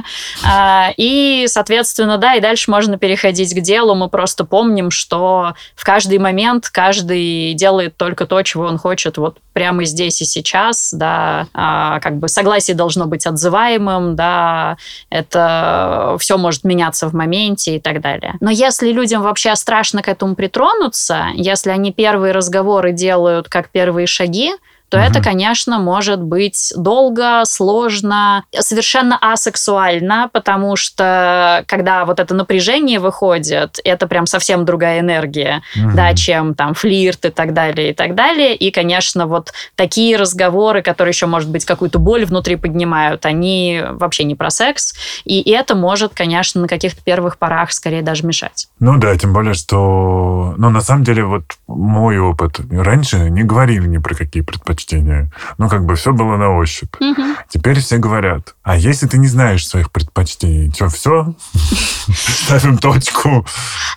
А, 0.46 0.92
и, 0.98 1.46
соответственно, 1.48 2.18
да, 2.18 2.36
и 2.36 2.42
дальше 2.42 2.70
можно 2.70 2.98
переходить 2.98 3.54
к 3.56 3.60
делу. 3.62 3.96
Мы 3.96 4.10
просто 4.10 4.46
помним, 4.46 4.92
что 4.92 5.54
в 5.76 5.84
каждый 5.84 6.20
момент 6.20 6.70
каждый 6.70 7.54
делает 7.54 7.98
только 7.98 8.26
то, 8.26 8.42
чего 8.44 8.66
он 8.66 8.78
хочет 8.78 9.18
вот 9.18 9.38
прямо 9.54 9.86
здесь 9.86 10.22
и 10.22 10.26
сейчас, 10.26 10.94
да, 10.94 11.48
а, 11.54 12.00
как 12.00 12.18
бы 12.18 12.28
согласие 12.28 12.76
должно 12.76 13.06
быть 13.06 13.26
отзываемым, 13.26 14.16
да, 14.16 14.78
это 15.10 16.18
все 16.20 16.38
может 16.38 16.64
меняться 16.64 17.08
в 17.08 17.14
моменте 17.14 17.78
и 17.78 17.80
так 17.80 18.02
далее. 18.02 18.36
Но 18.42 18.50
если 18.50 18.92
людям 18.92 19.22
вообще 19.22 19.56
страшно 19.56 20.02
к 20.02 20.08
этому 20.08 20.36
притронуться, 20.36 21.28
если 21.36 21.70
они 21.70 21.92
первые 21.92 22.34
разговоры 22.34 22.92
делают 22.92 23.48
как 23.48 23.70
первые 23.70 24.08
шаги, 24.08 24.54
то 24.94 25.00
угу. 25.00 25.08
это, 25.08 25.24
конечно, 25.24 25.80
может 25.80 26.22
быть 26.22 26.72
долго, 26.78 27.46
сложно, 27.46 28.44
совершенно 28.60 29.18
асексуально, 29.20 30.30
потому 30.32 30.76
что 30.76 31.64
когда 31.68 32.06
вот 32.06 32.20
это 32.20 32.36
напряжение 32.36 33.00
выходит, 33.00 33.80
это 33.84 34.06
прям 34.06 34.28
совсем 34.28 34.66
другая 34.66 35.00
энергия, 35.00 35.64
угу. 35.76 35.96
да, 35.96 36.14
чем 36.14 36.54
там 36.54 36.76
флирт 36.76 37.26
и 37.26 37.32
так 37.32 37.56
далее, 37.56 37.90
и 37.90 37.94
так 37.96 38.14
далее. 38.14 38.56
И, 38.56 38.70
конечно, 38.70 39.26
вот 39.26 39.52
такие 39.76 40.16
разговоры, 40.16 40.84
которые 40.84 41.12
еще, 41.12 41.26
может 41.26 41.50
быть, 41.50 41.66
какую-то 41.66 41.98
боль 41.98 42.26
внутри 42.26 42.56
поднимают, 42.56 43.26
они 43.26 43.82
вообще 43.94 44.26
не 44.26 44.36
про 44.36 44.52
секс. 44.52 44.94
И 45.26 45.42
это 45.50 45.74
может, 45.74 46.14
конечно, 46.14 46.62
на 46.62 46.68
каких-то 46.68 47.02
первых 47.02 47.40
порах 47.40 47.72
скорее 47.72 48.04
даже 48.04 48.28
мешать. 48.28 48.68
Ну 48.78 49.00
да, 49.00 49.18
тем 49.18 49.34
более, 49.34 49.56
что... 49.56 50.54
Ну, 50.56 50.70
на 50.70 50.82
самом 50.82 51.04
деле, 51.04 51.24
вот 51.26 51.46
мой 51.66 52.20
опыт. 52.20 52.60
Раньше 52.70 53.32
не 53.32 53.42
говорили 53.42 53.88
ни 53.88 53.98
про 53.98 54.14
какие 54.14 54.44
предпочтения 54.44 54.83
предпочтения. 54.84 55.32
Ну, 55.58 55.70
как 55.70 55.86
бы 55.86 55.96
все 55.96 56.12
было 56.12 56.38
на 56.38 56.58
ощупь. 56.58 56.96
Угу. 57.00 57.22
Теперь 57.50 57.80
все 57.80 57.98
говорят, 57.98 58.56
а 58.64 58.78
если 58.78 59.08
ты 59.08 59.18
не 59.18 59.28
знаешь 59.28 59.68
своих 59.68 59.92
предпочтений, 59.92 60.72
что, 60.74 60.90
все? 60.90 61.34
Ставим 62.46 62.78
точку. 62.78 63.46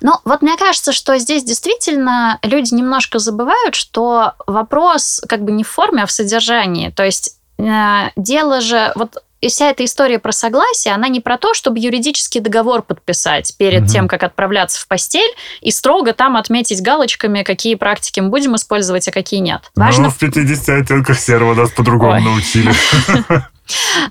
Ну, 0.00 0.14
вот 0.24 0.42
мне 0.42 0.56
кажется, 0.56 0.92
что 0.92 1.18
здесь 1.18 1.44
действительно 1.44 2.38
люди 2.42 2.74
немножко 2.74 3.18
забывают, 3.18 3.74
что 3.74 4.34
вопрос 4.46 5.22
как 5.28 5.42
бы 5.42 5.52
не 5.52 5.64
в 5.64 5.68
форме, 5.68 6.02
а 6.02 6.06
в 6.06 6.12
содержании. 6.12 6.90
То 6.90 7.04
есть 7.04 7.36
э, 7.58 8.10
дело 8.16 8.60
же, 8.60 8.92
вот 8.94 9.22
и 9.46 9.48
вся 9.48 9.70
эта 9.70 9.84
история 9.84 10.18
про 10.18 10.32
согласие, 10.32 10.92
она 10.92 11.08
не 11.08 11.20
про 11.20 11.38
то, 11.38 11.54
чтобы 11.54 11.78
юридический 11.78 12.40
договор 12.40 12.82
подписать 12.82 13.56
перед 13.56 13.82
угу. 13.82 13.88
тем, 13.88 14.08
как 14.08 14.22
отправляться 14.22 14.80
в 14.80 14.88
постель, 14.88 15.30
и 15.60 15.70
строго 15.70 16.12
там 16.12 16.36
отметить 16.36 16.82
галочками, 16.82 17.42
какие 17.42 17.76
практики 17.76 18.20
мы 18.20 18.28
будем 18.28 18.56
использовать, 18.56 19.06
а 19.08 19.12
какие 19.12 19.40
нет. 19.40 19.62
Важно... 19.74 20.04
Ну, 20.04 20.10
в 20.10 20.18
50 20.18 20.68
оттенках 20.68 21.18
серого 21.18 21.54
нас 21.54 21.70
по-другому 21.70 22.12
Ой. 22.12 22.22
научили. 22.22 22.72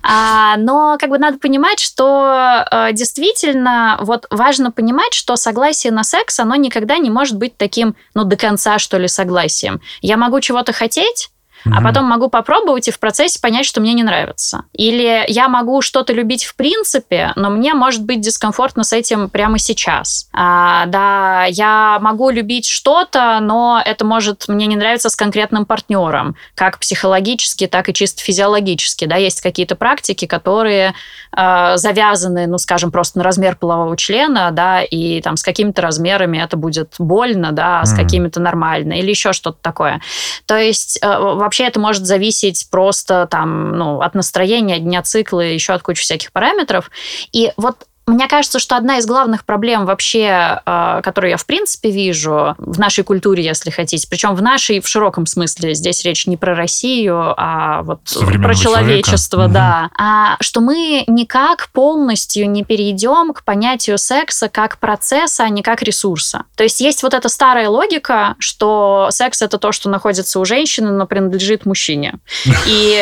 А, 0.03 0.57
но 0.57 0.97
как 0.99 1.09
бы 1.09 1.17
надо 1.17 1.37
понимать, 1.37 1.79
что 1.79 2.65
э, 2.69 2.91
действительно 2.91 3.97
вот 4.01 4.25
важно 4.29 4.69
понимать, 4.69 5.13
что 5.13 5.37
согласие 5.37 5.93
на 5.93 6.03
секс, 6.03 6.41
оно 6.41 6.55
никогда 6.55 6.97
не 6.97 7.09
может 7.09 7.37
быть 7.37 7.55
таким, 7.55 7.95
ну, 8.13 8.25
до 8.25 8.35
конца, 8.35 8.79
что 8.79 8.97
ли, 8.97 9.07
согласием. 9.07 9.79
Я 10.01 10.17
могу 10.17 10.41
чего-то 10.41 10.73
хотеть, 10.73 11.29
а 11.65 11.81
потом 11.81 12.05
могу 12.05 12.29
попробовать 12.29 12.87
и 12.87 12.91
в 12.91 12.99
процессе 12.99 13.39
понять, 13.41 13.65
что 13.65 13.81
мне 13.81 13.93
не 13.93 14.03
нравится. 14.03 14.63
Или 14.73 15.25
я 15.27 15.47
могу 15.47 15.81
что-то 15.81 16.13
любить 16.13 16.43
в 16.43 16.55
принципе, 16.55 17.33
но 17.35 17.49
мне 17.49 17.73
может 17.73 18.03
быть 18.03 18.21
дискомфортно 18.21 18.83
с 18.83 18.93
этим 18.93 19.29
прямо 19.29 19.57
сейчас. 19.57 20.29
А, 20.33 20.85
да, 20.87 21.45
я 21.45 21.97
могу 22.01 22.29
любить 22.29 22.67
что-то, 22.67 23.39
но 23.41 23.81
это 23.83 24.05
может 24.05 24.47
мне 24.47 24.67
не 24.67 24.75
нравиться 24.75 25.09
с 25.09 25.15
конкретным 25.15 25.65
партнером, 25.65 26.35
как 26.53 26.79
психологически, 26.79 27.67
так 27.67 27.89
и 27.89 27.93
чисто 27.93 28.21
физиологически. 28.21 29.05
Да, 29.05 29.15
есть 29.15 29.41
какие-то 29.41 29.75
практики, 29.75 30.25
которые 30.25 30.93
э, 31.35 31.77
завязаны, 31.77 32.47
ну, 32.47 32.57
скажем, 32.57 32.91
просто 32.91 33.17
на 33.17 33.23
размер 33.23 33.55
полового 33.55 33.97
члена, 33.97 34.51
да, 34.51 34.81
и 34.81 35.21
там 35.21 35.37
с 35.37 35.43
какими-то 35.43 35.81
размерами 35.81 36.37
это 36.37 36.57
будет 36.57 36.95
больно, 36.99 37.51
да, 37.51 37.81
а 37.81 37.85
с 37.85 37.95
какими-то 37.95 38.39
нормально, 38.39 38.93
или 38.93 39.09
еще 39.09 39.33
что-то 39.33 39.57
такое. 39.61 40.01
То 40.45 40.57
есть 40.57 40.99
э, 41.01 41.07
вообще 41.07 41.54
вообще 41.55 41.67
это 41.69 41.79
может 41.79 42.05
зависеть 42.05 42.67
просто 42.69 43.27
там, 43.31 43.77
ну, 43.77 44.01
от 44.01 44.13
настроения, 44.13 44.77
дня 44.79 45.01
цикла, 45.03 45.39
еще 45.39 45.71
от 45.71 45.83
кучи 45.83 46.01
всяких 46.01 46.33
параметров. 46.33 46.91
И 47.31 47.53
вот 47.55 47.87
мне 48.07 48.27
кажется, 48.27 48.59
что 48.59 48.75
одна 48.75 48.99
из 48.99 49.05
главных 49.07 49.45
проблем 49.45 49.85
вообще, 49.85 50.61
э, 50.63 51.01
которую 51.03 51.31
я 51.31 51.37
в 51.37 51.45
принципе 51.45 51.89
вижу 51.89 52.55
в 52.59 52.79
нашей 52.79 53.03
культуре, 53.03 53.43
если 53.43 53.71
хотите, 53.71 54.07
причем 54.07 54.35
в 54.35 54.41
нашей 54.43 54.79
в 54.79 54.87
широком 54.87 55.25
смысле, 55.25 55.73
здесь 55.73 56.03
речь 56.03 56.27
не 56.27 56.37
про 56.37 56.55
Россию, 56.55 57.33
а 57.35 57.81
вот 57.81 58.01
про 58.03 58.53
человечество, 58.53 59.43
человека. 59.43 59.53
да, 59.53 59.83
угу. 59.85 59.95
а 59.97 60.37
что 60.39 60.61
мы 60.61 61.03
никак 61.07 61.69
полностью 61.69 62.49
не 62.49 62.63
перейдем 62.63 63.33
к 63.33 63.43
понятию 63.43 63.97
секса 63.97 64.49
как 64.49 64.77
процесса, 64.77 65.43
а 65.43 65.49
не 65.49 65.63
как 65.63 65.81
ресурса. 65.81 66.43
То 66.55 66.63
есть 66.63 66.81
есть 66.81 67.01
вот 67.01 67.15
эта 67.15 67.27
старая 67.27 67.69
логика, 67.69 68.35
что 68.37 69.07
секс 69.09 69.41
это 69.41 69.57
то, 69.57 69.71
что 69.71 69.89
находится 69.89 70.39
у 70.39 70.45
женщины, 70.45 70.91
но 70.91 71.07
принадлежит 71.07 71.65
мужчине. 71.65 72.15
И 72.67 72.93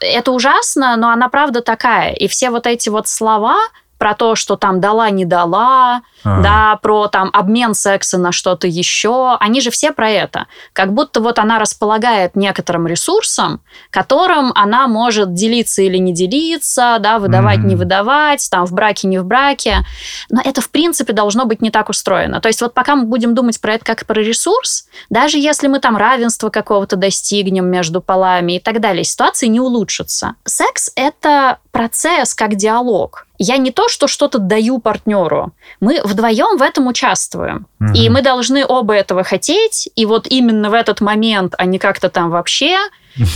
это 0.00 0.30
ужасно, 0.30 0.96
но 0.96 1.10
она 1.10 1.28
правда 1.28 1.60
такая. 1.60 2.12
И 2.12 2.28
все 2.28 2.50
вот 2.50 2.66
эти 2.68 2.88
вот 2.88 3.08
слова, 3.08 3.56
про 4.04 4.12
то, 4.14 4.34
что 4.34 4.56
там 4.56 4.82
дала, 4.82 5.08
не 5.08 5.24
дала, 5.24 6.02
а. 6.24 6.42
да, 6.42 6.78
про 6.82 7.08
там 7.08 7.30
обмен 7.32 7.72
секса 7.72 8.18
на 8.18 8.32
что-то 8.32 8.66
еще. 8.66 9.38
Они 9.40 9.62
же 9.62 9.70
все 9.70 9.92
про 9.92 10.10
это. 10.10 10.46
Как 10.74 10.92
будто 10.92 11.22
вот 11.22 11.38
она 11.38 11.58
располагает 11.58 12.36
некоторым 12.36 12.86
ресурсом, 12.86 13.62
которым 13.88 14.52
она 14.54 14.88
может 14.88 15.32
делиться 15.32 15.80
или 15.80 15.96
не 15.96 16.12
делиться, 16.12 16.98
да, 17.00 17.18
выдавать, 17.18 17.60
mm-hmm. 17.60 17.66
не 17.66 17.76
выдавать, 17.76 18.46
там 18.50 18.66
в 18.66 18.74
браке, 18.74 19.08
не 19.08 19.16
в 19.16 19.24
браке. 19.24 19.86
Но 20.28 20.42
это, 20.44 20.60
в 20.60 20.68
принципе, 20.68 21.14
должно 21.14 21.46
быть 21.46 21.62
не 21.62 21.70
так 21.70 21.88
устроено. 21.88 22.42
То 22.42 22.48
есть 22.48 22.60
вот 22.60 22.74
пока 22.74 22.96
мы 22.96 23.06
будем 23.06 23.34
думать 23.34 23.58
про 23.58 23.72
это 23.72 23.86
как 23.86 24.04
про 24.04 24.20
ресурс, 24.20 24.84
даже 25.08 25.38
если 25.38 25.66
мы 25.66 25.78
там 25.78 25.96
равенство 25.96 26.50
какого-то 26.50 26.96
достигнем 26.96 27.64
между 27.70 28.02
полами 28.02 28.56
и 28.56 28.60
так 28.60 28.80
далее, 28.80 29.02
ситуация 29.02 29.48
не 29.48 29.60
улучшится. 29.60 30.34
Секс— 30.44 30.90
это 30.94 31.56
процесс 31.74 32.34
как 32.34 32.54
диалог. 32.54 33.26
Я 33.36 33.56
не 33.56 33.72
то, 33.72 33.88
что 33.88 34.06
что-то 34.06 34.38
даю 34.38 34.78
партнеру. 34.78 35.52
Мы 35.80 36.00
вдвоем 36.04 36.56
в 36.56 36.62
этом 36.62 36.86
участвуем. 36.86 37.66
Угу. 37.80 37.92
И 37.94 38.08
мы 38.08 38.22
должны 38.22 38.64
оба 38.64 38.94
этого 38.94 39.24
хотеть. 39.24 39.90
И 39.96 40.06
вот 40.06 40.28
именно 40.28 40.70
в 40.70 40.72
этот 40.72 41.00
момент, 41.00 41.54
а 41.58 41.64
не 41.64 41.80
как-то 41.80 42.08
там 42.08 42.30
вообще. 42.30 42.78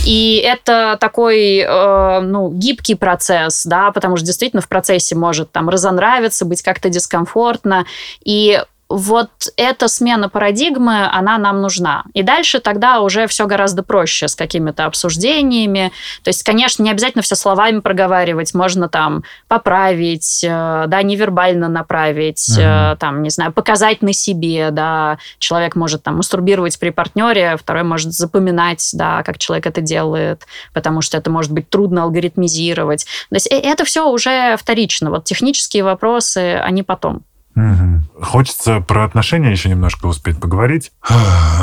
И 0.05 0.41
это 0.45 0.97
такой, 0.99 1.57
э, 1.57 2.19
ну, 2.21 2.49
гибкий 2.49 2.95
процесс, 2.95 3.65
да, 3.65 3.91
потому 3.91 4.15
что 4.15 4.25
действительно 4.25 4.61
в 4.61 4.67
процессе 4.67 5.15
может 5.15 5.51
там 5.51 5.69
разонравиться, 5.69 6.45
быть 6.45 6.61
как-то 6.61 6.89
дискомфортно. 6.89 7.85
И 8.23 8.61
вот 8.89 9.29
эта 9.55 9.87
смена 9.87 10.29
парадигмы, 10.29 11.07
она 11.11 11.37
нам 11.37 11.61
нужна. 11.61 12.03
И 12.13 12.23
дальше 12.23 12.59
тогда 12.59 13.01
уже 13.01 13.27
все 13.27 13.45
гораздо 13.45 13.83
проще 13.83 14.27
с 14.27 14.35
какими-то 14.35 14.85
обсуждениями. 14.85 15.91
То 16.23 16.29
есть, 16.29 16.41
конечно, 16.43 16.81
не 16.81 16.89
обязательно 16.89 17.21
все 17.21 17.35
словами 17.35 17.79
проговаривать, 17.79 18.55
можно 18.55 18.89
там 18.89 19.23
поправить, 19.47 20.43
э, 20.43 20.85
да, 20.87 21.03
невербально 21.03 21.69
направить, 21.69 22.49
mm-hmm. 22.49 22.97
там, 22.97 23.21
не 23.21 23.29
знаю, 23.29 23.53
показать 23.53 24.01
на 24.01 24.11
себе, 24.11 24.71
да. 24.71 25.19
Человек 25.37 25.75
может 25.75 26.01
там 26.01 26.17
мастурбировать 26.17 26.79
при 26.79 26.89
партнере, 26.89 27.57
второй 27.57 27.83
может 27.83 28.11
запоминать, 28.11 28.89
да, 28.93 29.21
как 29.21 29.37
человек 29.37 29.67
это 29.67 29.81
делает, 29.81 30.47
потому 30.73 31.01
что 31.01 31.15
это 31.15 31.29
может 31.29 31.51
быть 31.51 31.69
трудно 31.69 32.03
алгоритмизировать. 32.03 33.05
То 33.29 33.35
есть 33.35 33.51
э, 33.51 33.59
это 33.59 33.85
все 33.85 34.09
уже 34.09 34.57
вторично. 34.57 35.11
Вот 35.11 35.25
технические 35.25 35.83
вопросы, 35.83 36.55
они 36.55 36.81
потом. 36.81 37.21
Угу. 37.55 38.23
Хочется 38.23 38.79
про 38.79 39.03
отношения 39.03 39.51
еще 39.51 39.69
немножко 39.69 40.05
успеть 40.05 40.39
поговорить. 40.39 40.91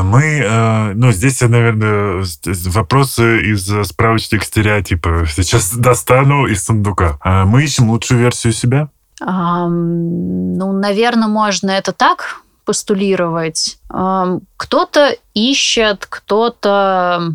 Мы, 0.03 0.41
э, 0.45 0.93
ну, 0.95 1.13
здесь, 1.13 1.41
наверное, 1.41 2.25
вопросы 2.45 3.41
из 3.53 3.67
справочника 3.87 4.45
стереотипа 4.45 5.25
сейчас 5.27 5.73
достану 5.77 6.47
из 6.47 6.65
сундука. 6.65 7.19
А 7.21 7.45
мы 7.45 7.65
ищем 7.65 7.91
лучшую 7.91 8.21
версию 8.21 8.53
себя? 8.53 8.89
Um, 9.23 10.57
ну, 10.57 10.73
наверное, 10.73 11.29
можно 11.29 11.71
это 11.71 11.93
так 11.93 12.43
постулировать. 12.67 13.79
Кто-то 13.89 15.17
ищет, 15.35 16.07
кто-то 16.07 17.33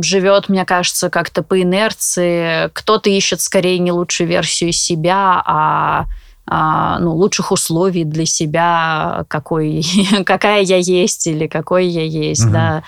живет, 0.00 0.48
мне 0.48 0.64
кажется, 0.64 1.10
как-то 1.10 1.42
по 1.42 1.60
инерции, 1.60 2.70
кто-то 2.72 3.10
ищет 3.10 3.42
скорее 3.42 3.78
не 3.78 3.92
лучшую 3.92 4.26
версию 4.26 4.72
себя, 4.72 5.42
а 5.44 5.54
а, 5.54 6.06
ну, 6.46 7.14
лучших 7.14 7.52
условий 7.52 8.04
для 8.04 8.26
себя, 8.26 9.24
какой, 9.28 9.82
какая 10.26 10.62
я 10.62 10.76
есть 10.76 11.26
или 11.26 11.46
какой 11.46 11.86
я 11.86 12.04
есть, 12.04 12.44
угу. 12.44 12.52
да, 12.52 12.82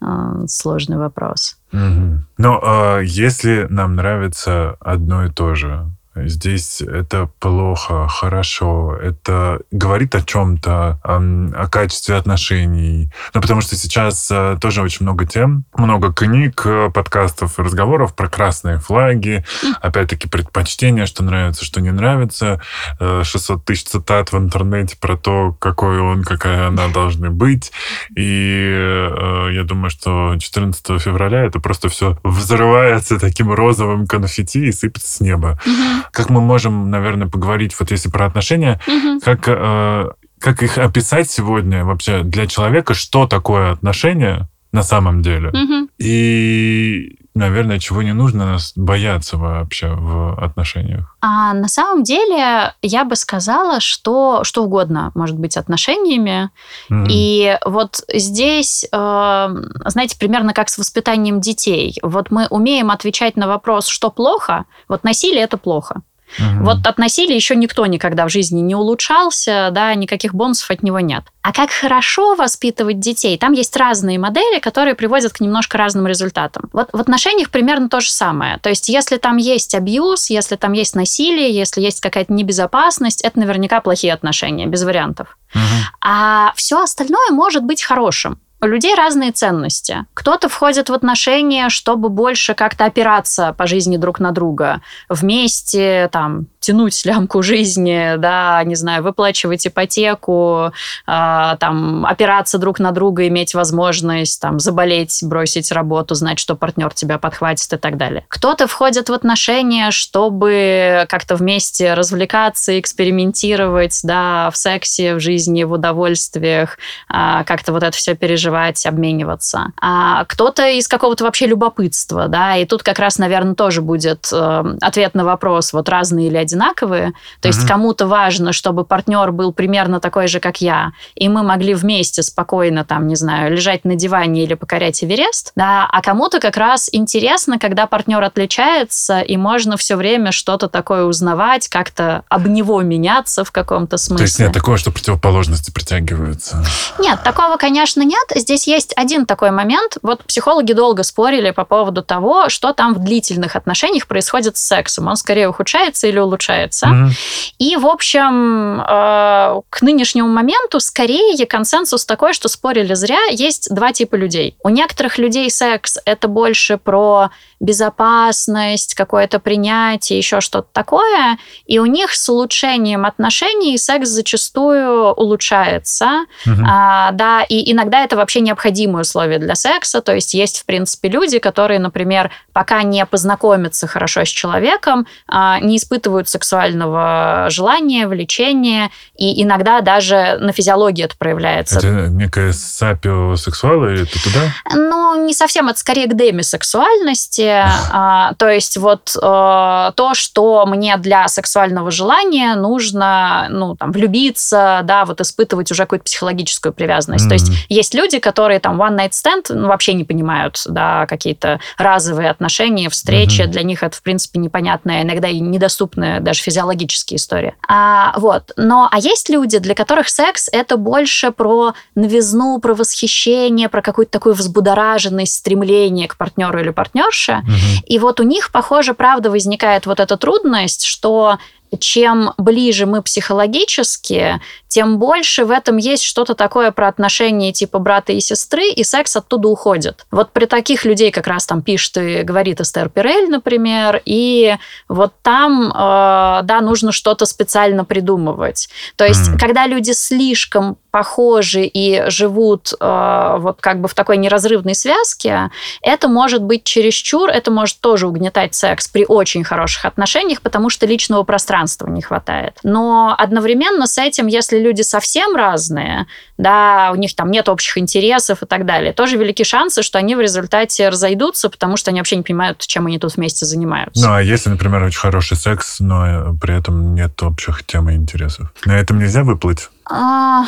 а, 0.00 0.46
сложный 0.46 0.96
вопрос. 0.96 1.56
Угу. 1.72 2.24
Но 2.38 2.60
а, 2.62 3.00
если 3.00 3.66
нам 3.68 3.96
нравится 3.96 4.76
одно 4.80 5.26
и 5.26 5.30
то 5.30 5.54
же, 5.54 5.90
Здесь 6.16 6.82
это 6.82 7.30
плохо, 7.38 8.08
хорошо, 8.08 8.96
это 9.00 9.60
говорит 9.70 10.16
о 10.16 10.22
чем-то, 10.22 10.98
о, 11.04 11.16
о 11.54 11.68
качестве 11.68 12.16
отношений. 12.16 13.12
Ну, 13.32 13.40
потому 13.40 13.60
что 13.60 13.76
сейчас 13.76 14.28
э, 14.28 14.56
тоже 14.60 14.82
очень 14.82 15.06
много 15.06 15.24
тем, 15.24 15.64
много 15.76 16.12
книг, 16.12 16.62
э, 16.64 16.90
подкастов, 16.92 17.60
разговоров 17.60 18.16
про 18.16 18.28
красные 18.28 18.80
флаги, 18.80 19.44
опять-таки 19.80 20.28
предпочтения, 20.28 21.06
что 21.06 21.22
нравится, 21.22 21.64
что 21.64 21.80
не 21.80 21.92
нравится, 21.92 22.60
600 22.98 23.60
э, 23.60 23.62
тысяч 23.64 23.84
цитат 23.84 24.32
в 24.32 24.36
интернете 24.36 24.96
про 25.00 25.16
то, 25.16 25.52
какой 25.60 26.00
он, 26.00 26.24
какая 26.24 26.66
она 26.66 26.88
должна 26.88 27.30
быть. 27.30 27.70
И 28.16 29.48
я 29.52 29.62
думаю, 29.62 29.90
что 29.90 30.36
14 30.36 31.00
февраля 31.00 31.44
это 31.44 31.60
просто 31.60 31.88
все 31.88 32.18
взрывается 32.24 33.20
таким 33.20 33.52
розовым 33.52 34.08
конфетти 34.08 34.66
и 34.66 34.72
сыпется 34.72 35.08
с 35.08 35.20
неба. 35.20 35.60
Mm-hmm 35.64 36.00
как 36.12 36.30
мы 36.30 36.40
можем, 36.40 36.90
наверное, 36.90 37.28
поговорить, 37.28 37.74
вот 37.78 37.90
если 37.90 38.08
про 38.08 38.26
отношения, 38.26 38.80
угу. 38.86 39.20
как, 39.20 39.44
э, 39.46 40.10
как 40.38 40.62
их 40.62 40.78
описать 40.78 41.30
сегодня 41.30 41.84
вообще 41.84 42.22
для 42.22 42.46
человека, 42.46 42.94
что 42.94 43.26
такое 43.26 43.72
отношения 43.72 44.48
на 44.72 44.82
самом 44.82 45.22
деле. 45.22 45.48
Угу. 45.48 45.88
И 45.98 47.18
наверное, 47.34 47.78
чего 47.78 48.02
не 48.02 48.12
нужно 48.12 48.58
бояться 48.76 49.36
вообще 49.36 49.88
в 49.88 50.42
отношениях? 50.42 51.16
А 51.20 51.54
на 51.54 51.68
самом 51.68 52.02
деле 52.02 52.74
я 52.82 53.04
бы 53.04 53.16
сказала, 53.16 53.80
что 53.80 54.44
что 54.44 54.64
угодно 54.64 55.12
может 55.14 55.38
быть 55.38 55.56
отношениями. 55.56 56.50
Mm-hmm. 56.90 57.06
И 57.08 57.58
вот 57.64 58.00
здесь, 58.12 58.84
э, 58.84 59.48
знаете, 59.86 60.18
примерно 60.18 60.52
как 60.52 60.68
с 60.68 60.78
воспитанием 60.78 61.40
детей. 61.40 61.98
Вот 62.02 62.30
мы 62.30 62.46
умеем 62.48 62.90
отвечать 62.90 63.36
на 63.36 63.46
вопрос, 63.46 63.86
что 63.86 64.10
плохо. 64.10 64.64
Вот 64.88 65.04
насилие 65.04 65.42
это 65.42 65.56
плохо. 65.56 66.02
Угу. 66.38 66.64
Вот 66.64 66.86
от 66.86 66.98
насилия 66.98 67.34
еще 67.34 67.56
никто 67.56 67.86
никогда 67.86 68.26
в 68.26 68.30
жизни 68.30 68.60
не 68.60 68.74
улучшался, 68.74 69.70
да, 69.72 69.94
никаких 69.94 70.34
бонусов 70.34 70.70
от 70.70 70.82
него 70.82 71.00
нет. 71.00 71.24
А 71.42 71.52
как 71.52 71.70
хорошо 71.70 72.34
воспитывать 72.34 73.00
детей? 73.00 73.38
Там 73.38 73.52
есть 73.52 73.76
разные 73.76 74.18
модели, 74.18 74.60
которые 74.60 74.94
приводят 74.94 75.32
к 75.32 75.40
немножко 75.40 75.78
разным 75.78 76.06
результатам. 76.06 76.68
Вот 76.72 76.90
в 76.92 77.00
отношениях 77.00 77.50
примерно 77.50 77.88
то 77.88 78.00
же 78.00 78.10
самое. 78.10 78.58
То 78.58 78.68
есть, 78.68 78.88
если 78.88 79.16
там 79.16 79.38
есть 79.38 79.74
абьюз, 79.74 80.30
если 80.30 80.56
там 80.56 80.72
есть 80.72 80.94
насилие, 80.94 81.50
если 81.50 81.80
есть 81.80 82.00
какая-то 82.00 82.32
небезопасность, 82.32 83.22
это 83.22 83.38
наверняка 83.38 83.80
плохие 83.80 84.12
отношения, 84.12 84.66
без 84.66 84.82
вариантов. 84.82 85.38
Угу. 85.54 85.62
А 86.02 86.52
все 86.56 86.82
остальное 86.82 87.30
может 87.30 87.64
быть 87.64 87.82
хорошим. 87.82 88.38
У 88.62 88.66
людей 88.66 88.94
разные 88.94 89.32
ценности. 89.32 90.04
Кто-то 90.12 90.50
входит 90.50 90.90
в 90.90 90.92
отношения, 90.92 91.70
чтобы 91.70 92.10
больше 92.10 92.54
как-то 92.54 92.84
опираться 92.84 93.54
по 93.56 93.66
жизни 93.66 93.96
друг 93.96 94.20
на 94.20 94.32
друга. 94.32 94.82
Вместе, 95.08 96.10
там, 96.12 96.46
тянуть 96.60 97.04
лямку 97.06 97.42
жизни, 97.42 98.16
да, 98.18 98.62
не 98.64 98.74
знаю, 98.74 99.02
выплачивать 99.02 99.66
ипотеку, 99.66 100.72
э, 101.06 101.56
там, 101.58 102.04
опираться 102.04 102.58
друг 102.58 102.78
на 102.78 102.92
друга, 102.92 103.26
иметь 103.28 103.54
возможность, 103.54 104.40
там, 104.42 104.60
заболеть, 104.60 105.20
бросить 105.22 105.72
работу, 105.72 106.14
знать, 106.14 106.38
что 106.38 106.54
партнер 106.54 106.92
тебя 106.92 107.18
подхватит 107.18 107.72
и 107.72 107.76
так 107.78 107.96
далее. 107.96 108.24
Кто-то 108.28 108.66
входит 108.66 109.08
в 109.08 109.12
отношения, 109.14 109.90
чтобы 109.90 111.06
как-то 111.08 111.34
вместе 111.36 111.94
развлекаться, 111.94 112.78
экспериментировать, 112.78 113.98
да, 114.02 114.50
в 114.50 114.56
сексе, 114.58 115.14
в 115.14 115.20
жизни, 115.20 115.64
в 115.64 115.72
удовольствиях, 115.72 116.76
э, 117.08 117.44
как-то 117.46 117.72
вот 117.72 117.82
это 117.82 117.96
все 117.96 118.14
переживать, 118.14 118.49
обмениваться. 118.86 119.72
А 119.80 120.24
кто-то 120.24 120.68
из 120.68 120.88
какого-то 120.88 121.24
вообще 121.24 121.46
любопытства, 121.46 122.28
да, 122.28 122.56
и 122.56 122.64
тут 122.64 122.82
как 122.82 122.98
раз, 122.98 123.18
наверное, 123.18 123.54
тоже 123.54 123.82
будет 123.82 124.28
э, 124.32 124.76
ответ 124.80 125.14
на 125.14 125.24
вопрос, 125.24 125.72
вот 125.72 125.88
разные 125.88 126.30
ли 126.30 126.36
одинаковые. 126.36 127.12
То 127.40 127.48
есть 127.48 127.66
кому-то 127.66 128.06
важно, 128.06 128.52
чтобы 128.52 128.84
партнер 128.84 129.32
был 129.32 129.52
примерно 129.52 130.00
такой 130.00 130.28
же, 130.28 130.40
как 130.40 130.60
я, 130.60 130.92
и 131.14 131.28
мы 131.28 131.42
могли 131.42 131.74
вместе 131.74 132.22
спокойно, 132.22 132.84
там, 132.84 133.06
не 133.06 133.16
знаю, 133.16 133.52
лежать 133.52 133.84
на 133.84 133.94
диване 133.94 134.44
или 134.44 134.54
покорять 134.54 135.02
Эверест, 135.02 135.52
да, 135.56 135.88
а 135.90 136.02
кому-то 136.02 136.40
как 136.40 136.56
раз 136.56 136.88
интересно, 136.92 137.58
когда 137.58 137.86
партнер 137.86 138.22
отличается, 138.22 139.20
и 139.20 139.36
можно 139.36 139.76
все 139.76 139.96
время 139.96 140.32
что-то 140.32 140.68
такое 140.68 141.04
узнавать, 141.04 141.68
как-то 141.68 142.24
об 142.28 142.46
него 142.46 142.80
меняться 142.82 143.44
в 143.44 143.52
каком-то 143.52 143.96
смысле. 143.96 144.16
То 144.18 144.22
есть 144.22 144.38
нет 144.38 144.52
такого, 144.52 144.78
что 144.78 144.90
противоположности 144.90 145.70
притягиваются? 145.70 146.64
Нет, 146.98 147.22
такого, 147.22 147.56
конечно, 147.56 148.02
нет. 148.02 148.24
Здесь 148.40 148.66
есть 148.66 148.92
один 148.96 149.26
такой 149.26 149.50
момент. 149.50 149.98
Вот 150.02 150.24
психологи 150.24 150.72
долго 150.72 151.02
спорили 151.02 151.50
по 151.50 151.64
поводу 151.64 152.02
того, 152.02 152.48
что 152.48 152.72
там 152.72 152.94
в 152.94 152.98
длительных 152.98 153.56
отношениях 153.56 154.06
происходит 154.06 154.56
с 154.56 154.66
сексом. 154.66 155.08
Он 155.08 155.16
скорее 155.16 155.48
ухудшается 155.48 156.06
или 156.06 156.18
улучшается. 156.18 156.86
Mm-hmm. 156.86 157.10
И, 157.58 157.76
в 157.76 157.86
общем, 157.86 158.80
э, 158.80 159.60
к 159.70 159.82
нынешнему 159.82 160.28
моменту 160.28 160.80
скорее 160.80 161.46
консенсус 161.46 162.04
такой, 162.04 162.32
что 162.32 162.48
спорили 162.48 162.94
зря. 162.94 163.20
Есть 163.30 163.74
два 163.74 163.92
типа 163.92 164.16
людей. 164.16 164.56
У 164.62 164.68
некоторых 164.68 165.18
людей 165.18 165.50
секс 165.50 165.98
это 166.04 166.28
больше 166.28 166.78
про 166.78 167.30
безопасность, 167.60 168.94
какое-то 168.94 169.38
принятие, 169.38 170.18
еще 170.18 170.40
что-то 170.40 170.68
такое. 170.72 171.38
И 171.66 171.78
у 171.78 171.86
них 171.86 172.14
с 172.14 172.28
улучшением 172.28 173.04
отношений 173.04 173.76
секс 173.76 174.08
зачастую 174.08 175.12
улучшается. 175.12 176.24
Угу. 176.46 176.62
А, 176.66 177.10
да, 177.12 177.42
и 177.42 177.70
иногда 177.70 178.02
это 178.02 178.16
вообще 178.16 178.29
необходимые 178.38 179.02
условия 179.02 179.38
для 179.38 179.56
секса. 179.56 180.00
То 180.00 180.14
есть 180.14 180.34
есть, 180.34 180.60
в 180.60 180.66
принципе, 180.66 181.08
люди, 181.08 181.38
которые, 181.38 181.80
например, 181.80 182.30
пока 182.52 182.82
не 182.82 183.04
познакомятся 183.04 183.86
хорошо 183.86 184.24
с 184.24 184.28
человеком, 184.28 185.06
а, 185.26 185.58
не 185.60 185.76
испытывают 185.76 186.28
сексуального 186.28 187.46
желания, 187.50 188.06
влечения, 188.06 188.90
и 189.16 189.42
иногда 189.42 189.80
даже 189.80 190.38
на 190.40 190.52
физиологии 190.52 191.04
это 191.04 191.16
проявляется. 191.16 191.78
Это 191.78 192.08
некая 192.08 192.52
сапиосексуал 192.52 193.84
или 193.86 194.02
это 194.02 194.22
туда? 194.22 194.40
Ну, 194.74 195.26
не 195.26 195.34
совсем, 195.34 195.68
это 195.68 195.78
скорее 195.78 196.06
к 196.06 196.14
демисексуальности. 196.14 197.64
А, 197.92 198.34
то 198.34 198.48
есть 198.48 198.76
вот 198.76 199.16
а, 199.20 199.92
то, 199.92 200.14
что 200.14 200.64
мне 200.66 200.96
для 200.96 201.26
сексуального 201.28 201.90
желания 201.90 202.54
нужно, 202.54 203.48
ну, 203.50 203.74
там, 203.76 203.92
влюбиться, 203.92 204.82
да, 204.84 205.04
вот 205.04 205.20
испытывать 205.20 205.70
уже 205.72 205.82
какую-то 205.82 206.04
психологическую 206.04 206.72
привязанность. 206.72 207.28
То 207.28 207.34
есть 207.34 207.50
есть 207.68 207.94
люди, 207.94 208.18
которые 208.20 208.60
там 208.60 208.80
one 208.80 208.96
night 208.96 209.10
stand 209.10 209.46
ну, 209.48 209.68
вообще 209.68 209.94
не 209.94 210.04
понимают, 210.04 210.62
да, 210.66 211.06
какие-то 211.06 211.60
разовые 211.78 212.30
отношения, 212.30 212.88
встречи, 212.88 213.42
mm-hmm. 213.42 213.46
для 213.46 213.62
них 213.62 213.82
это, 213.82 213.96
в 213.96 214.02
принципе, 214.02 214.38
непонятная, 214.38 215.02
иногда 215.02 215.28
и 215.28 215.40
недоступная 215.40 216.20
даже 216.20 216.42
физиологическая 216.42 217.16
история. 217.16 217.54
А, 217.68 218.14
вот. 218.16 218.52
Но, 218.56 218.88
а 218.90 218.98
есть 218.98 219.28
люди, 219.28 219.58
для 219.58 219.74
которых 219.74 220.08
секс— 220.08 220.48
это 220.52 220.76
больше 220.76 221.30
про 221.30 221.74
новизну, 221.94 222.58
про 222.60 222.74
восхищение, 222.74 223.68
про 223.68 223.82
какую-то 223.82 224.12
такую 224.12 224.34
взбудораженность, 224.34 225.34
стремление 225.34 226.08
к 226.08 226.16
партнеру 226.16 226.60
или 226.60 226.70
партнерше. 226.70 227.32
Mm-hmm. 227.32 227.84
И 227.86 227.98
вот 227.98 228.20
у 228.20 228.22
них, 228.22 228.52
похоже, 228.52 228.94
правда 228.94 229.30
возникает 229.30 229.86
вот 229.86 230.00
эта 230.00 230.16
трудность, 230.16 230.84
что 230.84 231.38
чем 231.78 232.32
ближе 232.38 232.86
мы 232.86 233.02
психологически, 233.02 234.40
тем 234.68 234.98
больше 234.98 235.44
в 235.44 235.50
этом 235.50 235.76
есть 235.76 236.02
что-то 236.02 236.34
такое 236.34 236.70
про 236.70 236.88
отношения 236.88 237.52
типа 237.52 237.78
брата 237.78 238.12
и 238.12 238.20
сестры, 238.20 238.68
и 238.70 238.84
секс 238.84 239.16
оттуда 239.16 239.48
уходит. 239.48 240.06
Вот 240.10 240.32
при 240.32 240.46
таких 240.46 240.84
людей 240.84 241.10
как 241.10 241.26
раз 241.26 241.46
там 241.46 241.62
пишет 241.62 241.96
и 241.96 242.22
говорит 242.22 242.60
Эстер 242.60 242.88
Пирель, 242.88 243.28
например, 243.28 244.02
и 244.04 244.56
вот 244.88 245.12
там, 245.22 245.72
э, 245.72 246.40
да, 246.44 246.60
нужно 246.60 246.92
что-то 246.92 247.26
специально 247.26 247.84
придумывать. 247.84 248.68
То 248.96 249.04
есть, 249.04 249.30
mm. 249.30 249.38
когда 249.38 249.66
люди 249.66 249.92
слишком 249.92 250.76
похожи 250.90 251.64
и 251.64 252.08
живут 252.08 252.72
э, 252.78 253.36
вот 253.38 253.60
как 253.60 253.80
бы 253.80 253.88
в 253.88 253.94
такой 253.94 254.16
неразрывной 254.16 254.74
связке, 254.74 255.50
это 255.82 256.08
может 256.08 256.42
быть 256.42 256.64
чересчур, 256.64 257.28
это 257.28 257.50
может 257.50 257.80
тоже 257.80 258.06
угнетать 258.06 258.54
секс 258.54 258.88
при 258.88 259.04
очень 259.06 259.44
хороших 259.44 259.84
отношениях, 259.84 260.42
потому 260.42 260.70
что 260.70 260.86
личного 260.86 261.22
пространства 261.22 261.88
не 261.88 262.02
хватает. 262.02 262.58
Но 262.62 263.14
одновременно 263.16 263.86
с 263.86 263.98
этим, 263.98 264.26
если 264.26 264.58
люди 264.58 264.82
совсем 264.82 265.36
разные, 265.36 266.06
да, 266.38 266.90
у 266.92 266.96
них 266.96 267.14
там 267.14 267.30
нет 267.30 267.48
общих 267.48 267.78
интересов 267.78 268.42
и 268.42 268.46
так 268.46 268.66
далее, 268.66 268.92
тоже 268.92 269.16
велики 269.16 269.44
шансы, 269.44 269.82
что 269.82 269.98
они 269.98 270.14
в 270.14 270.20
результате 270.20 270.88
разойдутся, 270.88 271.50
потому 271.50 271.76
что 271.76 271.90
они 271.90 272.00
вообще 272.00 272.16
не 272.16 272.22
понимают, 272.22 272.60
чем 272.66 272.86
они 272.86 272.98
тут 272.98 273.16
вместе 273.16 273.46
занимаются. 273.46 274.06
Ну, 274.06 274.14
а 274.14 274.22
если, 274.22 274.50
например, 274.50 274.82
очень 274.82 274.98
хороший 274.98 275.36
секс, 275.36 275.80
но 275.80 276.34
при 276.40 276.56
этом 276.56 276.94
нет 276.94 277.22
общих 277.22 277.64
тем 277.64 277.90
и 277.90 277.94
интересов? 277.94 278.52
На 278.64 278.78
этом 278.78 278.98
нельзя 278.98 279.22
выплыть? 279.22 279.68
А, 279.92 280.44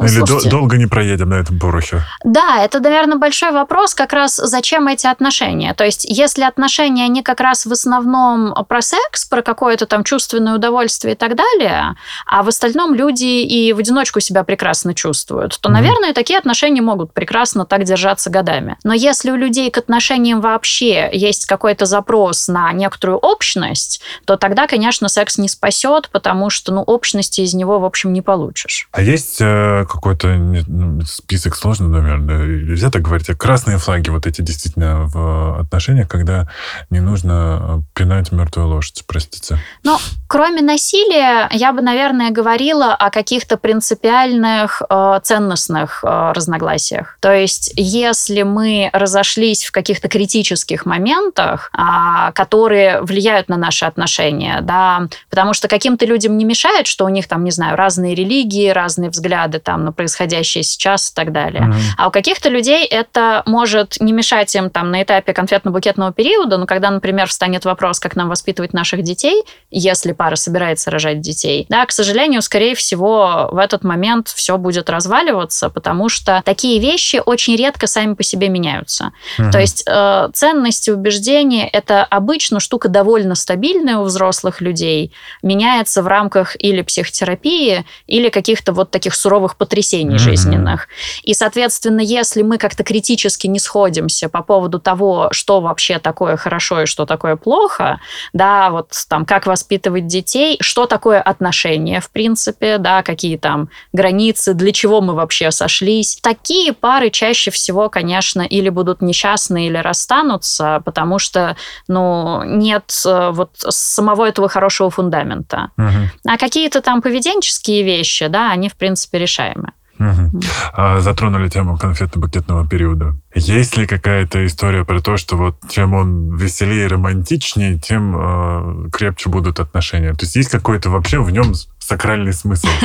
Или 0.00 0.08
слушайте, 0.08 0.48
долго 0.48 0.76
не 0.76 0.86
проедем 0.86 1.30
на 1.30 1.34
этом 1.34 1.58
порохе? 1.58 2.02
Да, 2.22 2.62
это, 2.62 2.78
наверное, 2.78 3.18
большой 3.18 3.50
вопрос, 3.50 3.92
как 3.94 4.12
раз 4.12 4.36
зачем 4.36 4.86
эти 4.86 5.06
отношения. 5.06 5.74
То 5.74 5.84
есть, 5.84 6.04
если 6.08 6.42
отношения, 6.42 7.04
они 7.04 7.22
как 7.22 7.40
раз 7.40 7.66
в 7.66 7.72
основном 7.72 8.54
про 8.68 8.80
секс, 8.82 9.24
про 9.24 9.42
какое-то 9.42 9.86
там 9.86 10.04
чувственное 10.04 10.54
удовольствие 10.54 11.14
и 11.14 11.16
так 11.16 11.34
далее, 11.34 11.96
а 12.26 12.42
в 12.44 12.48
остальном 12.48 12.94
люди 12.94 13.24
и 13.24 13.72
в 13.72 13.78
одиночку 13.78 14.20
себя 14.20 14.44
прекрасно 14.44 14.94
чувствуют, 14.94 15.58
то, 15.60 15.68
mm-hmm. 15.68 15.72
наверное, 15.72 16.12
такие 16.12 16.38
отношения 16.38 16.80
могут 16.80 17.12
прекрасно 17.12 17.66
так 17.66 17.82
держаться 17.82 18.30
годами. 18.30 18.76
Но 18.84 18.94
если 18.94 19.32
у 19.32 19.36
людей 19.36 19.70
к 19.70 19.78
отношениям 19.78 20.40
вообще 20.40 21.10
есть 21.12 21.46
какой-то 21.46 21.86
запрос 21.86 22.46
на 22.46 22.72
некоторую 22.72 23.18
общность, 23.18 24.00
то 24.24 24.36
тогда, 24.36 24.68
конечно, 24.68 25.08
секс 25.08 25.36
не 25.38 25.48
спасет, 25.48 26.10
потому 26.10 26.48
что, 26.50 26.72
ну, 26.72 26.82
общности 26.82 27.40
из 27.40 27.54
него, 27.54 27.80
в 27.80 27.84
общем, 27.84 28.12
не 28.12 28.22
получишь. 28.22 28.83
А 28.92 29.02
есть 29.02 29.38
э, 29.40 29.84
какой-то 29.88 30.28
ну, 30.28 31.02
список 31.02 31.56
сложный, 31.56 31.88
наверное, 31.88 32.46
нельзя 32.46 32.90
так 32.90 33.02
говорить, 33.02 33.28
а 33.28 33.34
красные 33.34 33.78
флаги 33.78 34.10
вот 34.10 34.26
эти 34.26 34.40
действительно 34.40 35.06
в 35.06 35.60
отношениях, 35.60 36.08
когда 36.08 36.48
не 36.90 37.00
нужно 37.00 37.82
пинать 37.94 38.30
мертвую 38.32 38.68
лошадь, 38.68 39.04
простите? 39.06 39.58
Ну, 39.82 39.98
кроме 40.28 40.62
насилия, 40.62 41.48
я 41.52 41.72
бы, 41.72 41.80
наверное, 41.80 42.30
говорила 42.30 42.94
о 42.94 43.10
каких-то 43.10 43.56
принципиальных 43.56 44.82
э, 44.88 45.20
ценностных 45.22 46.04
э, 46.04 46.32
разногласиях. 46.32 47.18
То 47.20 47.32
есть, 47.32 47.72
если 47.76 48.42
мы 48.42 48.90
разошлись 48.92 49.64
в 49.64 49.72
каких-то 49.72 50.08
критических 50.08 50.86
моментах, 50.86 51.70
э, 51.76 52.32
которые 52.32 53.02
влияют 53.02 53.48
на 53.48 53.56
наши 53.56 53.84
отношения, 53.84 54.60
да, 54.62 55.08
потому 55.30 55.54
что 55.54 55.68
каким-то 55.68 56.06
людям 56.06 56.36
не 56.36 56.44
мешает, 56.44 56.86
что 56.86 57.04
у 57.04 57.08
них 57.08 57.28
там, 57.28 57.44
не 57.44 57.50
знаю, 57.50 57.76
разные 57.76 58.14
религии, 58.14 58.70
разные 58.74 59.10
взгляды 59.10 59.58
там 59.58 59.84
на 59.84 59.92
происходящее 59.92 60.62
сейчас 60.62 61.10
и 61.10 61.14
так 61.14 61.32
далее. 61.32 61.62
Mm-hmm. 61.62 61.80
А 61.96 62.08
у 62.08 62.10
каких-то 62.10 62.48
людей 62.48 62.84
это 62.84 63.42
может 63.46 64.00
не 64.00 64.12
мешать 64.12 64.54
им 64.54 64.70
там 64.70 64.90
на 64.90 65.02
этапе 65.02 65.32
конфетно-букетного 65.32 66.12
периода, 66.12 66.58
но 66.58 66.66
когда, 66.66 66.90
например, 66.90 67.28
встанет 67.28 67.64
вопрос, 67.64 68.00
как 68.00 68.16
нам 68.16 68.28
воспитывать 68.28 68.72
наших 68.72 69.02
детей, 69.02 69.42
если 69.70 70.12
пара 70.12 70.36
собирается 70.36 70.90
рожать 70.90 71.20
детей, 71.20 71.66
да, 71.68 71.86
к 71.86 71.92
сожалению, 71.92 72.42
скорее 72.42 72.74
всего, 72.74 73.48
в 73.50 73.58
этот 73.58 73.84
момент 73.84 74.28
все 74.28 74.58
будет 74.58 74.90
разваливаться, 74.90 75.70
потому 75.70 76.08
что 76.08 76.42
такие 76.44 76.78
вещи 76.80 77.22
очень 77.24 77.56
редко 77.56 77.86
сами 77.86 78.14
по 78.14 78.22
себе 78.22 78.48
меняются. 78.48 79.12
Mm-hmm. 79.38 79.50
То 79.50 79.60
есть 79.60 79.84
э, 79.86 80.28
ценности, 80.32 80.90
убеждения 80.90 81.68
это 81.68 82.04
обычно 82.04 82.60
штука 82.60 82.88
довольно 82.88 83.34
стабильная 83.34 83.98
у 83.98 84.04
взрослых 84.04 84.60
людей, 84.60 85.12
меняется 85.42 86.02
в 86.02 86.06
рамках 86.06 86.56
или 86.58 86.82
психотерапии, 86.82 87.84
или 88.06 88.28
каких-то 88.28 88.63
каких-то 88.64 88.72
вот 88.72 88.90
таких 88.90 89.14
суровых 89.14 89.56
потрясений 89.56 90.16
mm-hmm. 90.16 90.18
жизненных. 90.18 90.88
И, 91.22 91.34
соответственно, 91.34 92.00
если 92.00 92.42
мы 92.42 92.58
как-то 92.58 92.82
критически 92.84 93.46
не 93.46 93.58
сходимся 93.58 94.28
по 94.28 94.42
поводу 94.42 94.78
того, 94.78 95.28
что 95.32 95.60
вообще 95.60 95.98
такое 95.98 96.36
хорошо 96.36 96.82
и 96.82 96.86
что 96.86 97.06
такое 97.06 97.36
плохо, 97.36 98.00
да, 98.32 98.70
вот 98.70 98.92
там, 99.08 99.24
как 99.24 99.46
воспитывать 99.46 100.06
детей, 100.06 100.56
что 100.60 100.86
такое 100.86 101.20
отношения, 101.20 102.00
в 102.00 102.10
принципе, 102.10 102.78
да, 102.78 103.02
какие 103.02 103.36
там 103.36 103.68
границы, 103.92 104.54
для 104.54 104.72
чего 104.72 105.00
мы 105.00 105.14
вообще 105.14 105.50
сошлись. 105.50 106.18
Такие 106.22 106.72
пары 106.72 107.10
чаще 107.10 107.50
всего, 107.50 107.88
конечно, 107.88 108.42
или 108.42 108.70
будут 108.70 109.02
несчастны, 109.02 109.66
или 109.66 109.78
расстанутся, 109.78 110.80
потому 110.84 111.18
что, 111.18 111.56
ну, 111.88 112.42
нет 112.44 112.92
э, 113.06 113.30
вот 113.32 113.50
самого 113.56 114.24
этого 114.24 114.48
хорошего 114.48 114.90
фундамента. 114.90 115.70
Угу. 115.76 116.28
А 116.28 116.38
какие-то 116.38 116.80
там 116.80 117.02
поведенческие 117.02 117.82
вещи, 117.82 118.28
да, 118.28 118.43
они, 118.52 118.68
в 118.68 118.76
принципе, 118.76 119.18
решаемы. 119.18 119.72
Угу. 119.98 120.40
А, 120.72 121.00
затронули 121.00 121.48
тему 121.48 121.78
конфетно-букетного 121.80 122.68
периода. 122.68 123.16
Есть 123.34 123.76
ли 123.76 123.86
какая-то 123.86 124.46
история 124.46 124.84
про 124.84 125.00
то, 125.00 125.16
что 125.16 125.36
вот 125.36 125.56
чем 125.68 125.94
он 125.94 126.36
веселее 126.36 126.84
и 126.84 126.88
романтичнее, 126.88 127.78
тем 127.78 128.86
э, 128.86 128.90
крепче 128.90 129.28
будут 129.28 129.58
отношения? 129.58 130.12
То 130.12 130.24
есть 130.24 130.36
есть 130.36 130.50
какой-то 130.50 130.90
вообще 130.90 131.18
в 131.20 131.30
нем 131.30 131.52
сакральный 131.78 132.32
смысл? 132.32 132.68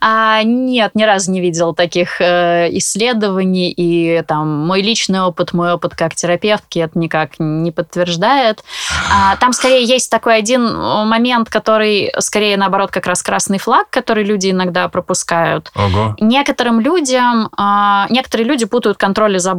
А, 0.00 0.42
нет, 0.44 0.92
ни 0.94 1.02
разу 1.02 1.30
не 1.32 1.40
видел 1.40 1.74
таких 1.74 2.20
э, 2.20 2.68
исследований, 2.78 3.70
и 3.70 4.22
там 4.26 4.48
мой 4.48 4.80
личный 4.80 5.20
опыт, 5.20 5.52
мой 5.52 5.72
опыт 5.72 5.94
как 5.94 6.14
терапевтки 6.14 6.78
это 6.78 6.98
никак 6.98 7.32
не 7.38 7.70
подтверждает. 7.72 8.62
А, 9.12 9.36
там 9.36 9.52
скорее 9.52 9.84
есть 9.84 10.10
такой 10.10 10.36
один 10.36 10.64
момент, 10.72 11.50
который 11.50 12.12
скорее 12.18 12.56
наоборот 12.56 12.90
как 12.90 13.06
раз 13.06 13.22
красный 13.22 13.58
флаг, 13.58 13.90
который 13.90 14.24
люди 14.24 14.50
иногда 14.50 14.88
пропускают. 14.88 15.72
Ого. 15.74 16.16
Некоторым 16.20 16.80
людям, 16.80 17.48
э, 17.56 18.06
некоторые 18.10 18.46
люди 18.46 18.64
путают 18.64 18.98
контроль 18.98 19.36
и 19.36 19.38
заботу. 19.38 19.51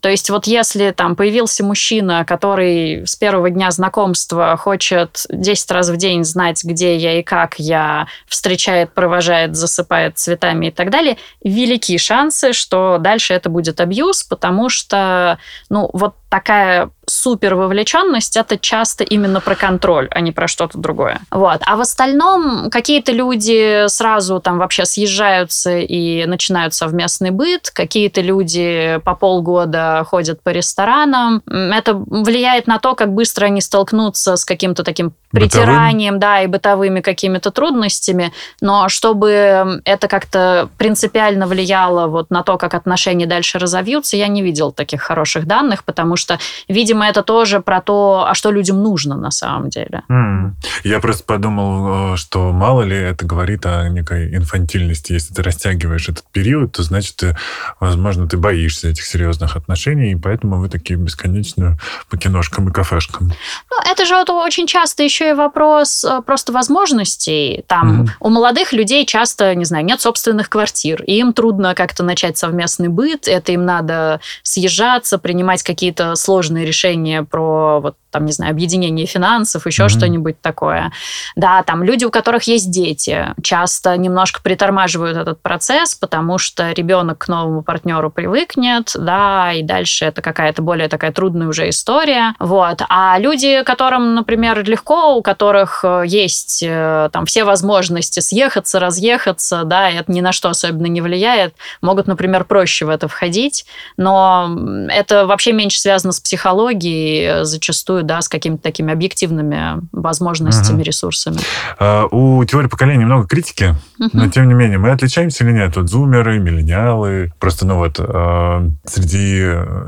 То 0.00 0.08
есть 0.08 0.30
вот 0.30 0.46
если 0.46 0.90
там 0.90 1.16
появился 1.16 1.64
мужчина, 1.64 2.24
который 2.24 3.06
с 3.06 3.16
первого 3.16 3.50
дня 3.50 3.70
знакомства 3.70 4.56
хочет 4.56 5.24
10 5.30 5.70
раз 5.70 5.88
в 5.88 5.96
день 5.96 6.24
знать, 6.24 6.62
где 6.64 6.96
я 6.96 7.18
и 7.18 7.22
как 7.22 7.58
я, 7.58 8.06
встречает, 8.26 8.92
провожает, 8.92 9.56
засыпает 9.56 10.18
цветами 10.18 10.66
и 10.66 10.70
так 10.70 10.90
далее, 10.90 11.16
велики 11.42 11.98
шансы, 11.98 12.52
что 12.52 12.98
дальше 12.98 13.34
это 13.34 13.48
будет 13.48 13.80
абьюз, 13.80 14.22
потому 14.24 14.68
что, 14.68 15.38
ну, 15.68 15.90
вот 15.92 16.14
такая 16.28 16.90
супер 17.08 17.54
вовлеченность 17.54 18.36
это 18.36 18.58
часто 18.58 19.04
именно 19.04 19.40
про 19.40 19.54
контроль, 19.54 20.08
а 20.10 20.20
не 20.20 20.32
про 20.32 20.48
что-то 20.48 20.78
другое. 20.78 21.20
Вот. 21.30 21.60
А 21.64 21.76
в 21.76 21.80
остальном 21.80 22.68
какие-то 22.68 23.12
люди 23.12 23.86
сразу 23.88 24.40
там 24.40 24.58
вообще 24.58 24.84
съезжаются 24.84 25.78
и 25.78 26.26
начинают 26.26 26.74
совместный 26.74 27.30
быт, 27.30 27.70
какие-то 27.70 28.20
люди 28.20 29.00
по 29.04 29.14
полгода 29.14 30.04
ходят 30.08 30.42
по 30.42 30.50
ресторанам. 30.50 31.42
Это 31.46 31.94
влияет 31.94 32.66
на 32.66 32.78
то, 32.78 32.94
как 32.94 33.12
быстро 33.12 33.46
они 33.46 33.60
столкнутся 33.60 34.36
с 34.36 34.44
каким-то 34.44 34.82
таким 34.82 35.12
притиранием, 35.30 36.14
Бытовым? 36.14 36.20
да, 36.20 36.40
и 36.42 36.46
бытовыми 36.46 37.00
какими-то 37.00 37.50
трудностями, 37.50 38.32
но 38.60 38.88
чтобы 38.88 39.80
это 39.84 40.08
как-то 40.08 40.68
принципиально 40.78 41.46
влияло 41.46 42.06
вот 42.06 42.30
на 42.30 42.42
то, 42.42 42.56
как 42.56 42.74
отношения 42.74 43.26
дальше 43.26 43.58
разовьются, 43.58 44.16
я 44.16 44.28
не 44.28 44.42
видел 44.42 44.72
таких 44.72 45.02
хороших 45.02 45.46
данных, 45.46 45.84
потому 45.84 46.15
что, 46.16 46.38
видимо, 46.68 47.06
это 47.08 47.22
тоже 47.22 47.60
про 47.60 47.80
то, 47.80 48.26
а 48.28 48.34
что 48.34 48.50
людям 48.50 48.82
нужно 48.82 49.16
на 49.16 49.30
самом 49.30 49.70
деле. 49.70 50.02
Mm. 50.10 50.52
Я 50.84 51.00
просто 51.00 51.24
подумал, 51.24 52.14
э, 52.14 52.16
что 52.16 52.52
мало 52.52 52.82
ли 52.82 52.96
это 52.96 53.24
говорит 53.24 53.66
о 53.66 53.88
некой 53.88 54.34
инфантильности. 54.34 55.12
Если 55.12 55.34
ты 55.34 55.42
растягиваешь 55.42 56.08
этот 56.08 56.24
период, 56.32 56.72
то 56.72 56.82
значит, 56.82 57.16
ты, 57.16 57.36
возможно, 57.80 58.28
ты 58.28 58.36
боишься 58.36 58.88
этих 58.88 59.04
серьезных 59.04 59.56
отношений, 59.56 60.12
и 60.12 60.16
поэтому 60.16 60.58
вы 60.58 60.68
такие 60.68 60.98
бесконечно 60.98 61.78
по 62.10 62.16
киношкам 62.16 62.68
и 62.68 62.72
кафешкам. 62.72 63.32
Ну, 63.70 63.76
это 63.90 64.04
же 64.04 64.14
вот 64.14 64.30
очень 64.30 64.66
часто 64.66 65.02
еще 65.02 65.30
и 65.30 65.34
вопрос 65.34 66.04
э, 66.04 66.22
просто 66.24 66.52
возможностей. 66.52 67.64
Там 67.66 68.02
mm-hmm. 68.02 68.10
у 68.20 68.30
молодых 68.30 68.72
людей 68.72 69.06
часто, 69.06 69.54
не 69.54 69.64
знаю, 69.64 69.84
нет 69.84 70.00
собственных 70.00 70.48
квартир, 70.48 71.02
и 71.02 71.18
им 71.18 71.32
трудно 71.32 71.74
как-то 71.74 72.02
начать 72.02 72.38
совместный 72.38 72.88
быт, 72.88 73.28
это 73.28 73.52
им 73.52 73.64
надо 73.64 74.20
съезжаться, 74.42 75.18
принимать 75.18 75.62
какие-то 75.62 76.05
сложные 76.14 76.64
решения 76.64 77.22
про 77.22 77.80
вот 77.80 77.96
там, 78.16 78.24
не 78.24 78.32
знаю, 78.32 78.52
объединение 78.52 79.04
финансов, 79.04 79.66
еще 79.66 79.84
mm-hmm. 79.84 79.88
что-нибудь 79.88 80.40
такое. 80.40 80.90
Да, 81.36 81.62
там 81.62 81.82
люди, 81.82 82.06
у 82.06 82.10
которых 82.10 82.44
есть 82.44 82.70
дети, 82.70 83.34
часто 83.42 83.94
немножко 83.98 84.40
притормаживают 84.42 85.18
этот 85.18 85.42
процесс, 85.42 85.94
потому 85.94 86.38
что 86.38 86.72
ребенок 86.72 87.18
к 87.18 87.28
новому 87.28 87.62
партнеру 87.62 88.10
привыкнет, 88.10 88.92
да, 88.94 89.52
и 89.52 89.62
дальше 89.62 90.06
это 90.06 90.22
какая-то 90.22 90.62
более 90.62 90.88
такая 90.88 91.12
трудная 91.12 91.48
уже 91.48 91.68
история. 91.68 92.34
Вот. 92.38 92.80
А 92.88 93.18
люди, 93.18 93.62
которым, 93.64 94.14
например, 94.14 94.64
легко, 94.64 95.16
у 95.16 95.20
которых 95.20 95.84
э, 95.84 96.04
есть 96.06 96.62
э, 96.66 97.10
там 97.12 97.26
все 97.26 97.44
возможности 97.44 98.20
съехаться, 98.20 98.80
разъехаться, 98.80 99.64
да, 99.64 99.90
и 99.90 99.96
это 99.96 100.10
ни 100.10 100.22
на 100.22 100.32
что 100.32 100.48
особенно 100.48 100.86
не 100.86 101.02
влияет, 101.02 101.54
могут, 101.82 102.06
например, 102.06 102.44
проще 102.44 102.86
в 102.86 102.88
это 102.88 103.08
входить, 103.08 103.66
но 103.98 104.56
это 104.88 105.26
вообще 105.26 105.52
меньше 105.52 105.80
связано 105.80 106.12
с 106.12 106.20
психологией, 106.20 107.44
зачастую 107.44 108.05
да, 108.06 108.20
с 108.20 108.28
какими-то 108.28 108.62
такими 108.62 108.92
объективными 108.92 109.80
возможностями, 109.92 110.76
угу. 110.76 110.84
ресурсами. 110.84 111.38
А, 111.78 112.06
у 112.10 112.44
теории 112.44 112.68
поколений 112.68 113.04
много 113.04 113.26
критики, 113.26 113.74
угу. 113.98 114.10
но 114.12 114.28
тем 114.28 114.48
не 114.48 114.54
менее, 114.54 114.78
мы 114.78 114.90
отличаемся 114.90 115.44
или 115.44 115.52
нет? 115.52 115.76
Вот 115.76 115.88
зумеры, 115.88 116.38
миллениалы, 116.38 117.32
просто, 117.38 117.66
ну 117.66 117.76
вот, 117.76 117.96
э, 117.98 118.70
среди, 118.84 119.44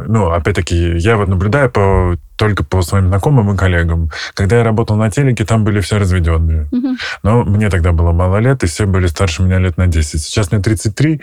ну, 0.06 0.30
опять-таки, 0.30 0.96
я 0.98 1.16
вот 1.16 1.28
наблюдаю 1.28 1.70
по 1.70 2.16
только 2.38 2.62
по 2.62 2.80
своим 2.82 3.08
знакомым 3.08 3.52
и 3.52 3.56
коллегам. 3.56 4.10
Когда 4.32 4.58
я 4.58 4.64
работал 4.64 4.96
на 4.96 5.10
телеке, 5.10 5.44
там 5.44 5.64
были 5.64 5.80
все 5.80 5.98
разведенные. 5.98 6.68
Угу. 6.70 6.96
Но 7.24 7.42
мне 7.42 7.68
тогда 7.68 7.92
было 7.92 8.12
мало 8.12 8.38
лет, 8.38 8.62
и 8.62 8.68
все 8.68 8.86
были 8.86 9.08
старше 9.08 9.42
меня 9.42 9.58
лет 9.58 9.76
на 9.76 9.88
10. 9.88 10.22
Сейчас 10.22 10.52
мне 10.52 10.62
33, 10.62 11.20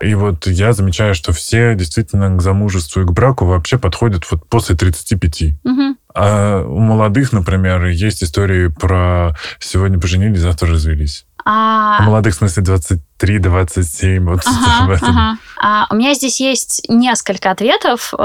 и 0.00 0.14
вот 0.14 0.46
я 0.48 0.72
замечаю, 0.72 1.14
что 1.14 1.32
все 1.32 1.74
действительно 1.76 2.36
к 2.36 2.42
замужеству 2.42 3.02
и 3.02 3.06
к 3.06 3.12
браку 3.12 3.46
вообще 3.46 3.78
подходят 3.78 4.28
вот 4.30 4.46
после 4.48 4.74
35. 4.74 5.42
Угу. 5.64 5.96
А 6.16 6.62
у 6.62 6.78
молодых, 6.78 7.32
например, 7.32 7.84
есть 7.86 8.24
истории 8.24 8.68
про 8.68 9.36
сегодня 9.58 10.00
поженились, 10.00 10.40
завтра 10.40 10.70
развелись. 10.70 11.26
А... 11.44 11.98
У 12.00 12.04
молодых, 12.04 12.34
в 12.34 12.38
смысле, 12.38 12.62
20 12.62 13.02
3,27. 13.20 14.20
Вот 14.20 14.40
ага, 14.44 14.98
ага. 15.02 15.38
А, 15.58 15.86
у 15.90 15.96
меня 15.96 16.14
здесь 16.14 16.40
есть 16.40 16.82
несколько 16.88 17.50
ответов, 17.50 18.12
э, 18.12 18.16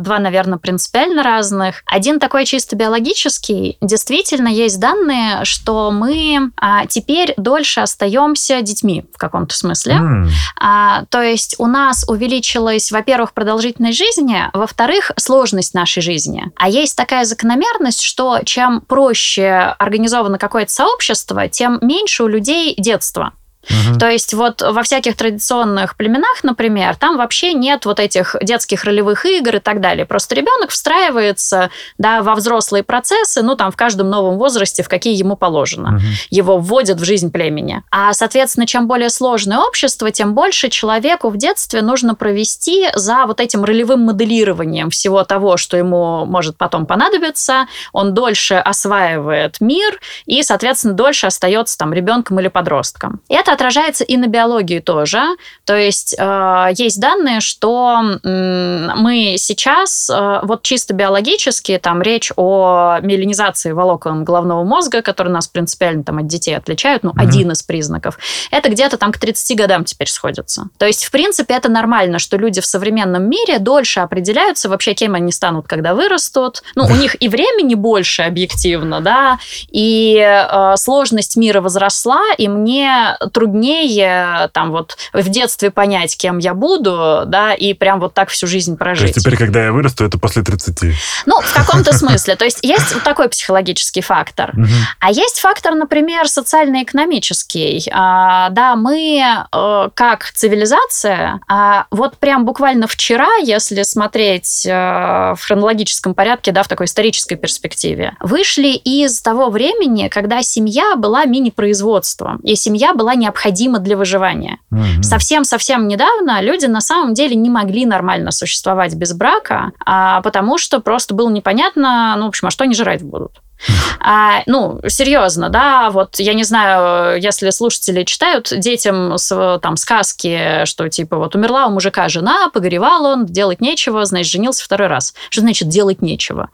два, 0.00 0.18
наверное, 0.18 0.58
принципиально 0.58 1.22
разных. 1.22 1.82
Один 1.86 2.18
такой 2.18 2.44
чисто 2.44 2.74
биологический. 2.76 3.78
Действительно, 3.80 4.48
есть 4.48 4.80
данные, 4.80 5.44
что 5.44 5.90
мы 5.90 6.50
а, 6.56 6.86
теперь 6.86 7.34
дольше 7.36 7.80
остаемся 7.80 8.62
детьми 8.62 9.04
в 9.14 9.18
каком-то 9.18 9.54
смысле. 9.54 9.94
Mm. 9.94 10.28
А, 10.60 11.04
то 11.08 11.22
есть 11.22 11.54
у 11.58 11.66
нас 11.66 12.04
увеличилась, 12.08 12.90
во-первых, 12.90 13.32
продолжительность 13.32 13.98
жизни, 13.98 14.42
во-вторых, 14.52 15.12
сложность 15.16 15.74
нашей 15.74 16.02
жизни. 16.02 16.50
А 16.56 16.68
есть 16.68 16.96
такая 16.96 17.24
закономерность, 17.24 18.02
что 18.02 18.40
чем 18.44 18.80
проще 18.80 19.74
организовано 19.78 20.38
какое-то 20.38 20.72
сообщество, 20.72 21.48
тем 21.48 21.78
меньше 21.80 22.24
у 22.24 22.26
людей 22.26 22.74
детства. 22.76 23.32
Угу. 23.68 23.98
То 23.98 24.10
есть 24.10 24.34
вот 24.34 24.62
во 24.62 24.82
всяких 24.82 25.16
традиционных 25.16 25.96
племенах, 25.96 26.42
например, 26.42 26.96
там 26.96 27.16
вообще 27.16 27.52
нет 27.52 27.86
вот 27.86 28.00
этих 28.00 28.36
детских 28.42 28.84
ролевых 28.84 29.24
игр 29.24 29.56
и 29.56 29.60
так 29.60 29.80
далее. 29.80 30.04
Просто 30.04 30.34
ребенок 30.34 30.70
встраивается 30.70 31.70
да, 31.98 32.22
во 32.22 32.34
взрослые 32.34 32.82
процессы, 32.82 33.42
ну 33.42 33.54
там 33.54 33.70
в 33.70 33.76
каждом 33.76 34.10
новом 34.10 34.38
возрасте, 34.38 34.82
в 34.82 34.88
какие 34.88 35.16
ему 35.16 35.36
положено. 35.36 35.96
Угу. 35.96 36.04
Его 36.30 36.58
вводят 36.58 37.00
в 37.00 37.04
жизнь 37.04 37.30
племени. 37.30 37.82
А, 37.90 38.12
соответственно, 38.12 38.66
чем 38.66 38.88
более 38.88 39.10
сложное 39.10 39.58
общество, 39.58 40.10
тем 40.10 40.34
больше 40.34 40.68
человеку 40.68 41.28
в 41.28 41.36
детстве 41.36 41.82
нужно 41.82 42.14
провести 42.14 42.88
за 42.94 43.26
вот 43.26 43.40
этим 43.40 43.64
ролевым 43.64 44.00
моделированием 44.00 44.90
всего 44.90 45.24
того, 45.24 45.56
что 45.56 45.76
ему 45.76 46.24
может 46.26 46.56
потом 46.56 46.86
понадобиться. 46.86 47.66
Он 47.92 48.14
дольше 48.14 48.54
осваивает 48.54 49.60
мир 49.60 50.00
и, 50.26 50.42
соответственно, 50.42 50.94
дольше 50.94 51.26
остается 51.26 51.78
там 51.78 51.92
ребенком 51.92 52.40
или 52.40 52.48
подростком. 52.48 53.20
Это 53.28 53.51
отражается 53.52 54.04
и 54.04 54.16
на 54.16 54.26
биологии 54.26 54.80
тоже. 54.80 55.22
То 55.64 55.76
есть 55.76 56.14
э, 56.18 56.68
есть 56.76 57.00
данные, 57.00 57.40
что 57.40 58.00
мы 58.22 59.34
сейчас, 59.38 60.10
э, 60.10 60.40
вот 60.42 60.62
чисто 60.62 60.94
биологически, 60.94 61.78
там 61.78 62.02
речь 62.02 62.32
о 62.36 62.98
меланизации 63.02 63.72
волокон 63.72 64.24
головного 64.24 64.64
мозга, 64.64 65.02
которые 65.02 65.32
нас 65.32 65.48
принципиально 65.48 66.04
там 66.04 66.18
от 66.18 66.26
детей 66.26 66.56
отличают, 66.56 67.02
ну, 67.02 67.10
mm-hmm. 67.10 67.22
один 67.22 67.50
из 67.52 67.62
признаков. 67.62 68.18
Это 68.50 68.68
где-то 68.68 68.96
там 68.96 69.12
к 69.12 69.18
30 69.18 69.56
годам 69.56 69.84
теперь 69.84 70.08
сходится. 70.08 70.68
То 70.78 70.86
есть, 70.86 71.04
в 71.04 71.10
принципе, 71.10 71.54
это 71.54 71.70
нормально, 71.70 72.18
что 72.18 72.36
люди 72.36 72.60
в 72.60 72.66
современном 72.66 73.28
мире 73.28 73.58
дольше 73.58 74.00
определяются 74.00 74.68
вообще, 74.68 74.94
кем 74.94 75.14
они 75.14 75.32
станут, 75.32 75.66
когда 75.66 75.94
вырастут. 75.94 76.62
Ну, 76.74 76.84
у 76.84 76.94
них 76.94 77.16
и 77.20 77.28
времени 77.28 77.74
больше 77.74 78.22
объективно, 78.22 79.00
да, 79.00 79.38
и 79.70 80.16
э, 80.18 80.76
сложность 80.76 81.36
мира 81.36 81.60
возросла, 81.60 82.22
и 82.38 82.48
мне 82.48 83.16
труднее 83.42 84.48
там 84.52 84.70
вот 84.70 84.96
в 85.12 85.28
детстве 85.28 85.72
понять, 85.72 86.16
кем 86.16 86.38
я 86.38 86.54
буду, 86.54 87.24
да, 87.26 87.54
и 87.54 87.74
прям 87.74 87.98
вот 87.98 88.14
так 88.14 88.28
всю 88.28 88.46
жизнь 88.46 88.76
прожить. 88.76 89.00
То 89.00 89.06
есть 89.06 89.20
теперь, 89.20 89.36
когда 89.36 89.64
я 89.64 89.72
вырасту, 89.72 90.04
это 90.04 90.16
после 90.16 90.42
30? 90.42 90.94
Ну, 91.26 91.40
в 91.40 91.52
каком-то 91.52 91.92
смысле. 91.96 92.36
То 92.36 92.44
есть 92.44 92.60
есть 92.62 92.94
вот 92.94 93.02
такой 93.02 93.28
психологический 93.28 94.00
фактор. 94.00 94.52
А 95.00 95.10
есть 95.10 95.40
фактор, 95.40 95.74
например, 95.74 96.28
социально-экономический. 96.28 97.88
А, 97.92 98.50
да, 98.50 98.76
мы 98.76 99.20
э, 99.20 99.88
как 99.94 100.30
цивилизация, 100.32 101.40
а, 101.48 101.86
вот 101.90 102.18
прям 102.18 102.44
буквально 102.44 102.86
вчера, 102.86 103.28
если 103.42 103.82
смотреть 103.82 104.64
э, 104.66 104.70
в 104.70 105.38
хронологическом 105.40 106.14
порядке, 106.14 106.52
да, 106.52 106.62
в 106.62 106.68
такой 106.68 106.86
исторической 106.86 107.34
перспективе, 107.34 108.14
вышли 108.20 108.68
из 108.68 109.20
того 109.20 109.50
времени, 109.50 110.06
когда 110.08 110.42
семья 110.42 110.94
была 110.94 111.24
мини-производством, 111.24 112.36
и 112.44 112.54
семья 112.54 112.94
была 112.94 113.16
не 113.16 113.31
необходимо 113.32 113.78
для 113.78 113.96
выживания. 113.96 114.58
Угу. 114.70 115.02
Совсем-совсем 115.02 115.88
недавно 115.88 116.40
люди 116.42 116.66
на 116.66 116.80
самом 116.80 117.14
деле 117.14 117.34
не 117.34 117.50
могли 117.50 117.86
нормально 117.86 118.30
существовать 118.30 118.94
без 118.94 119.14
брака, 119.14 119.72
а, 119.84 120.20
потому 120.20 120.58
что 120.58 120.80
просто 120.80 121.14
было 121.14 121.30
непонятно, 121.30 122.14
ну, 122.18 122.26
в 122.26 122.28
общем, 122.28 122.48
а 122.48 122.50
что 122.50 122.64
они 122.64 122.74
жрать 122.74 123.02
будут. 123.02 123.40
А, 124.04 124.42
ну, 124.46 124.80
серьезно, 124.88 125.48
да, 125.48 125.90
вот 125.90 126.18
я 126.18 126.34
не 126.34 126.42
знаю, 126.42 127.22
если 127.22 127.50
слушатели 127.50 128.02
читают 128.02 128.52
детям 128.52 129.16
с, 129.16 129.60
там 129.62 129.76
сказки, 129.76 130.64
что 130.64 130.88
типа 130.88 131.18
вот 131.18 131.36
умерла 131.36 131.66
у 131.66 131.70
мужика 131.70 132.08
жена, 132.08 132.50
погоревал 132.52 133.04
он, 133.04 133.26
делать 133.26 133.60
нечего, 133.60 134.04
значит, 134.04 134.32
женился 134.32 134.64
второй 134.64 134.88
раз. 134.88 135.14
Что 135.30 135.42
значит 135.42 135.68
делать 135.68 136.02
нечего? 136.02 136.50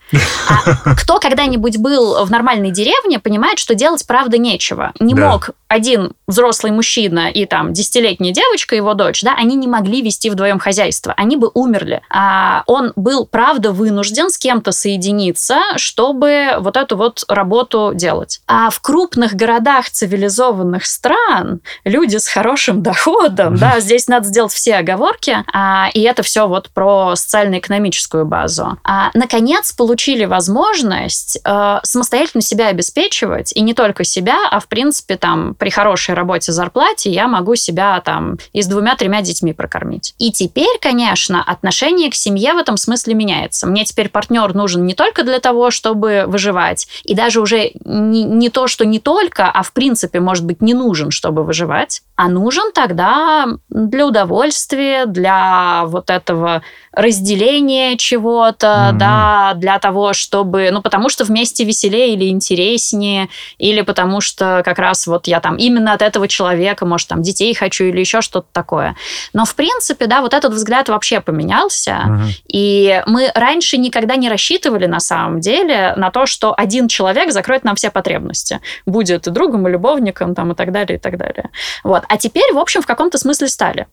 А 0.46 0.94
кто 0.96 1.18
когда-нибудь 1.18 1.78
был 1.78 2.22
в 2.22 2.30
нормальной 2.30 2.70
деревне, 2.70 3.18
понимает, 3.18 3.58
что 3.58 3.74
делать 3.74 4.06
правда 4.06 4.36
нечего. 4.36 4.92
Не 5.00 5.14
да. 5.14 5.30
мог 5.30 5.50
один 5.68 6.12
взрослый 6.26 6.72
мужчина 6.72 7.30
и 7.30 7.44
там 7.44 7.72
десятилетняя 7.72 8.32
девочка, 8.32 8.74
его 8.74 8.94
дочь, 8.94 9.22
да, 9.22 9.34
они 9.36 9.56
не 9.56 9.66
могли 9.66 10.02
вести 10.02 10.30
вдвоем 10.30 10.58
хозяйство, 10.58 11.14
они 11.16 11.36
бы 11.36 11.50
умерли. 11.54 12.02
А 12.10 12.62
он 12.66 12.92
был, 12.96 13.26
правда, 13.26 13.72
вынужден 13.72 14.30
с 14.30 14.38
кем-то 14.38 14.72
соединиться, 14.72 15.60
чтобы 15.76 16.56
вот 16.58 16.76
эту 16.76 16.96
вот 16.96 17.24
работу 17.28 17.92
делать. 17.94 18.40
А 18.46 18.70
в 18.70 18.80
крупных 18.80 19.34
городах 19.34 19.90
цивилизованных 19.90 20.86
стран 20.86 21.60
люди 21.84 22.16
с 22.16 22.28
хорошим 22.28 22.82
доходом, 22.82 23.56
да, 23.56 23.80
здесь 23.80 24.08
надо 24.08 24.26
сделать 24.26 24.52
все 24.52 24.76
оговорки, 24.76 25.44
а, 25.52 25.90
и 25.92 26.00
это 26.00 26.22
все 26.22 26.48
вот 26.48 26.70
про 26.70 27.14
социально-экономическую 27.14 28.24
базу. 28.24 28.78
А, 28.84 29.10
наконец, 29.14 29.72
получили 29.72 30.24
возможность 30.24 31.38
э, 31.44 31.78
самостоятельно 31.82 32.42
себя 32.42 32.68
обеспечивать, 32.68 33.52
и 33.52 33.60
не 33.60 33.74
только 33.74 34.04
себя, 34.04 34.36
а 34.50 34.60
в 34.60 34.68
принципе 34.68 35.16
там 35.16 35.54
при 35.58 35.70
хорошей 35.70 36.14
работе, 36.14 36.52
зарплате 36.52 37.10
я 37.10 37.28
могу 37.28 37.54
себя 37.54 38.00
там 38.00 38.38
и 38.52 38.62
с 38.62 38.66
двумя-тремя 38.66 39.22
детьми 39.22 39.52
прокормить. 39.52 40.14
И 40.18 40.30
теперь, 40.30 40.78
конечно, 40.80 41.42
отношение 41.42 42.10
к 42.10 42.14
семье 42.14 42.54
в 42.54 42.58
этом 42.58 42.76
смысле 42.76 43.14
меняется. 43.14 43.66
Мне 43.66 43.84
теперь 43.84 44.08
партнер 44.08 44.54
нужен 44.54 44.86
не 44.86 44.94
только 44.94 45.24
для 45.24 45.40
того, 45.40 45.70
чтобы 45.70 46.24
выживать, 46.26 46.88
и 47.04 47.14
даже 47.14 47.40
уже 47.40 47.72
не, 47.84 48.24
не 48.24 48.48
то, 48.48 48.66
что 48.66 48.84
не 48.84 49.00
только, 49.00 49.50
а 49.50 49.62
в 49.62 49.72
принципе, 49.72 50.20
может 50.20 50.44
быть, 50.44 50.62
не 50.62 50.74
нужен, 50.74 51.10
чтобы 51.10 51.44
выживать, 51.44 52.02
а 52.16 52.28
нужен 52.28 52.72
тогда 52.72 53.46
для 53.68 54.06
удовольствия, 54.06 55.06
для 55.06 55.84
вот 55.86 56.10
этого 56.10 56.62
разделения 56.98 57.96
чего-то, 57.96 58.66
mm-hmm. 58.66 58.98
да, 58.98 59.52
для 59.54 59.78
того, 59.78 60.12
чтобы, 60.12 60.70
ну, 60.72 60.82
потому 60.82 61.08
что 61.08 61.24
вместе 61.24 61.62
веселее 61.64 62.14
или 62.14 62.28
интереснее, 62.28 63.28
или 63.56 63.82
потому 63.82 64.20
что 64.20 64.62
как 64.64 64.80
раз 64.80 65.06
вот 65.06 65.28
я 65.28 65.38
там 65.38 65.56
именно 65.56 65.92
от 65.92 66.02
этого 66.02 66.26
человека, 66.26 66.84
может, 66.84 67.08
там 67.08 67.22
детей 67.22 67.54
хочу 67.54 67.84
или 67.84 68.00
еще 68.00 68.20
что-то 68.20 68.48
такое. 68.52 68.96
Но, 69.32 69.44
в 69.44 69.54
принципе, 69.54 70.06
да, 70.06 70.20
вот 70.20 70.34
этот 70.34 70.52
взгляд 70.52 70.88
вообще 70.88 71.20
поменялся, 71.20 71.90
mm-hmm. 71.90 72.28
и 72.48 73.02
мы 73.06 73.30
раньше 73.32 73.76
никогда 73.76 74.16
не 74.16 74.28
рассчитывали 74.28 74.86
на 74.86 74.98
самом 74.98 75.38
деле 75.38 75.94
на 75.96 76.10
то, 76.10 76.26
что 76.26 76.52
один 76.56 76.88
человек 76.88 77.30
закроет 77.30 77.62
нам 77.62 77.76
все 77.76 77.90
потребности, 77.90 78.60
будет 78.86 79.28
и 79.28 79.30
другом, 79.30 79.68
и 79.68 79.70
любовником, 79.70 80.34
там, 80.34 80.50
и 80.50 80.54
так 80.56 80.72
далее, 80.72 80.98
и 80.98 81.00
так 81.00 81.16
далее. 81.16 81.50
Вот. 81.84 82.02
А 82.08 82.16
теперь, 82.16 82.52
в 82.52 82.58
общем, 82.58 82.82
в 82.82 82.86
каком-то 82.86 83.18
смысле 83.18 83.46
стали. 83.46 83.86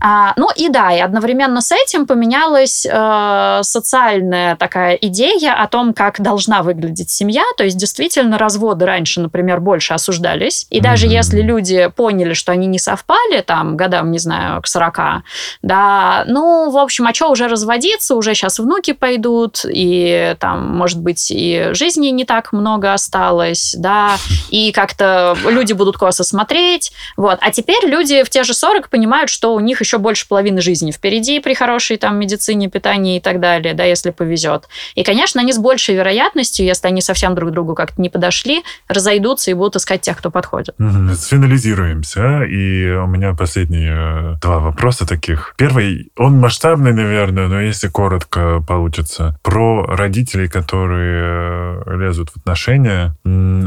А, 0.00 0.32
ну 0.36 0.48
и 0.54 0.68
да, 0.68 0.92
и 0.92 1.00
одновременно 1.00 1.60
с 1.60 1.72
этим 1.72 2.06
поменялась 2.06 2.86
э, 2.88 3.60
социальная 3.62 4.56
такая 4.56 4.94
идея 4.94 5.54
о 5.54 5.66
том, 5.68 5.94
как 5.94 6.20
должна 6.20 6.62
выглядеть 6.62 7.10
семья. 7.10 7.42
То 7.56 7.64
есть 7.64 7.76
действительно 7.76 8.38
разводы 8.38 8.86
раньше, 8.86 9.20
например, 9.20 9.60
больше 9.60 9.94
осуждались. 9.94 10.66
И 10.70 10.80
даже 10.80 11.06
если 11.06 11.40
люди 11.40 11.90
поняли, 11.94 12.34
что 12.34 12.52
они 12.52 12.66
не 12.66 12.78
совпали, 12.78 13.40
там, 13.40 13.76
годам, 13.76 14.10
не 14.10 14.18
знаю, 14.18 14.62
к 14.62 14.66
40, 14.66 15.22
да, 15.62 16.24
ну, 16.26 16.70
в 16.70 16.78
общем, 16.78 17.06
а 17.06 17.14
что 17.14 17.30
уже 17.30 17.48
разводиться, 17.48 18.14
уже 18.14 18.34
сейчас 18.34 18.58
внуки 18.58 18.92
пойдут, 18.92 19.64
и 19.64 20.36
там, 20.38 20.76
может 20.76 21.00
быть, 21.00 21.30
и 21.30 21.70
жизни 21.72 22.08
не 22.08 22.24
так 22.24 22.52
много 22.52 22.92
осталось, 22.92 23.74
да, 23.78 24.16
и 24.50 24.72
как-то 24.72 25.36
люди 25.44 25.72
будут 25.72 25.96
косо 25.96 26.24
смотреть, 26.24 26.92
вот. 27.16 27.38
А 27.40 27.50
теперь 27.50 27.86
люди 27.86 28.22
в 28.22 28.30
те 28.30 28.44
же 28.44 28.54
40 28.54 28.88
понимают, 28.88 29.30
что 29.30 29.55
у 29.56 29.60
них 29.60 29.80
еще 29.80 29.98
больше 29.98 30.28
половины 30.28 30.60
жизни 30.60 30.90
впереди 30.90 31.40
при 31.40 31.54
хорошей 31.54 31.96
там 31.96 32.18
медицине, 32.18 32.68
питании 32.68 33.16
и 33.16 33.20
так 33.20 33.40
далее, 33.40 33.74
да, 33.74 33.84
если 33.84 34.10
повезет. 34.10 34.68
И, 34.94 35.02
конечно, 35.02 35.40
они 35.40 35.52
с 35.52 35.58
большей 35.58 35.94
вероятностью, 35.94 36.66
если 36.66 36.86
они 36.86 37.00
совсем 37.00 37.34
друг 37.34 37.50
другу 37.50 37.74
как-то 37.74 38.00
не 38.00 38.08
подошли, 38.08 38.62
разойдутся 38.88 39.50
и 39.50 39.54
будут 39.54 39.76
искать 39.76 40.02
тех, 40.02 40.16
кто 40.18 40.30
подходит. 40.30 40.74
Сфинализируемся. 41.16 42.42
И 42.44 42.90
у 42.90 43.06
меня 43.06 43.34
последние 43.34 43.92
э, 43.92 44.34
два 44.40 44.58
вопроса 44.58 45.06
таких. 45.06 45.54
Первый, 45.56 46.10
он 46.16 46.38
масштабный, 46.38 46.92
наверное, 46.92 47.48
но 47.48 47.60
если 47.60 47.88
коротко 47.88 48.62
получится. 48.66 49.38
Про 49.42 49.86
родителей, 49.86 50.48
которые 50.48 51.82
э, 51.86 51.96
лезут 51.96 52.30
в 52.30 52.36
отношения. 52.36 53.16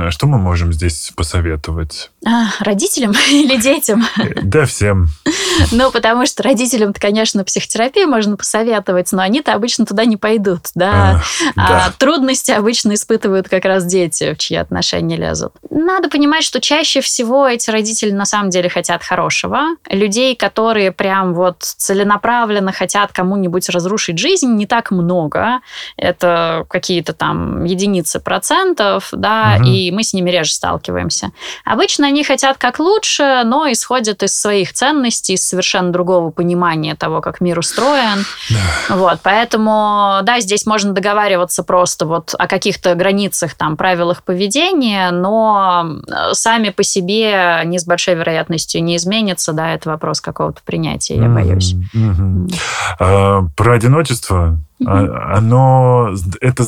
Что 0.09 0.27
мы 0.27 0.37
можем 0.37 0.71
здесь 0.73 1.11
посоветовать? 1.15 2.11
А, 2.25 2.49
родителям 2.59 3.11
или 3.31 3.59
детям? 3.59 4.03
Да, 4.43 4.65
всем. 4.65 5.07
Ну, 5.79 5.91
потому 5.91 6.25
что 6.25 6.43
родителям-то, 6.43 6.99
конечно, 6.99 7.45
психотерапию 7.45 8.09
можно 8.09 8.35
посоветовать, 8.35 9.13
но 9.13 9.21
они-то 9.21 9.53
обычно 9.53 9.85
туда 9.85 10.03
не 10.03 10.17
пойдут, 10.17 10.67
да. 10.75 11.23
А, 11.55 11.69
да. 11.69 11.85
А 11.85 11.91
трудности 11.97 12.51
обычно 12.51 12.95
испытывают 12.95 13.47
как 13.47 13.63
раз 13.63 13.85
дети, 13.85 14.33
в 14.33 14.37
чьи 14.37 14.57
отношения 14.57 15.15
лезут. 15.15 15.53
Надо 15.69 16.09
понимать, 16.09 16.43
что 16.43 16.59
чаще 16.59 16.99
всего 16.99 17.47
эти 17.47 17.69
родители 17.69 18.11
на 18.11 18.25
самом 18.25 18.49
деле 18.49 18.67
хотят 18.67 19.03
хорошего. 19.03 19.61
Людей, 19.89 20.35
которые 20.35 20.91
прям 20.91 21.33
вот 21.33 21.61
целенаправленно 21.61 22.73
хотят 22.73 23.13
кому-нибудь 23.13 23.69
разрушить 23.69 24.19
жизнь, 24.19 24.55
не 24.55 24.65
так 24.65 24.91
много. 24.91 25.61
Это 25.95 26.65
какие-то 26.69 27.13
там 27.13 27.63
единицы 27.63 28.19
процентов, 28.19 29.07
да, 29.13 29.55
угу. 29.59 29.69
и 29.69 29.91
мы 29.91 30.03
с 30.03 30.13
ними 30.13 30.29
реже 30.29 30.51
сталкиваемся. 30.51 31.31
Обычно 31.63 32.07
они 32.07 32.25
хотят 32.25 32.57
как 32.57 32.79
лучше, 32.79 33.43
но 33.45 33.71
исходят 33.71 34.23
из 34.23 34.37
своих 34.37 34.73
ценностей, 34.73 35.35
из 35.35 35.45
совершенно 35.45 35.68
совершенно 35.69 35.91
другого 35.91 36.31
понимания 36.31 36.95
того, 36.95 37.21
как 37.21 37.41
мир 37.41 37.59
устроен. 37.59 38.25
Да. 38.49 38.95
Вот, 38.95 39.19
поэтому, 39.21 40.19
да, 40.23 40.39
здесь 40.39 40.65
можно 40.65 40.93
договариваться 40.93 41.63
просто 41.63 42.05
вот 42.07 42.33
о 42.37 42.47
каких-то 42.47 42.95
границах, 42.95 43.53
там, 43.53 43.77
правилах 43.77 44.23
поведения, 44.23 45.11
но 45.11 45.85
э, 46.07 46.33
сами 46.33 46.69
по 46.69 46.83
себе 46.83 47.61
не 47.65 47.77
с 47.77 47.85
большой 47.85 48.15
вероятностью 48.15 48.83
не 48.83 48.95
изменится, 48.95 49.53
да, 49.53 49.73
это 49.73 49.89
вопрос 49.89 50.21
какого-то 50.21 50.61
принятия, 50.65 51.15
я 51.15 51.29
боюсь. 51.29 51.75
Mm-hmm. 51.95 52.53
А, 52.99 53.41
про 53.55 53.73
одиночество 53.73 54.57
оно 54.85 56.13
это 56.41 56.63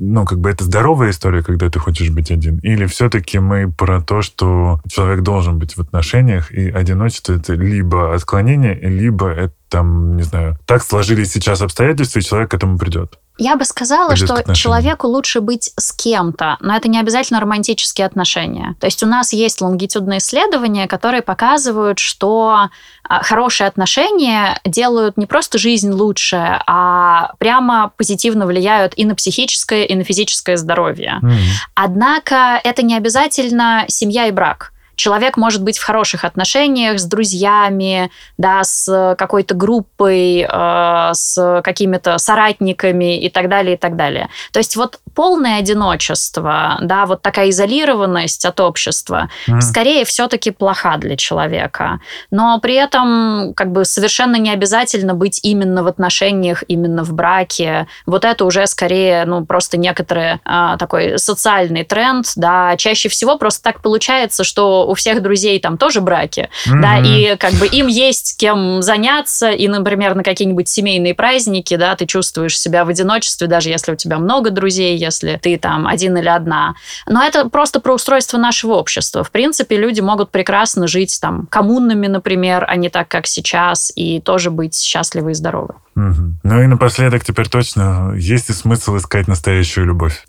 ну 0.00 0.24
как 0.24 0.40
бы 0.40 0.50
это 0.50 0.64
здоровая 0.64 1.10
история, 1.10 1.42
когда 1.42 1.70
ты 1.70 1.78
хочешь 1.78 2.10
быть 2.10 2.30
один, 2.30 2.58
или 2.58 2.86
все-таки 2.86 3.38
мы 3.38 3.70
про 3.70 4.00
то, 4.00 4.22
что 4.22 4.80
человек 4.88 5.22
должен 5.22 5.58
быть 5.58 5.76
в 5.76 5.80
отношениях 5.80 6.52
и 6.52 6.70
одиночество 6.70 7.34
это 7.34 7.54
либо 7.54 8.14
отклонение, 8.14 8.74
либо 8.74 9.28
это 9.28 9.54
там 9.68 10.16
не 10.16 10.22
знаю 10.22 10.58
так 10.66 10.82
сложились 10.82 11.32
сейчас 11.32 11.62
обстоятельства 11.62 12.18
и 12.18 12.22
человек 12.22 12.50
к 12.50 12.54
этому 12.54 12.78
придет. 12.78 13.18
Я 13.42 13.56
бы 13.56 13.64
сказала, 13.64 14.14
что 14.14 14.54
человеку 14.54 15.08
лучше 15.08 15.40
быть 15.40 15.72
с 15.76 15.92
кем-то, 15.92 16.58
но 16.60 16.76
это 16.76 16.88
не 16.88 17.00
обязательно 17.00 17.40
романтические 17.40 18.06
отношения. 18.06 18.76
То 18.78 18.86
есть 18.86 19.02
у 19.02 19.06
нас 19.06 19.32
есть 19.32 19.60
лонгитюдные 19.60 20.18
исследования, 20.18 20.86
которые 20.86 21.22
показывают, 21.22 21.98
что 21.98 22.68
а, 23.02 23.22
хорошие 23.24 23.66
отношения 23.66 24.60
делают 24.64 25.16
не 25.16 25.26
просто 25.26 25.58
жизнь 25.58 25.90
лучше, 25.90 26.60
а 26.66 27.32
прямо 27.38 27.92
позитивно 27.96 28.46
влияют 28.46 28.92
и 28.96 29.04
на 29.04 29.16
психическое, 29.16 29.86
и 29.86 29.94
на 29.96 30.04
физическое 30.04 30.56
здоровье. 30.56 31.18
Mm. 31.20 31.36
Однако 31.74 32.60
это 32.62 32.82
не 32.82 32.96
обязательно 32.96 33.86
семья 33.88 34.26
и 34.26 34.30
брак. 34.30 34.72
Человек 35.02 35.36
может 35.36 35.64
быть 35.64 35.78
в 35.78 35.84
хороших 35.84 36.24
отношениях 36.24 37.00
с 37.00 37.04
друзьями, 37.04 38.08
да, 38.38 38.62
с 38.62 39.16
какой-то 39.18 39.52
группой, 39.52 40.46
э, 40.48 41.10
с 41.12 41.60
какими-то 41.64 42.18
соратниками 42.18 43.20
и 43.20 43.28
так 43.28 43.48
далее, 43.48 43.74
и 43.74 43.76
так 43.76 43.96
далее. 43.96 44.28
То 44.52 44.60
есть 44.60 44.76
вот 44.76 45.00
полное 45.16 45.58
одиночество, 45.58 46.78
да, 46.82 47.06
вот 47.06 47.20
такая 47.20 47.50
изолированность 47.50 48.46
от 48.46 48.60
общества, 48.60 49.28
mm. 49.48 49.60
скорее 49.60 50.04
все-таки 50.04 50.52
плоха 50.52 50.96
для 50.98 51.16
человека. 51.16 51.98
Но 52.30 52.60
при 52.60 52.74
этом 52.74 53.54
как 53.56 53.72
бы 53.72 53.84
совершенно 53.84 54.36
не 54.36 54.52
обязательно 54.52 55.14
быть 55.14 55.40
именно 55.42 55.82
в 55.82 55.88
отношениях, 55.88 56.62
именно 56.68 57.02
в 57.02 57.12
браке. 57.12 57.88
Вот 58.06 58.24
это 58.24 58.44
уже 58.44 58.68
скорее, 58.68 59.24
ну, 59.24 59.44
просто 59.44 59.78
некоторый 59.78 60.34
э, 60.44 60.76
такой 60.78 61.18
социальный 61.18 61.82
тренд, 61.82 62.24
да. 62.36 62.76
Чаще 62.76 63.08
всего 63.08 63.36
просто 63.36 63.64
так 63.64 63.82
получается, 63.82 64.44
что 64.44 64.91
у 64.92 64.94
всех 64.94 65.22
друзей 65.22 65.58
там 65.58 65.78
тоже 65.78 66.02
браки, 66.02 66.50
mm-hmm. 66.66 66.80
да, 66.80 66.98
и 66.98 67.36
как 67.36 67.54
бы 67.54 67.66
им 67.66 67.86
есть 67.86 68.36
кем 68.36 68.82
заняться, 68.82 69.50
и, 69.50 69.66
например, 69.68 70.14
на 70.14 70.22
какие-нибудь 70.22 70.68
семейные 70.68 71.14
праздники, 71.14 71.76
да, 71.76 71.96
ты 71.96 72.06
чувствуешь 72.06 72.60
себя 72.60 72.84
в 72.84 72.88
одиночестве, 72.88 73.46
даже 73.46 73.70
если 73.70 73.92
у 73.92 73.96
тебя 73.96 74.18
много 74.18 74.50
друзей, 74.50 74.96
если 74.98 75.40
ты 75.42 75.56
там 75.56 75.86
один 75.86 76.16
или 76.18 76.28
одна. 76.28 76.74
Но 77.06 77.24
это 77.24 77.48
просто 77.48 77.80
про 77.80 77.94
устройство 77.94 78.36
нашего 78.36 78.74
общества. 78.74 79.24
В 79.24 79.30
принципе, 79.30 79.78
люди 79.78 80.00
могут 80.00 80.30
прекрасно 80.30 80.86
жить 80.86 81.18
там 81.20 81.46
коммунными, 81.46 82.06
например, 82.06 82.66
а 82.68 82.76
не 82.76 82.90
так, 82.90 83.08
как 83.08 83.26
сейчас, 83.26 83.90
и 83.96 84.20
тоже 84.20 84.50
быть 84.50 84.78
счастливы 84.78 85.30
и 85.30 85.34
здоровы. 85.34 85.74
Угу. 85.94 86.36
Ну 86.42 86.62
и 86.62 86.66
напоследок 86.66 87.22
теперь 87.22 87.48
точно, 87.48 88.14
есть 88.16 88.48
ли 88.48 88.54
смысл 88.54 88.96
искать 88.96 89.28
настоящую 89.28 89.86
любовь? 89.86 90.24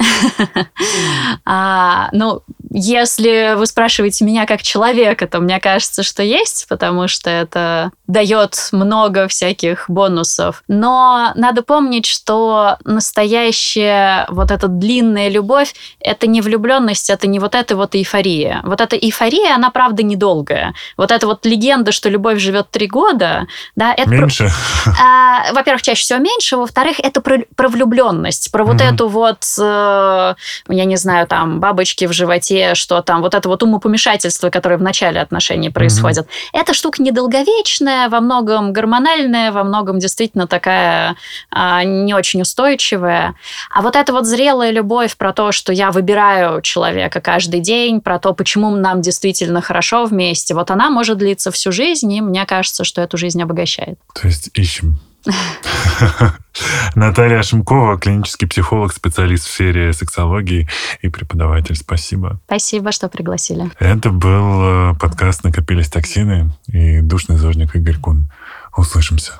а, 1.45 2.09
ну, 2.11 2.41
если 2.74 3.53
вы 3.55 3.67
спрашиваете 3.67 4.26
меня 4.26 4.47
как 4.47 4.63
человека, 4.63 5.28
то 5.28 5.39
мне 5.39 5.59
кажется, 5.59 6.01
что 6.01 6.24
есть, 6.24 6.65
потому 6.67 7.07
что 7.07 7.30
это 7.30 7.91
дает 8.07 8.55
много 8.71 9.28
всяких 9.28 9.86
бонусов. 9.88 10.63
Но 10.67 11.32
надо 11.36 11.61
помнить, 11.61 12.07
что 12.07 12.78
настоящая 12.84 14.26
вот 14.30 14.49
эта 14.49 14.67
длинная 14.67 15.30
любовь— 15.30 15.76
это 15.99 16.26
не 16.26 16.41
влюбленность, 16.41 17.11
это 17.11 17.28
не 17.28 17.38
вот 17.38 17.53
эта 17.53 17.76
вот 17.76 17.93
эйфория. 17.93 18.61
Вот 18.63 18.82
эта 18.82 18.95
эйфория, 18.95 19.53
она, 19.53 19.69
правда, 19.69 20.01
недолгая. 20.01 20.74
Вот 20.97 21.11
эта 21.11 21.28
вот 21.28 21.45
легенда, 21.45 21.91
что 21.91 22.09
любовь 22.09 22.39
живет 22.39 22.71
три 22.71 22.88
года, 22.88 23.45
да, 23.76 23.93
это... 23.93 24.09
Меньше? 24.09 24.49
Про... 24.84 24.93
А, 25.03 25.51
во-первых, 25.53 25.82
чаще 25.82 26.01
всего 26.01 26.19
меньше, 26.19 26.57
во-вторых, 26.57 26.99
это 26.99 27.21
про, 27.21 27.39
про 27.55 27.67
влюбленность, 27.67 28.51
про 28.51 28.63
вот 28.63 28.78
mm-hmm. 28.78 28.93
эту 28.93 29.07
вот, 29.07 29.43
э, 29.59 30.36
я 30.69 30.86
не 30.86 30.95
знаю, 30.95 31.28
там, 31.28 31.59
бабочки 31.59 32.05
в 32.05 32.13
животе, 32.13 32.62
что 32.74 33.01
там, 33.01 33.22
вот 33.22 33.36
это 33.36 33.47
вот 33.49 33.64
умопомешательство, 33.64 34.49
которое 34.49 34.78
в 34.78 34.82
начале 34.82 35.20
отношений 35.22 35.70
происходит. 35.70 36.26
Mm-hmm. 36.26 36.61
Эта 36.61 36.74
штука 36.74 37.01
недолговечная, 37.01 38.09
во 38.09 38.20
многом 38.20 38.74
гормональная, 38.74 39.51
во 39.51 39.64
многом 39.64 39.99
действительно 39.99 40.47
такая 40.47 41.16
а, 41.51 41.84
не 41.84 42.14
очень 42.14 42.41
устойчивая. 42.41 43.36
А 43.70 43.82
вот 43.82 43.95
эта 43.95 44.14
вот 44.14 44.26
зрелая 44.26 44.72
любовь 44.72 45.16
про 45.18 45.34
то, 45.34 45.51
что 45.51 45.74
я 45.74 45.91
выбираю 45.91 46.61
человека 46.61 47.22
каждый 47.22 47.59
день, 47.59 48.01
про 48.01 48.20
то, 48.20 48.34
почему 48.34 48.70
нам 48.72 49.01
действительно 49.01 49.61
хорошо 49.61 50.05
вместе, 50.05 50.53
вот 50.53 50.72
она 50.72 50.89
может 50.89 51.18
длиться 51.18 51.51
всю 51.51 51.72
жизнь, 51.72 52.11
и 52.11 52.22
мне 52.22 52.45
кажется, 52.45 52.84
что 52.84 53.01
эту 53.01 53.18
жизнь 53.18 53.41
обогащает. 53.41 53.97
То 54.14 54.28
есть 54.28 54.49
ищем. 54.53 54.99
Наталья 56.95 57.41
Шимкова, 57.41 57.97
клинический 57.97 58.47
психолог, 58.47 58.93
специалист 58.93 59.45
в 59.45 59.51
сфере 59.51 59.93
сексологии 59.93 60.67
и 61.01 61.09
преподаватель. 61.09 61.76
Спасибо. 61.76 62.39
Спасибо, 62.45 62.91
что 62.91 63.09
пригласили. 63.09 63.71
Это 63.80 64.09
был 64.09 64.91
э, 64.91 64.95
подкаст 64.99 65.43
«Накопились 65.43 65.89
токсины» 65.89 66.51
и 66.67 67.01
душный 67.01 67.38
зожник 67.38 67.76
Игорь 67.76 67.97
Кун. 67.97 68.30
Услышимся. 68.76 69.39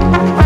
thank 0.00 0.38
you 0.38 0.39